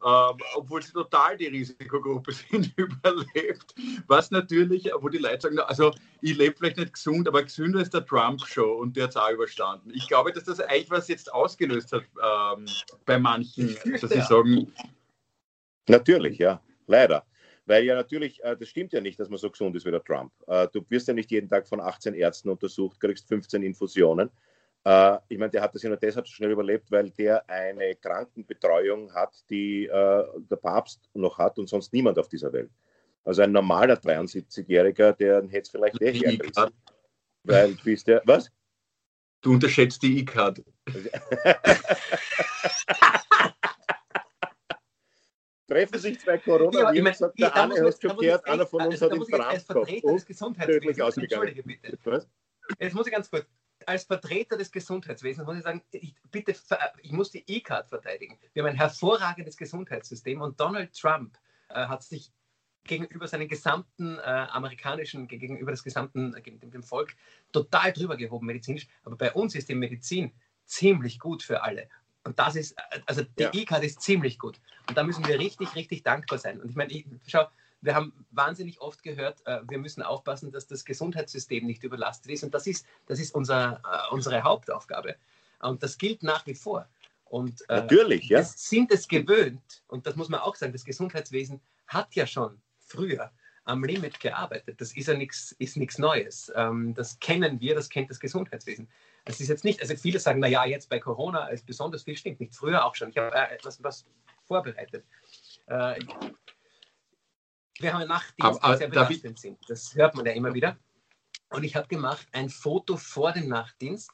ähm, 0.05 0.37
obwohl 0.55 0.81
sie 0.81 0.93
total 0.93 1.37
die 1.37 1.47
Risikogruppe 1.47 2.31
sind, 2.51 2.73
überlebt. 2.77 3.75
Was 4.07 4.31
natürlich, 4.31 4.89
wo 4.99 5.09
die 5.09 5.17
Leute 5.17 5.41
sagen, 5.41 5.59
also 5.59 5.91
ich 6.21 6.37
lebe 6.37 6.55
vielleicht 6.57 6.77
nicht 6.77 6.93
gesund, 6.93 7.27
aber 7.27 7.43
gesünder 7.43 7.81
ist 7.81 7.93
der 7.93 8.05
Trump 8.05 8.45
schon 8.45 8.79
und 8.79 8.95
der 8.95 9.05
hat 9.05 9.11
es 9.11 9.17
auch 9.17 9.31
überstanden. 9.31 9.91
Ich 9.93 10.07
glaube, 10.07 10.31
dass 10.31 10.45
das 10.45 10.59
eigentlich 10.59 10.89
was 10.89 11.07
jetzt 11.07 11.33
ausgelöst 11.33 11.91
hat 11.91 12.03
ähm, 12.03 12.65
bei 13.05 13.19
manchen, 13.19 13.75
dass 13.99 14.09
sie 14.09 14.17
ja. 14.17 14.25
sagen, 14.25 14.71
Natürlich, 15.89 16.37
ja, 16.37 16.61
leider. 16.85 17.25
Weil 17.65 17.83
ja 17.83 17.95
natürlich, 17.95 18.43
äh, 18.43 18.55
das 18.55 18.69
stimmt 18.69 18.93
ja 18.93 19.01
nicht, 19.01 19.19
dass 19.19 19.29
man 19.29 19.37
so 19.37 19.49
gesund 19.49 19.75
ist 19.75 19.85
wie 19.85 19.91
der 19.91 20.03
Trump. 20.03 20.31
Äh, 20.47 20.67
du 20.71 20.85
wirst 20.89 21.07
ja 21.07 21.13
nicht 21.13 21.31
jeden 21.31 21.49
Tag 21.49 21.67
von 21.67 21.81
18 21.81 22.13
Ärzten 22.13 22.49
untersucht, 22.49 22.99
kriegst 22.99 23.27
15 23.27 23.63
Infusionen. 23.63 24.29
Äh, 24.89 25.19
ich 25.27 25.37
meine, 25.37 25.51
der 25.51 25.61
hat 25.61 25.75
das 25.75 25.83
ja 25.83 25.89
nur 25.89 25.99
deshalb 25.99 26.27
so 26.27 26.33
schnell 26.33 26.49
überlebt, 26.49 26.89
weil 26.89 27.11
der 27.11 27.47
eine 27.47 27.93
Krankenbetreuung 27.95 29.13
hat, 29.13 29.35
die 29.47 29.85
äh, 29.85 30.25
der 30.49 30.55
Papst 30.55 31.07
noch 31.13 31.37
hat 31.37 31.59
und 31.59 31.69
sonst 31.69 31.93
niemand 31.93 32.17
auf 32.17 32.27
dieser 32.27 32.51
Welt. 32.51 32.71
Also 33.23 33.43
ein 33.43 33.51
normaler 33.51 33.93
73-Jähriger, 33.97 35.13
der 35.13 35.43
hätte 35.43 35.59
es 35.59 35.69
vielleicht 35.69 36.01
eh 36.01 36.11
hergerissen. 36.13 36.71
Weil, 37.43 37.75
du 37.75 37.83
bist 37.83 38.07
der, 38.07 38.23
was? 38.25 38.51
du 39.41 39.53
unterschätzt 39.53 40.01
die 40.01 40.21
E-Card. 40.21 40.63
Treffen 45.67 45.99
sich 45.99 46.19
zwei 46.19 46.41
Ja, 46.47 46.55
aber 46.55 46.95
ich 46.95 47.03
mein, 47.03 47.13
sagt 47.13 47.39
der 47.39 47.55
eine, 47.55 47.75
ich- 47.75 48.01
schon 48.01 48.17
gehört, 48.17 48.43
einer 48.47 48.65
von 48.65 48.87
uns 48.87 49.03
also 49.03 49.21
hat 49.31 49.41
als 49.41 49.67
Trump 49.67 49.85
gehabt. 49.85 50.03
Und 50.03 50.25
tödlich 50.65 50.99
ausgegangen. 50.99 51.61
bitte. 51.63 51.95
Was? 52.05 52.27
Jetzt 52.79 52.95
muss 52.95 53.05
ich 53.05 53.13
ganz 53.13 53.29
kurz, 53.29 53.45
als 53.85 54.03
Vertreter 54.03 54.57
des 54.57 54.71
Gesundheitswesens 54.71 55.45
muss 55.45 55.57
ich 55.57 55.63
sagen, 55.63 55.81
ich, 55.91 56.15
bitte, 56.31 56.55
ich 57.01 57.11
muss 57.11 57.31
die 57.31 57.43
E-Card 57.47 57.87
verteidigen. 57.87 58.37
Wir 58.53 58.63
haben 58.63 58.71
ein 58.71 58.75
hervorragendes 58.75 59.57
Gesundheitssystem 59.57 60.41
und 60.41 60.59
Donald 60.59 60.93
Trump 60.93 61.37
äh, 61.69 61.85
hat 61.85 62.03
sich 62.03 62.31
gegenüber 62.83 63.27
seinen 63.27 63.47
gesamten 63.47 64.17
äh, 64.17 64.21
amerikanischen, 64.21 65.27
gegenüber 65.27 65.71
das 65.71 65.83
gesamten, 65.83 66.33
äh, 66.33 66.41
dem, 66.41 66.71
dem 66.71 66.83
Volk 66.83 67.15
total 67.51 67.93
drüber 67.93 68.17
gehoben 68.17 68.47
medizinisch. 68.47 68.87
Aber 69.03 69.15
bei 69.15 69.31
uns 69.33 69.55
ist 69.55 69.69
die 69.69 69.75
Medizin 69.75 70.33
ziemlich 70.65 71.19
gut 71.19 71.43
für 71.43 71.63
alle. 71.63 71.87
Und 72.23 72.39
das 72.39 72.55
ist, 72.55 72.71
äh, 72.77 72.99
also 73.05 73.23
die 73.23 73.43
Ja. 73.43 73.51
E-Card 73.53 73.83
ist 73.83 74.01
ziemlich 74.01 74.39
gut. 74.39 74.59
Und 74.87 74.97
da 74.97 75.03
müssen 75.03 75.25
wir 75.27 75.39
richtig, 75.39 75.75
richtig 75.75 76.03
dankbar 76.03 76.39
sein. 76.39 76.59
Und 76.59 76.69
ich 76.69 76.75
meine, 76.75 76.91
ich, 76.91 77.05
schau, 77.27 77.47
wir 77.81 77.95
haben 77.95 78.25
wahnsinnig 78.31 78.81
oft 78.81 79.03
gehört, 79.03 79.45
äh, 79.45 79.61
wir 79.67 79.77
müssen 79.77 80.03
aufpassen, 80.03 80.51
dass 80.51 80.67
das 80.67 80.85
Gesundheitssystem 80.85 81.65
nicht 81.65 81.83
überlastet 81.83 82.31
ist. 82.31 82.43
Und 82.43 82.53
das 82.53 82.67
ist, 82.67 82.85
das 83.05 83.19
ist 83.19 83.33
unser, 83.33 83.81
äh, 83.83 84.13
unsere 84.13 84.43
Hauptaufgabe. 84.43 85.15
Und 85.61 85.83
das 85.83 85.97
gilt 85.97 86.23
nach 86.23 86.45
wie 86.45 86.55
vor. 86.55 86.87
Und 87.25 87.61
äh, 87.69 87.81
Natürlich, 87.81 88.29
ja. 88.29 88.39
wir 88.39 88.43
sind 88.43 88.91
es 88.91 89.07
gewöhnt, 89.07 89.83
und 89.87 90.07
das 90.07 90.15
muss 90.15 90.29
man 90.29 90.39
auch 90.39 90.55
sagen, 90.55 90.73
das 90.73 90.83
Gesundheitswesen 90.83 91.61
hat 91.87 92.15
ja 92.15 92.25
schon 92.25 92.59
früher 92.79 93.31
am 93.65 93.83
Limit 93.83 94.19
gearbeitet. 94.19 94.81
Das 94.81 94.95
ist 94.95 95.07
ja 95.07 95.13
nichts 95.13 95.55
ist 95.59 95.77
nichts 95.77 95.99
Neues. 95.99 96.51
Ähm, 96.55 96.93
das 96.95 97.19
kennen 97.19 97.59
wir, 97.59 97.75
das 97.75 97.89
kennt 97.89 98.09
das 98.09 98.19
Gesundheitswesen. 98.19 98.89
Es 99.25 99.39
ist 99.39 99.47
jetzt 99.47 99.63
nicht, 99.63 99.81
also 99.81 99.95
viele 99.95 100.19
sagen, 100.19 100.39
naja, 100.39 100.65
jetzt 100.65 100.89
bei 100.89 100.99
Corona 100.99 101.47
ist 101.47 101.67
besonders 101.67 102.03
viel, 102.03 102.17
stimmt 102.17 102.39
nicht. 102.39 102.55
Früher 102.55 102.83
auch 102.83 102.95
schon. 102.95 103.11
Ich 103.11 103.17
habe 103.17 103.35
äh, 103.35 103.53
etwas 103.53 103.81
was 103.83 104.05
vorbereitet. 104.47 105.05
Äh, 105.67 105.99
wir 107.81 107.93
haben 107.93 108.07
Nachtdienste, 108.07 108.43
Aber- 108.43 108.63
aber 108.63 108.73
die 108.73 108.77
sehr 108.79 108.87
ich- 108.87 108.93
belastend 108.93 109.39
sind. 109.39 109.69
Das 109.69 109.95
hört 109.95 110.15
man 110.15 110.25
ja 110.25 110.33
immer 110.33 110.53
wieder. 110.53 110.77
Und 111.49 111.63
ich 111.63 111.75
habe 111.75 111.87
gemacht 111.87 112.27
ein 112.31 112.49
Foto 112.49 112.97
vor 112.97 113.31
dem 113.31 113.47
Nachtdienst 113.47 114.11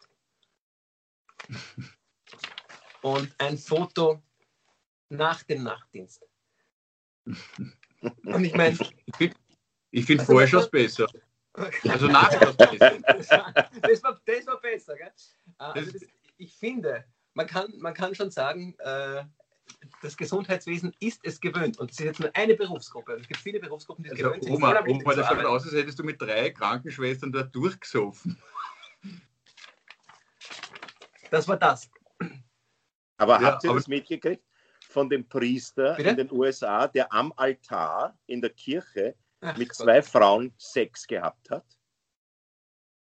und 3.01 3.33
ein 3.39 3.57
Foto 3.57 4.21
nach 5.09 5.43
dem 5.43 5.63
Nachtdienst. 5.63 6.21
Und 7.23 8.43
ich 8.43 8.53
meine, 8.53 8.77
ich 9.91 10.05
finde 10.05 10.21
also 10.23 10.33
vorher 10.33 10.67
besser. 10.67 11.07
Also 11.87 12.07
nachher 12.07 12.47
schon 12.47 12.57
besser. 12.57 12.99
Das 13.07 13.29
war, 13.29 13.53
das 13.53 14.03
war, 14.03 14.21
das 14.25 14.47
war 14.47 14.61
besser. 14.61 14.95
Gell? 14.95 15.11
Also 15.57 15.91
das, 15.91 16.01
ich 16.37 16.55
finde, 16.55 17.05
man 17.33 17.47
kann, 17.47 17.73
man 17.77 17.93
kann 17.93 18.13
schon 18.15 18.29
sagen, 18.31 18.75
äh, 18.79 19.23
das 20.05 20.15
Gesundheitswesen 20.15 20.95
ist 20.99 21.19
es 21.23 21.39
gewöhnt. 21.39 21.79
Und 21.79 21.91
es 21.91 21.99
ist 21.99 22.05
jetzt 22.05 22.19
nur 22.19 22.29
eine 22.33 22.55
Berufsgruppe. 22.55 23.13
Es 23.13 23.27
gibt 23.27 23.39
viele 23.39 23.59
Berufsgruppen, 23.59 24.03
die 24.03 24.09
es 24.09 24.13
also 24.13 24.25
gewöhnt 24.25 24.43
sind. 24.43 24.55
Oma, 24.55 24.79
Oma 24.87 25.15
das 25.15 25.27
schaut 25.27 25.45
aus, 25.45 25.63
als 25.63 25.73
hättest 25.73 25.99
du 25.99 26.03
mit 26.03 26.21
drei 26.21 26.51
Krankenschwestern 26.51 27.31
da 27.31 27.43
durchgesoffen. 27.43 28.41
Das 31.31 31.47
war 31.47 31.57
das. 31.57 31.89
Aber 33.17 33.41
ja, 33.41 33.47
habt 33.47 33.63
ihr 33.63 33.71
aber 33.71 33.79
das 33.79 33.87
mitgekriegt? 33.87 34.43
Von 34.89 35.09
dem 35.09 35.27
Priester 35.27 35.95
Bitte? 35.95 36.09
in 36.09 36.17
den 36.17 36.31
USA, 36.31 36.87
der 36.87 37.11
am 37.11 37.33
Altar 37.35 38.17
in 38.27 38.41
der 38.41 38.51
Kirche 38.51 39.15
Ach, 39.41 39.57
mit 39.57 39.73
zwei 39.73 39.99
Gott. 39.99 40.05
Frauen 40.05 40.53
Sex 40.57 41.05
gehabt 41.07 41.49
hat. 41.49 41.65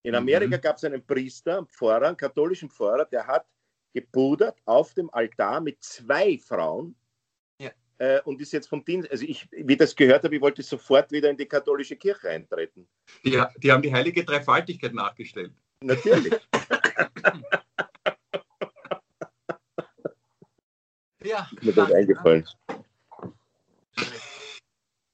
In 0.02 0.14
Amerika 0.14 0.56
mhm. 0.56 0.60
gab 0.60 0.76
es 0.76 0.84
einen 0.84 1.04
Priester, 1.04 1.58
einen 1.58 1.66
Pfarrer, 1.66 2.08
einen 2.08 2.16
katholischen 2.16 2.70
Pfarrer, 2.70 3.04
der 3.06 3.26
hat 3.26 3.46
gepudert 3.94 4.58
auf 4.66 4.92
dem 4.94 5.12
Altar 5.14 5.60
mit 5.60 5.82
zwei 5.82 6.36
Frauen 6.36 6.94
ja. 7.58 7.70
äh, 7.98 8.20
und 8.22 8.40
ist 8.40 8.52
jetzt 8.52 8.68
vom 8.68 8.84
Dienst, 8.84 9.10
also 9.10 9.24
ich, 9.24 9.48
wie 9.50 9.76
das 9.76 9.96
gehört 9.96 10.24
habe, 10.24 10.34
ich 10.34 10.42
wollte 10.42 10.62
sofort 10.62 11.12
wieder 11.12 11.30
in 11.30 11.36
die 11.36 11.46
katholische 11.46 11.96
Kirche 11.96 12.28
eintreten. 12.28 12.88
Die, 13.24 13.40
die 13.56 13.72
haben 13.72 13.82
die 13.82 13.92
heilige 13.92 14.24
Dreifaltigkeit 14.24 14.92
nachgestellt. 14.92 15.52
Natürlich. 15.80 16.34
ja. 21.22 21.48
Ist 21.52 21.62
mir 21.62 21.72
das 21.72 21.92
eingefallen. 21.92 22.44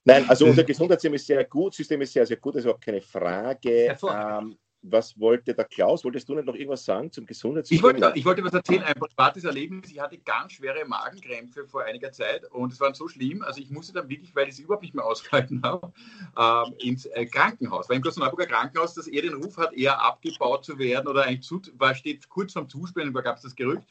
Nein, 0.03 0.27
also 0.27 0.45
unser 0.45 0.63
Gesundheitssystem 0.63 1.13
ist 1.13 1.27
sehr 1.27 1.45
gut, 1.45 1.75
System 1.75 2.01
ist 2.01 2.13
sehr, 2.13 2.25
sehr 2.25 2.37
gut, 2.37 2.55
das 2.55 2.65
ist 2.65 2.71
auch 2.71 2.79
keine 2.79 3.01
Frage. 3.01 3.95
Ähm, 4.09 4.57
was 4.83 5.19
wollte 5.19 5.53
der 5.53 5.65
Klaus? 5.65 6.03
Wolltest 6.03 6.27
du 6.27 6.35
nicht 6.35 6.45
noch 6.45 6.55
irgendwas 6.55 6.83
sagen 6.83 7.11
zum 7.11 7.25
Gesundheitssystem? 7.25 7.77
Ich 7.77 7.83
wollte, 7.83 8.11
ich 8.15 8.25
wollte 8.25 8.43
was 8.43 8.53
erzählen, 8.53 8.83
ein 8.83 8.95
privates 8.95 9.43
Erlebnis. 9.43 9.91
Ich 9.91 9.99
hatte 9.99 10.17
ganz 10.17 10.53
schwere 10.53 10.85
Magenkrämpfe 10.85 11.67
vor 11.67 11.83
einiger 11.83 12.11
Zeit 12.11 12.49
und 12.51 12.73
es 12.73 12.79
war 12.79 12.93
so 12.95 13.07
schlimm, 13.07 13.43
also 13.43 13.61
ich 13.61 13.69
musste 13.69 13.93
dann 13.93 14.09
wirklich, 14.09 14.35
weil 14.35 14.47
ich 14.47 14.55
es 14.55 14.59
überhaupt 14.59 14.83
nicht 14.83 14.95
mehr 14.95 15.05
ausgehalten 15.05 15.61
habe, 15.63 15.93
ähm, 16.37 16.73
ins 16.79 17.05
äh, 17.05 17.25
Krankenhaus. 17.25 17.89
Weil 17.89 17.97
im 17.97 18.01
Klosterneuburger 18.01 18.47
Krankenhaus, 18.47 18.93
das 18.95 19.07
eher 19.07 19.21
den 19.21 19.35
Ruf 19.35 19.57
hat, 19.57 19.73
eher 19.73 20.01
abgebaut 20.01 20.65
zu 20.65 20.77
werden 20.79 21.07
oder 21.07 21.23
eigentlich 21.25 21.43
zu, 21.43 21.61
war, 21.77 21.93
steht 21.93 22.27
kurz 22.29 22.53
vorm 22.53 22.67
Zuspielen, 22.69 23.13
da 23.13 23.21
gab 23.21 23.37
es 23.37 23.43
das 23.43 23.55
Gerücht. 23.55 23.83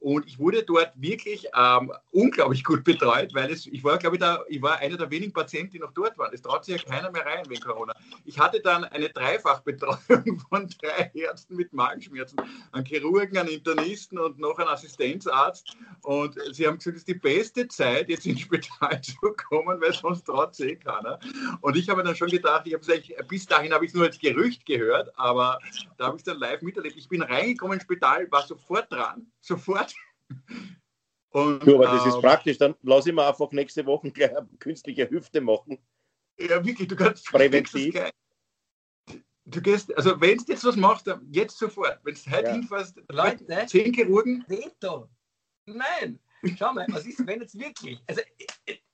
Und 0.00 0.26
ich 0.26 0.38
wurde 0.38 0.62
dort 0.62 0.92
wirklich 0.94 1.48
ähm, 1.56 1.92
unglaublich 2.12 2.62
gut 2.62 2.84
betreut, 2.84 3.34
weil 3.34 3.50
es, 3.50 3.66
ich 3.66 3.82
war, 3.82 3.98
glaube 3.98 4.16
ich, 4.16 4.20
da, 4.20 4.44
ich 4.48 4.62
war 4.62 4.78
einer 4.78 4.96
der 4.96 5.10
wenigen 5.10 5.32
Patienten, 5.32 5.72
die 5.72 5.78
noch 5.80 5.92
dort 5.92 6.16
waren. 6.18 6.32
Es 6.32 6.42
traut 6.42 6.64
sich 6.64 6.80
ja 6.80 6.88
keiner 6.88 7.10
mehr 7.10 7.26
rein 7.26 7.44
wegen 7.48 7.60
Corona. 7.60 7.94
Ich 8.24 8.38
hatte 8.38 8.60
dann 8.60 8.84
eine 8.84 9.08
Dreifachbetreuung 9.08 10.40
von 10.48 10.68
drei 10.80 11.10
Ärzten 11.14 11.56
mit 11.56 11.72
Magenschmerzen, 11.72 12.38
einen 12.70 12.86
Chirurgen, 12.86 13.38
einen 13.38 13.48
Internisten 13.48 14.18
und 14.18 14.38
noch 14.38 14.58
einen 14.58 14.68
Assistenzarzt. 14.68 15.76
Und 16.02 16.36
sie 16.52 16.66
haben 16.66 16.78
gesagt, 16.78 16.96
es 16.96 17.02
ist 17.02 17.08
die 17.08 17.14
beste 17.14 17.66
Zeit, 17.66 18.08
jetzt 18.08 18.24
ins 18.24 18.40
Spital 18.40 19.00
zu 19.02 19.34
kommen, 19.48 19.80
weil 19.80 19.92
sonst 19.92 20.24
traut 20.24 20.54
sich 20.54 20.72
eh 20.72 20.76
keiner. 20.76 21.18
Und 21.60 21.76
ich 21.76 21.88
habe 21.88 22.04
dann 22.04 22.14
schon 22.14 22.28
gedacht, 22.28 22.66
ich 22.66 22.74
habe 22.74 23.24
bis 23.28 23.46
dahin 23.46 23.72
habe 23.72 23.84
ich 23.84 23.90
es 23.90 23.94
nur 23.94 24.04
als 24.04 24.18
Gerücht 24.18 24.64
gehört, 24.64 25.10
aber 25.18 25.58
da 25.96 26.06
habe 26.06 26.16
ich 26.16 26.20
es 26.20 26.24
dann 26.24 26.38
live 26.38 26.62
miterlebt. 26.62 26.96
Ich 26.96 27.08
bin 27.08 27.22
reingekommen 27.22 27.74
ins 27.74 27.82
Spital, 27.82 28.30
war 28.30 28.46
sofort 28.46 28.92
dran, 28.92 29.26
sofort 29.40 29.94
und, 31.30 31.66
du, 31.66 31.76
aber 31.76 31.86
das 31.96 32.06
ist 32.06 32.14
ähm, 32.16 32.20
praktisch, 32.20 32.58
dann 32.58 32.74
lass 32.82 33.06
ich 33.06 33.12
mir 33.12 33.26
einfach 33.26 33.50
nächste 33.52 33.84
Woche 33.86 34.10
gleich 34.10 34.36
eine 34.36 34.48
künstliche 34.58 35.08
Hüfte 35.10 35.40
machen. 35.40 35.78
Ja, 36.38 36.64
wirklich, 36.64 36.88
du 36.88 36.96
kannst 36.96 37.26
präventiv. 37.26 37.94
Du 39.44 39.62
gehst, 39.62 39.96
also 39.96 40.20
wenn 40.20 40.38
du 40.38 40.44
jetzt 40.46 40.64
was 40.64 40.76
machst, 40.76 41.10
jetzt 41.30 41.58
sofort. 41.58 42.00
Wenn 42.04 42.14
du 42.14 42.30
heute 42.30 42.46
ja. 42.46 42.52
hinfährst, 42.52 43.00
Leute, 43.08 43.66
zehn 43.66 43.94
Chirurgen. 43.94 44.44
Veto. 44.46 45.08
Nein. 45.66 46.20
Schau 46.56 46.72
mal, 46.72 46.86
was 46.90 47.06
ist, 47.06 47.26
wenn 47.26 47.40
jetzt 47.40 47.58
wirklich, 47.58 48.00
also 48.06 48.20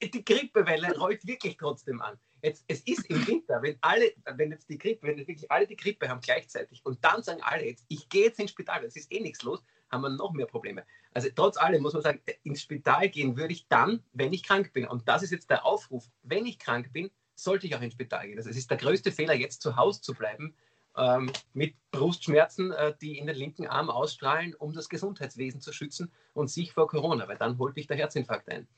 die 0.03 0.25
Grippewelle 0.25 0.97
rollt 0.97 1.27
wirklich 1.27 1.57
trotzdem 1.57 2.01
an. 2.01 2.19
Jetzt, 2.43 2.65
es 2.69 2.81
ist 2.81 3.09
im 3.11 3.27
Winter, 3.27 3.61
wenn 3.63 3.77
alle, 3.81 4.13
wenn 4.37 4.51
jetzt 4.51 4.69
die 4.69 4.79
Grippe, 4.79 5.07
wenn 5.07 5.17
wirklich 5.19 5.51
alle 5.51 5.67
die 5.67 5.77
Grippe 5.77 6.09
haben 6.09 6.21
gleichzeitig 6.21 6.85
und 6.85 7.03
dann 7.05 7.23
sagen 7.23 7.43
alle 7.43 7.67
jetzt, 7.67 7.85
ich 7.89 8.09
gehe 8.09 8.25
jetzt 8.27 8.41
ins 8.41 8.51
Spital, 8.51 8.85
es 8.85 8.97
ist 8.97 9.11
eh 9.13 9.21
nichts 9.21 9.43
los, 9.43 9.63
haben 9.95 10.03
wir 10.03 10.11
noch 10.11 10.33
mehr 10.33 10.47
Probleme. 10.47 10.85
Also 11.13 11.29
trotz 11.35 11.57
allem 11.57 11.83
muss 11.83 11.95
man 11.95 12.03
sagen, 12.03 12.21
ins 12.43 12.63
Spital 12.63 13.09
gehen 13.09 13.37
würde 13.37 13.53
ich 13.53 13.67
dann, 13.69 14.03
wenn 14.13 14.33
ich 14.33 14.43
krank 14.43 14.73
bin. 14.73 14.87
Und 14.87 15.09
das 15.09 15.23
ist 15.23 15.31
jetzt 15.31 15.51
der 15.51 15.65
Aufruf. 15.65 16.11
Wenn 16.23 16.45
ich 16.45 16.59
krank 16.59 16.93
bin, 16.93 17.11
sollte 17.35 17.67
ich 17.67 17.75
auch 17.75 17.81
ins 17.81 17.95
Spital 17.95 18.27
gehen. 18.27 18.39
Also 18.39 18.51
es 18.51 18.57
ist 18.57 18.71
der 18.71 18.77
größte 18.77 19.13
Fehler, 19.13 19.35
jetzt 19.35 19.63
zu 19.63 19.77
Hause 19.77 20.01
zu 20.03 20.15
bleiben 20.15 20.55
ähm, 20.97 21.31
mit 21.53 21.75
Brustschmerzen, 21.91 22.73
äh, 22.73 22.95
die 23.01 23.19
in 23.19 23.27
den 23.27 23.37
linken 23.37 23.67
Arm 23.67 23.91
ausstrahlen, 23.91 24.55
um 24.55 24.73
das 24.73 24.89
Gesundheitswesen 24.89 25.61
zu 25.61 25.73
schützen 25.73 26.13
und 26.33 26.49
sich 26.49 26.73
vor 26.73 26.89
Corona, 26.89 27.27
weil 27.29 27.39
dann 27.39 27.59
holt 27.59 27.77
dich 27.77 27.87
der 27.87 27.97
Herzinfarkt 27.97 28.49
ein. 28.51 28.69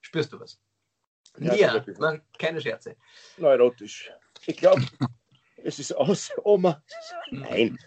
Spürst 0.00 0.32
du 0.32 0.40
was? 0.40 0.58
Ja, 1.38 1.54
ja 1.54 1.84
na, 1.98 2.18
keine 2.38 2.60
Scherze. 2.60 2.96
Neurotisch. 3.38 4.10
Ich 4.46 4.56
glaube, 4.56 4.82
es 5.56 5.78
ist 5.78 5.92
aus, 5.92 6.30
Oma. 6.44 6.82
Nein, 7.30 7.78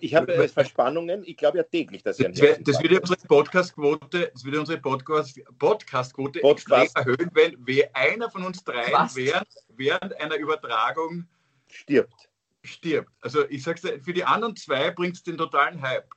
ich 0.00 0.14
habe 0.14 0.34
äh, 0.34 0.48
Verspannungen, 0.48 1.22
ich 1.24 1.36
glaube 1.36 1.58
ja 1.58 1.64
täglich, 1.64 2.02
dass 2.02 2.18
ich 2.18 2.26
Das, 2.26 2.40
wär, 2.40 2.58
das 2.58 2.82
würde 2.82 3.00
unsere 3.00 3.18
Podcast-Quote, 3.26 4.30
das 4.32 4.44
würde 4.44 4.60
unsere 4.60 4.78
Podcast-Quote 4.78 5.44
Podcast 5.58 6.14
Podcast. 6.42 6.96
erhöhen, 6.96 7.30
wenn 7.34 7.56
wer 7.60 7.94
einer 7.94 8.30
von 8.30 8.44
uns 8.44 8.64
drei 8.64 8.90
während, 9.14 9.48
während 9.68 10.20
einer 10.20 10.36
Übertragung 10.36 11.26
stirbt. 11.68 12.28
Stirbt. 12.64 13.12
Also 13.20 13.48
ich 13.48 13.62
sag's 13.62 13.82
dir, 13.82 14.00
für 14.00 14.12
die 14.12 14.24
anderen 14.24 14.56
zwei 14.56 14.90
bringt 14.90 15.16
es 15.16 15.22
den 15.22 15.36
totalen 15.36 15.80
Hype. 15.82 16.08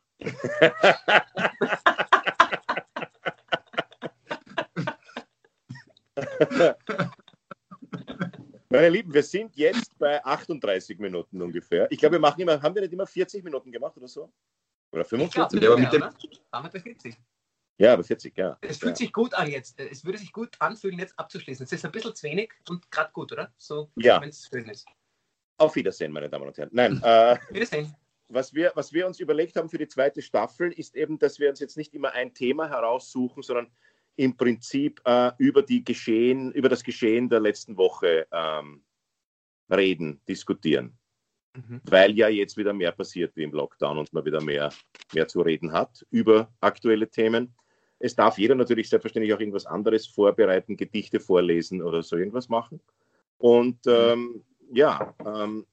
Meine 8.72 8.90
Lieben, 8.90 9.12
wir 9.12 9.24
sind 9.24 9.56
jetzt 9.56 9.98
bei 9.98 10.24
38 10.24 11.00
Minuten 11.00 11.42
ungefähr. 11.42 11.92
Ich 11.92 11.98
glaube, 11.98 12.14
wir 12.14 12.20
machen 12.20 12.40
immer, 12.40 12.62
haben 12.62 12.76
wir 12.76 12.84
nicht 12.84 12.94
immer 12.94 13.08
40 13.08 13.44
Minuten 13.44 13.72
gemacht 13.72 13.98
oder 13.98 14.08
so? 14.08 14.32
Oder 14.92 15.04
45? 15.04 15.60
Ja, 15.60 15.70
aber 15.72 15.80
mit 15.80 15.92
dem... 15.92 16.04
Haben 16.04 16.66
wir 16.66 16.70
bei 16.70 16.80
40. 16.80 17.18
Ja, 17.80 17.96
bei 17.96 18.04
40, 18.04 18.38
ja. 18.38 18.58
Es 18.62 18.78
fühlt 18.78 18.92
ja. 18.92 18.96
sich 18.98 19.12
gut 19.12 19.34
an 19.34 19.50
jetzt. 19.50 19.80
Es 19.80 20.06
würde 20.06 20.20
sich 20.20 20.32
gut 20.32 20.56
anfühlen, 20.60 21.00
jetzt 21.00 21.18
abzuschließen. 21.18 21.64
Es 21.64 21.72
ist 21.72 21.84
ein 21.84 21.92
bisschen 21.92 22.14
zu 22.14 22.28
wenig 22.28 22.52
und 22.70 22.92
gerade 22.92 23.12
gut, 23.12 23.32
oder? 23.32 23.52
So, 23.58 23.90
ja. 23.96 24.22
wenn 24.22 24.30
es 24.30 24.48
schön 24.48 24.70
ist. 24.70 24.88
Auf 25.58 25.76
Wiedersehen, 25.76 26.12
meine 26.12 26.30
Damen 26.30 26.48
und 26.48 26.56
Herren. 26.56 26.70
Nein, 26.72 27.02
äh, 27.04 27.38
Wiedersehen. 27.50 27.96
Was 28.28 28.54
wir, 28.54 28.72
was 28.76 28.94
wir 28.94 29.08
uns 29.08 29.20
überlegt 29.20 29.56
haben 29.56 29.70
für 29.70 29.80
die 29.80 29.88
zweite 29.88 30.22
Staffel, 30.22 30.72
ist 30.74 30.96
eben, 30.96 31.18
dass 31.18 31.40
wir 31.40 31.50
uns 31.50 31.60
jetzt 31.60 31.76
nicht 31.76 31.96
immer 31.96 32.12
ein 32.12 32.36
Thema 32.36 32.70
heraussuchen, 32.70 33.42
sondern 33.42 33.72
im 34.20 34.36
Prinzip 34.36 35.00
äh, 35.06 35.32
über, 35.38 35.62
die 35.62 35.82
Geschehen, 35.82 36.52
über 36.52 36.68
das 36.68 36.84
Geschehen 36.84 37.30
der 37.30 37.40
letzten 37.40 37.78
Woche 37.78 38.28
ähm, 38.34 38.84
reden, 39.72 40.20
diskutieren. 40.28 40.98
Mhm. 41.56 41.80
Weil 41.86 42.12
ja 42.18 42.28
jetzt 42.28 42.58
wieder 42.58 42.74
mehr 42.74 42.92
passiert 42.92 43.34
wie 43.38 43.44
im 43.44 43.54
Lockdown 43.54 43.98
und 43.98 44.12
man 44.12 44.26
wieder 44.26 44.42
mehr, 44.42 44.74
mehr 45.14 45.30
zu 45.30 45.40
reden 45.40 45.72
hat 45.72 46.06
über 46.10 46.54
aktuelle 46.60 47.10
Themen. 47.10 47.56
Es 47.98 48.14
darf 48.14 48.38
jeder 48.38 48.56
natürlich 48.56 48.90
selbstverständlich 48.90 49.34
auch 49.34 49.40
irgendwas 49.40 49.66
anderes 49.66 50.06
vorbereiten, 50.06 50.76
Gedichte 50.76 51.22
vorlesen 51.22 51.82
oder 51.82 52.04
so 52.04 52.18
irgendwas 52.18 52.50
machen. 52.50 52.82
Und 53.38 53.86
mhm. 53.86 53.94
ähm, 53.94 54.44
ja, 54.74 55.16
ähm, 55.26 55.66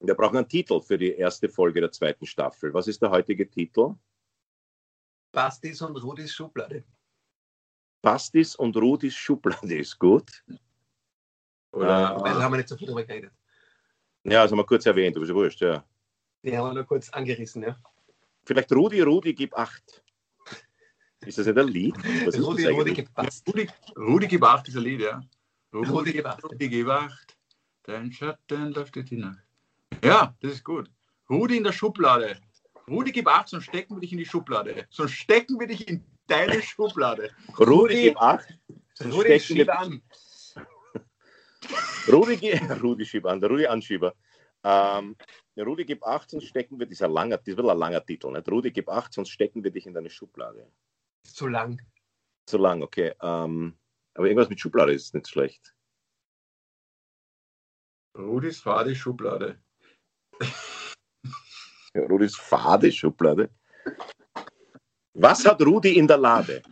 wir 0.00 0.14
brauchen 0.14 0.36
einen 0.36 0.48
Titel 0.48 0.80
für 0.80 0.98
die 0.98 1.12
erste 1.12 1.48
Folge 1.48 1.80
der 1.80 1.92
zweiten 1.92 2.26
Staffel. 2.26 2.74
Was 2.74 2.88
ist 2.88 3.00
der 3.02 3.10
heutige 3.10 3.48
Titel? 3.48 3.94
Bastis 5.30 5.80
und 5.80 5.96
Rudis 6.02 6.32
Schublade. 6.32 6.82
Bastis 8.02 8.54
und 8.56 8.76
Rudis 8.76 9.14
Schublade 9.14 9.76
ist 9.76 9.98
gut. 9.98 10.44
Oder 11.72 12.16
äh, 12.16 12.30
haben 12.42 12.52
wir 12.52 12.58
nicht 12.58 12.68
so 12.68 12.76
viel 12.76 12.86
darüber 12.86 13.04
geredet. 13.04 13.32
Ja, 14.24 14.42
das 14.42 14.50
haben 14.50 14.58
wir 14.58 14.66
kurz 14.66 14.86
erwähnt, 14.86 15.16
aber 15.16 15.24
ist 15.24 15.28
ja 15.30 15.34
wurscht, 15.34 15.60
ja. 15.60 15.84
Die 16.42 16.56
haben 16.56 16.68
wir 16.68 16.74
nur 16.74 16.84
kurz 16.84 17.08
angerissen, 17.10 17.62
ja. 17.62 17.76
Vielleicht 18.44 18.72
Rudi, 18.72 19.00
Rudi, 19.00 19.34
gib 19.34 19.54
acht. 19.54 20.02
Ist 21.26 21.38
das 21.38 21.46
nicht 21.46 21.58
ein 21.58 21.68
Lied? 21.68 21.96
Was 22.24 22.40
Rudi, 22.40 22.66
Rudi, 22.66 22.94
gib 22.94 23.08
acht. 23.14 23.42
Rudi, 23.46 23.68
Rudi, 23.96 24.28
gib 24.28 24.42
acht 24.42 24.68
ist 24.68 24.76
ein 24.76 24.82
Lied, 24.84 25.00
ja. 25.00 25.20
Rudi, 25.74 25.90
Rudi 25.90 26.12
gib 26.12 26.26
acht. 26.26 26.44
Rudi, 26.44 26.68
gib 26.68 26.88
acht. 26.88 27.36
Dein 27.82 28.12
Schatten 28.12 28.72
läuft 28.72 28.94
die 28.94 29.16
Nacht. 29.16 29.42
Ja, 30.02 30.34
das 30.40 30.52
ist 30.52 30.64
gut. 30.64 30.90
Rudi 31.28 31.56
in 31.56 31.64
der 31.64 31.72
Schublade. 31.72 32.38
Rudi, 32.88 33.12
gib 33.12 33.26
acht, 33.26 33.48
sonst 33.48 33.64
stecken 33.64 33.96
wir 33.96 34.00
dich 34.00 34.12
in 34.12 34.18
die 34.18 34.26
Schublade. 34.26 34.86
Sonst 34.90 35.12
stecken 35.12 35.58
wir 35.58 35.66
dich 35.66 35.88
in 35.88 36.04
deine 36.28 36.62
Schublade. 36.62 37.30
Rudi, 37.58 38.02
gib 38.02 38.16
acht. 38.20 38.46
Rudi, 39.00 39.40
schieb 39.40 39.68
an. 39.68 40.02
Rudi, 42.12 42.52
Rudi 42.82 43.04
schieb 43.04 43.26
an, 43.26 43.40
der 43.40 43.50
Rudi 43.50 43.66
Anschieber. 43.66 44.14
Ähm, 44.64 45.16
Rudi, 45.56 45.84
gib 45.84 46.04
8, 46.04 46.30
sonst 46.30 46.46
stecken 46.46 46.78
wir, 46.78 46.86
ein 46.86 47.12
langer, 47.12 47.38
das 47.38 47.56
wird 47.56 47.68
ein 47.68 47.78
langer 47.78 48.04
Titel, 48.04 48.30
nicht? 48.32 48.48
Rudi, 48.50 48.70
gib 48.70 48.88
8, 48.88 49.12
sonst 49.12 49.30
stecken 49.30 49.62
wir 49.62 49.70
dich 49.70 49.86
in 49.86 49.94
deine 49.94 50.10
Schublade. 50.10 50.70
Zu 51.24 51.48
lang. 51.48 51.80
Zu 52.46 52.58
lang, 52.58 52.82
okay. 52.82 53.14
Ähm, 53.20 53.78
aber 54.14 54.26
irgendwas 54.26 54.48
mit 54.48 54.60
Schublade 54.60 54.92
ist 54.92 55.14
nicht 55.14 55.28
schlecht. 55.28 55.74
Rudis 58.16 58.60
fade 58.60 58.94
Schublade. 58.96 59.62
Rudis 61.94 62.36
fade 62.36 62.90
Schublade. 62.90 63.50
Was 65.20 65.44
hat 65.44 65.60
Rudi 65.62 65.98
in 65.98 66.06
der 66.06 66.16
Lade? 66.16 66.62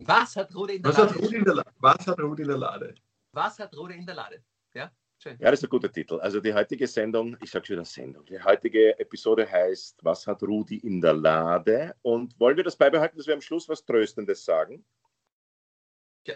Was 0.00 0.36
hat 0.36 0.54
Rudi 0.54 0.76
in 0.76 0.82
der 0.82 0.92
Was 0.92 0.98
hat 0.98 1.10
Lade? 1.10 1.20
Rudi 1.22 1.36
in 1.36 1.44
der, 1.44 1.54
La 1.54 1.64
Was 1.78 2.06
hat 2.06 2.20
Rudi 2.20 2.42
in 2.42 2.48
der 2.48 2.58
Lade? 2.58 2.94
Was 3.32 3.58
hat 3.58 3.76
Rudi 3.76 3.94
in 3.94 4.04
der 4.06 4.14
Lade? 4.14 4.44
Ja, 4.74 4.92
schön. 5.18 5.38
Ja, 5.40 5.50
das 5.50 5.60
ist 5.60 5.64
ein 5.64 5.70
guter 5.70 5.90
Titel. 5.90 6.20
Also 6.20 6.40
die 6.40 6.52
heutige 6.52 6.86
Sendung, 6.86 7.38
ich 7.42 7.50
sage 7.50 7.64
schon 7.64 7.76
wieder 7.76 7.86
Sendung, 7.86 8.26
die 8.26 8.42
heutige 8.42 8.98
Episode 8.98 9.50
heißt 9.50 10.04
Was 10.04 10.26
hat 10.26 10.42
Rudi 10.42 10.76
in 10.76 11.00
der 11.00 11.14
Lade? 11.14 11.96
Und 12.02 12.38
wollen 12.38 12.58
wir 12.58 12.64
das 12.64 12.76
beibehalten, 12.76 13.16
dass 13.16 13.26
wir 13.26 13.34
am 13.34 13.40
Schluss 13.40 13.68
was 13.70 13.82
Tröstendes 13.82 14.44
sagen? 14.44 14.84
Ja. 16.26 16.34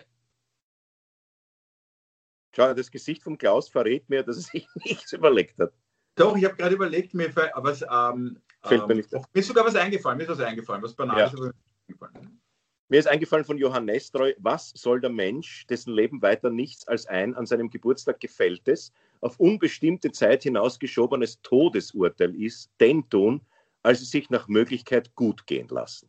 Schau, 2.56 2.72
das 2.72 2.90
Gesicht 2.90 3.22
von 3.22 3.36
Klaus 3.36 3.68
verrät 3.68 4.08
mir, 4.08 4.22
dass 4.22 4.36
er 4.38 4.42
sich 4.42 4.68
nichts 4.76 5.12
überlegt 5.12 5.58
hat. 5.58 5.74
Doch, 6.14 6.36
ich 6.36 6.44
habe 6.44 6.56
gerade 6.56 6.74
überlegt, 6.74 7.14
mir 7.14 7.34
was, 7.34 7.82
ähm, 7.82 8.38
Fällt 8.64 8.86
mir 8.86 8.92
ähm, 8.92 8.96
nicht 8.98 9.12
mir 9.12 9.22
ist 9.34 9.46
sogar 9.48 9.64
was 9.64 9.74
eingefallen, 9.74 10.18
mir 10.18 10.24
ist 10.24 10.30
was 10.30 10.40
eingefallen, 10.40 10.82
was 10.82 10.94
Banales. 10.94 11.32
Ja. 11.32 11.50
eingefallen. 11.88 12.40
Mir 12.88 12.98
ist 12.98 13.08
eingefallen 13.08 13.44
von 13.46 13.56
Johann 13.56 13.86
Nestroy, 13.86 14.34
was 14.38 14.70
soll 14.76 15.00
der 15.00 15.08
Mensch, 15.10 15.66
dessen 15.66 15.94
Leben 15.94 16.20
weiter 16.20 16.50
nichts 16.50 16.86
als 16.86 17.06
ein 17.06 17.34
an 17.34 17.46
seinem 17.46 17.70
Geburtstag 17.70 18.20
gefälltes, 18.20 18.92
auf 19.22 19.40
unbestimmte 19.40 20.12
Zeit 20.12 20.42
hinausgeschobenes 20.42 21.40
Todesurteil 21.40 22.34
ist, 22.34 22.70
denn 22.80 23.08
tun, 23.08 23.40
als 23.82 24.02
es 24.02 24.10
sich 24.10 24.28
nach 24.28 24.46
Möglichkeit 24.46 25.14
gut 25.14 25.46
gehen 25.46 25.68
lassen. 25.68 26.08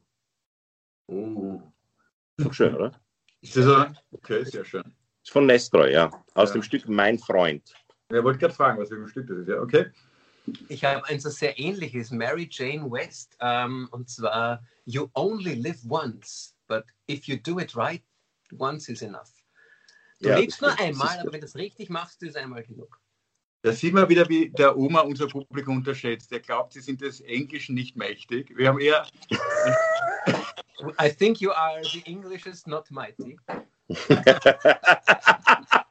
Oh. 1.08 1.62
Ist 2.38 2.48
doch 2.48 2.54
schön, 2.54 2.76
oder? 2.76 2.92
Ist 3.42 3.56
das? 3.56 3.94
Okay, 4.12 4.44
sehr 4.44 4.66
schön. 4.66 4.84
Ist 5.24 5.32
von 5.32 5.46
Nestroy, 5.46 5.94
ja. 5.94 6.12
Aus 6.34 6.50
Ja. 6.50 6.54
dem 6.54 6.64
Stück 6.64 6.88
Mein 6.90 7.18
Freund. 7.18 7.74
Ich 8.18 8.24
wollte 8.24 8.40
gerade 8.40 8.54
fragen, 8.54 8.80
was 8.80 8.90
für 8.90 8.96
ein 8.96 9.08
Stück 9.08 9.28
das 9.28 9.38
ist. 9.40 9.48
Ja, 9.48 9.60
okay. 9.62 9.88
Ich 10.68 10.84
habe 10.84 11.06
eins, 11.08 11.24
das 11.24 11.36
sehr 11.36 11.58
ähnliches, 11.58 12.12
Mary 12.12 12.48
Jane 12.52 12.90
West, 12.92 13.38
ähm, 13.40 13.88
und 13.92 14.10
zwar 14.10 14.62
You 14.86 15.08
only 15.14 15.54
live 15.56 15.80
once, 15.88 16.54
but 16.68 16.84
if 17.10 17.26
you 17.26 17.38
do 17.38 17.60
it 17.60 17.76
right, 17.76 18.04
once 18.58 18.90
is 18.90 19.02
enough. 19.02 19.32
Du 20.20 20.30
Ja, 20.30 20.38
lebst 20.38 20.62
nur 20.62 20.78
einmal, 20.80 21.16
ist- 21.16 21.20
aber 21.22 21.34
wenn 21.34 21.40
du 21.40 21.46
es 21.46 21.56
richtig 21.56 21.90
machst, 21.90 22.22
ist 22.24 22.36
einmal 22.38 22.64
genug. 22.64 23.00
Da 23.62 23.72
sieht 23.72 23.94
man 23.94 24.10
wieder, 24.10 24.28
wie 24.28 24.50
der 24.50 24.78
Oma 24.78 25.00
unser 25.00 25.28
Publikum 25.28 25.78
unterschätzt. 25.78 26.30
Der 26.32 26.42
glaubt, 26.42 26.74
sie 26.74 26.82
sind 26.82 27.00
des 27.00 27.22
Englischen 27.22 27.74
nicht 27.76 27.96
mächtig. 27.96 28.52
Wir 28.58 28.68
haben 28.68 28.82
eher 28.82 29.08
I 31.02 31.10
think 31.10 31.40
you 31.40 31.52
are 31.52 31.82
the 31.86 32.04
Englishest, 32.06 32.68
not 32.68 32.92
mighty. 32.92 33.40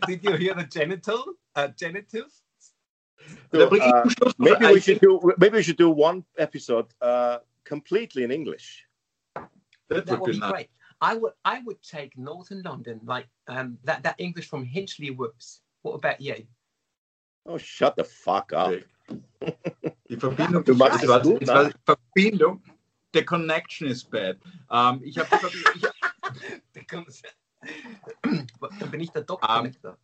Did 0.06 0.24
you 0.24 0.36
hear 0.36 0.54
the 0.54 0.64
genital? 0.64 1.34
Uh, 1.54 1.68
genitives? 1.76 2.42
So, 3.52 3.58
Da 3.58 3.66
bring 3.66 3.82
ich 3.82 3.88
uh, 3.92 4.02
zum 4.02 4.10
Schluss 4.10 4.38
noch 4.38 4.58
maybe, 4.60 4.74
we 4.74 4.80
should 4.80 5.00
do, 5.00 5.20
maybe 5.38 5.56
we 5.58 5.62
should 5.62 5.78
do 5.78 5.90
one 5.90 6.24
episode 6.38 6.86
uh, 7.00 7.38
completely 7.64 8.24
in 8.24 8.30
English. 8.30 8.86
That 9.34 10.06
That 10.06 10.08
would 10.08 10.20
would 10.20 10.32
be 10.32 10.40
be 10.40 10.50
great. 10.52 10.70
I 11.00 11.14
would, 11.16 11.32
I 11.44 11.60
would 11.64 11.82
take 11.82 12.16
Northern 12.16 12.62
London, 12.62 13.00
like 13.04 13.26
um, 13.48 13.78
that, 13.84 14.02
that 14.04 14.14
English 14.18 14.48
from 14.48 14.64
Hinchley 14.64 15.10
Woods. 15.16 15.60
What 15.82 15.94
about 15.94 16.20
you? 16.20 16.46
Oh, 17.44 17.58
shut 17.58 17.96
the 17.96 18.04
fuck 18.04 18.52
up. 18.52 18.72
Die 19.40 20.16
Verbindung, 20.16 20.64
Du 20.64 20.74
machst 20.74 21.02
es 21.02 21.08
war, 21.08 21.20
es 21.20 21.26
gut, 21.26 21.42
es? 21.42 21.72
Verbindung, 21.84 22.62
the 23.12 23.22
connection 23.22 23.88
is 23.88 24.04
bad. 24.04 24.36
Ähm, 24.70 25.00
ich 25.02 25.18
habe 25.18 25.28
ich, 25.48 25.82
Da 26.72 26.80
kommt's- 26.88 27.22
Dann 28.80 28.90
bin 28.90 29.00
ich 29.00 29.10
der 29.10 29.22
Doktor. 29.22 29.64
Ähm, 29.64 29.72
da. 29.82 29.96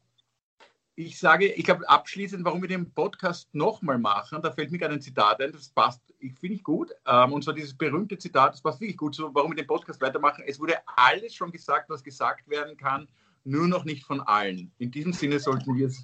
ich 0.95 1.19
sage, 1.19 1.47
ich 1.47 1.65
glaube 1.65 1.89
abschließend, 1.89 2.45
warum 2.45 2.63
wir 2.63 2.69
den 2.69 2.93
Podcast 2.93 3.55
nochmal 3.55 3.99
machen, 3.99 4.43
da 4.43 4.51
fällt 4.51 4.71
mir 4.71 4.79
gerade 4.79 4.95
ein 4.95 5.01
Zitat 5.01 5.41
ein, 5.41 5.53
das 5.53 5.69
passt, 5.69 6.03
ich 6.19 6.35
finde 6.39 6.57
ich 6.57 6.63
gut. 6.63 6.93
Ähm, 7.07 7.33
und 7.33 7.45
zwar 7.45 7.55
dieses 7.55 7.77
berühmte 7.77 8.19
Zitat, 8.19 8.55
das 8.55 8.63
passt 8.63 8.81
wirklich 8.81 8.97
gut 8.97 9.15
so, 9.15 9.35
warum 9.35 9.53
wir 9.53 9.57
den 9.57 9.67
Podcast 9.67 10.01
weitermachen. 10.01 10.45
Es 10.47 10.59
wurde 10.59 10.77
alles 10.97 11.35
schon 11.35 11.53
gesagt, 11.53 11.89
was 11.91 12.03
gesagt 12.03 12.49
werden 12.49 12.77
kann, 12.77 13.09
nur 13.45 13.69
noch 13.69 13.85
nicht 13.85 14.05
von 14.05 14.21
allen. 14.21 14.73
In 14.79 14.91
diesem 14.91 15.13
Sinne 15.13 15.39
sollten 15.39 15.77
wir 15.77 15.87
es. 15.87 16.03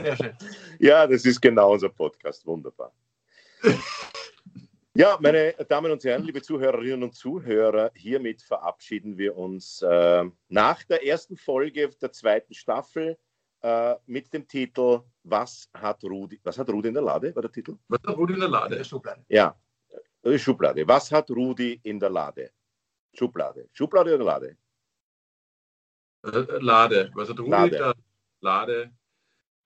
Sehr 0.00 0.16
schön. 0.16 0.36
Ja, 0.78 1.06
das 1.06 1.24
ist 1.24 1.40
genau 1.40 1.72
unser 1.72 1.88
Podcast. 1.88 2.46
Wunderbar. 2.46 2.92
Ja, 4.96 5.18
meine 5.20 5.54
Damen 5.68 5.90
und 5.90 6.04
Herren, 6.04 6.22
liebe 6.22 6.40
Zuhörerinnen 6.40 7.02
und 7.02 7.16
Zuhörer, 7.16 7.90
hiermit 7.96 8.42
verabschieden 8.42 9.18
wir 9.18 9.36
uns 9.36 9.82
äh, 9.82 10.24
nach 10.48 10.84
der 10.84 11.04
ersten 11.04 11.36
Folge 11.36 11.88
der 12.00 12.12
zweiten 12.12 12.54
Staffel 12.54 13.18
äh, 13.62 13.96
mit 14.06 14.32
dem 14.32 14.46
Titel 14.46 15.00
Was 15.24 15.68
hat 15.74 16.04
Rudi? 16.04 16.38
Was 16.44 16.58
hat 16.58 16.70
Rudi 16.70 16.88
in 16.88 16.94
der 16.94 17.02
Lade? 17.02 17.34
War 17.34 17.42
der 17.42 17.50
Titel? 17.50 17.76
Was 17.88 17.98
hat 18.06 18.16
Rudi 18.16 18.34
in 18.34 18.38
der 18.38 18.46
In 18.46 18.52
der 18.52 18.60
Lade? 18.60 18.84
Schublade. 18.84 19.24
Ja, 19.28 19.58
äh, 20.22 20.38
Schublade. 20.38 20.86
Was 20.86 21.10
hat 21.10 21.28
Rudi 21.28 21.80
in 21.82 21.98
der 21.98 22.10
Lade? 22.10 22.52
Schublade. 23.14 23.68
Schublade 23.72 24.14
oder 24.14 24.24
Lade? 24.24 24.56
Äh, 26.22 26.58
Lade. 26.60 27.10
Was 27.14 27.28
hat 27.30 27.40
Rudi 27.40 27.50
Lade. 27.50 27.76
in 27.76 27.82
der 27.82 27.94
Lade? 28.42 28.92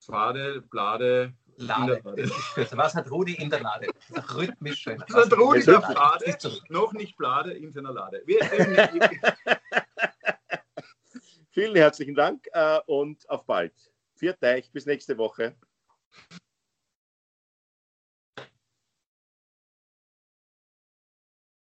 Fade, 0.00 0.62
Blade. 0.62 1.34
Lade. 1.58 2.00
Was 2.72 2.94
hat 2.94 3.10
Rudi 3.10 3.34
in 3.34 3.50
der 3.50 3.60
Lade? 3.60 3.88
Das 3.92 4.10
ist 4.10 4.18
auch 4.18 4.36
rhythmisch 4.36 4.80
schön. 4.80 5.02
Was 5.08 5.26
hat 5.26 5.38
Rudi 5.38 5.60
in 5.60 5.66
der 5.66 5.80
Lade? 5.80 6.38
Noch 6.68 6.92
nicht 6.92 7.16
Blade 7.16 7.52
in 7.52 7.72
seiner 7.72 7.92
Lade. 7.92 8.22
Vielen 11.50 11.76
herzlichen 11.76 12.14
Dank 12.14 12.46
äh, 12.52 12.78
und 12.86 13.28
auf 13.28 13.44
bald. 13.44 13.74
Viert 14.14 14.42
euch, 14.42 14.70
bis 14.70 14.86
nächste 14.86 15.18
Woche. 15.18 15.56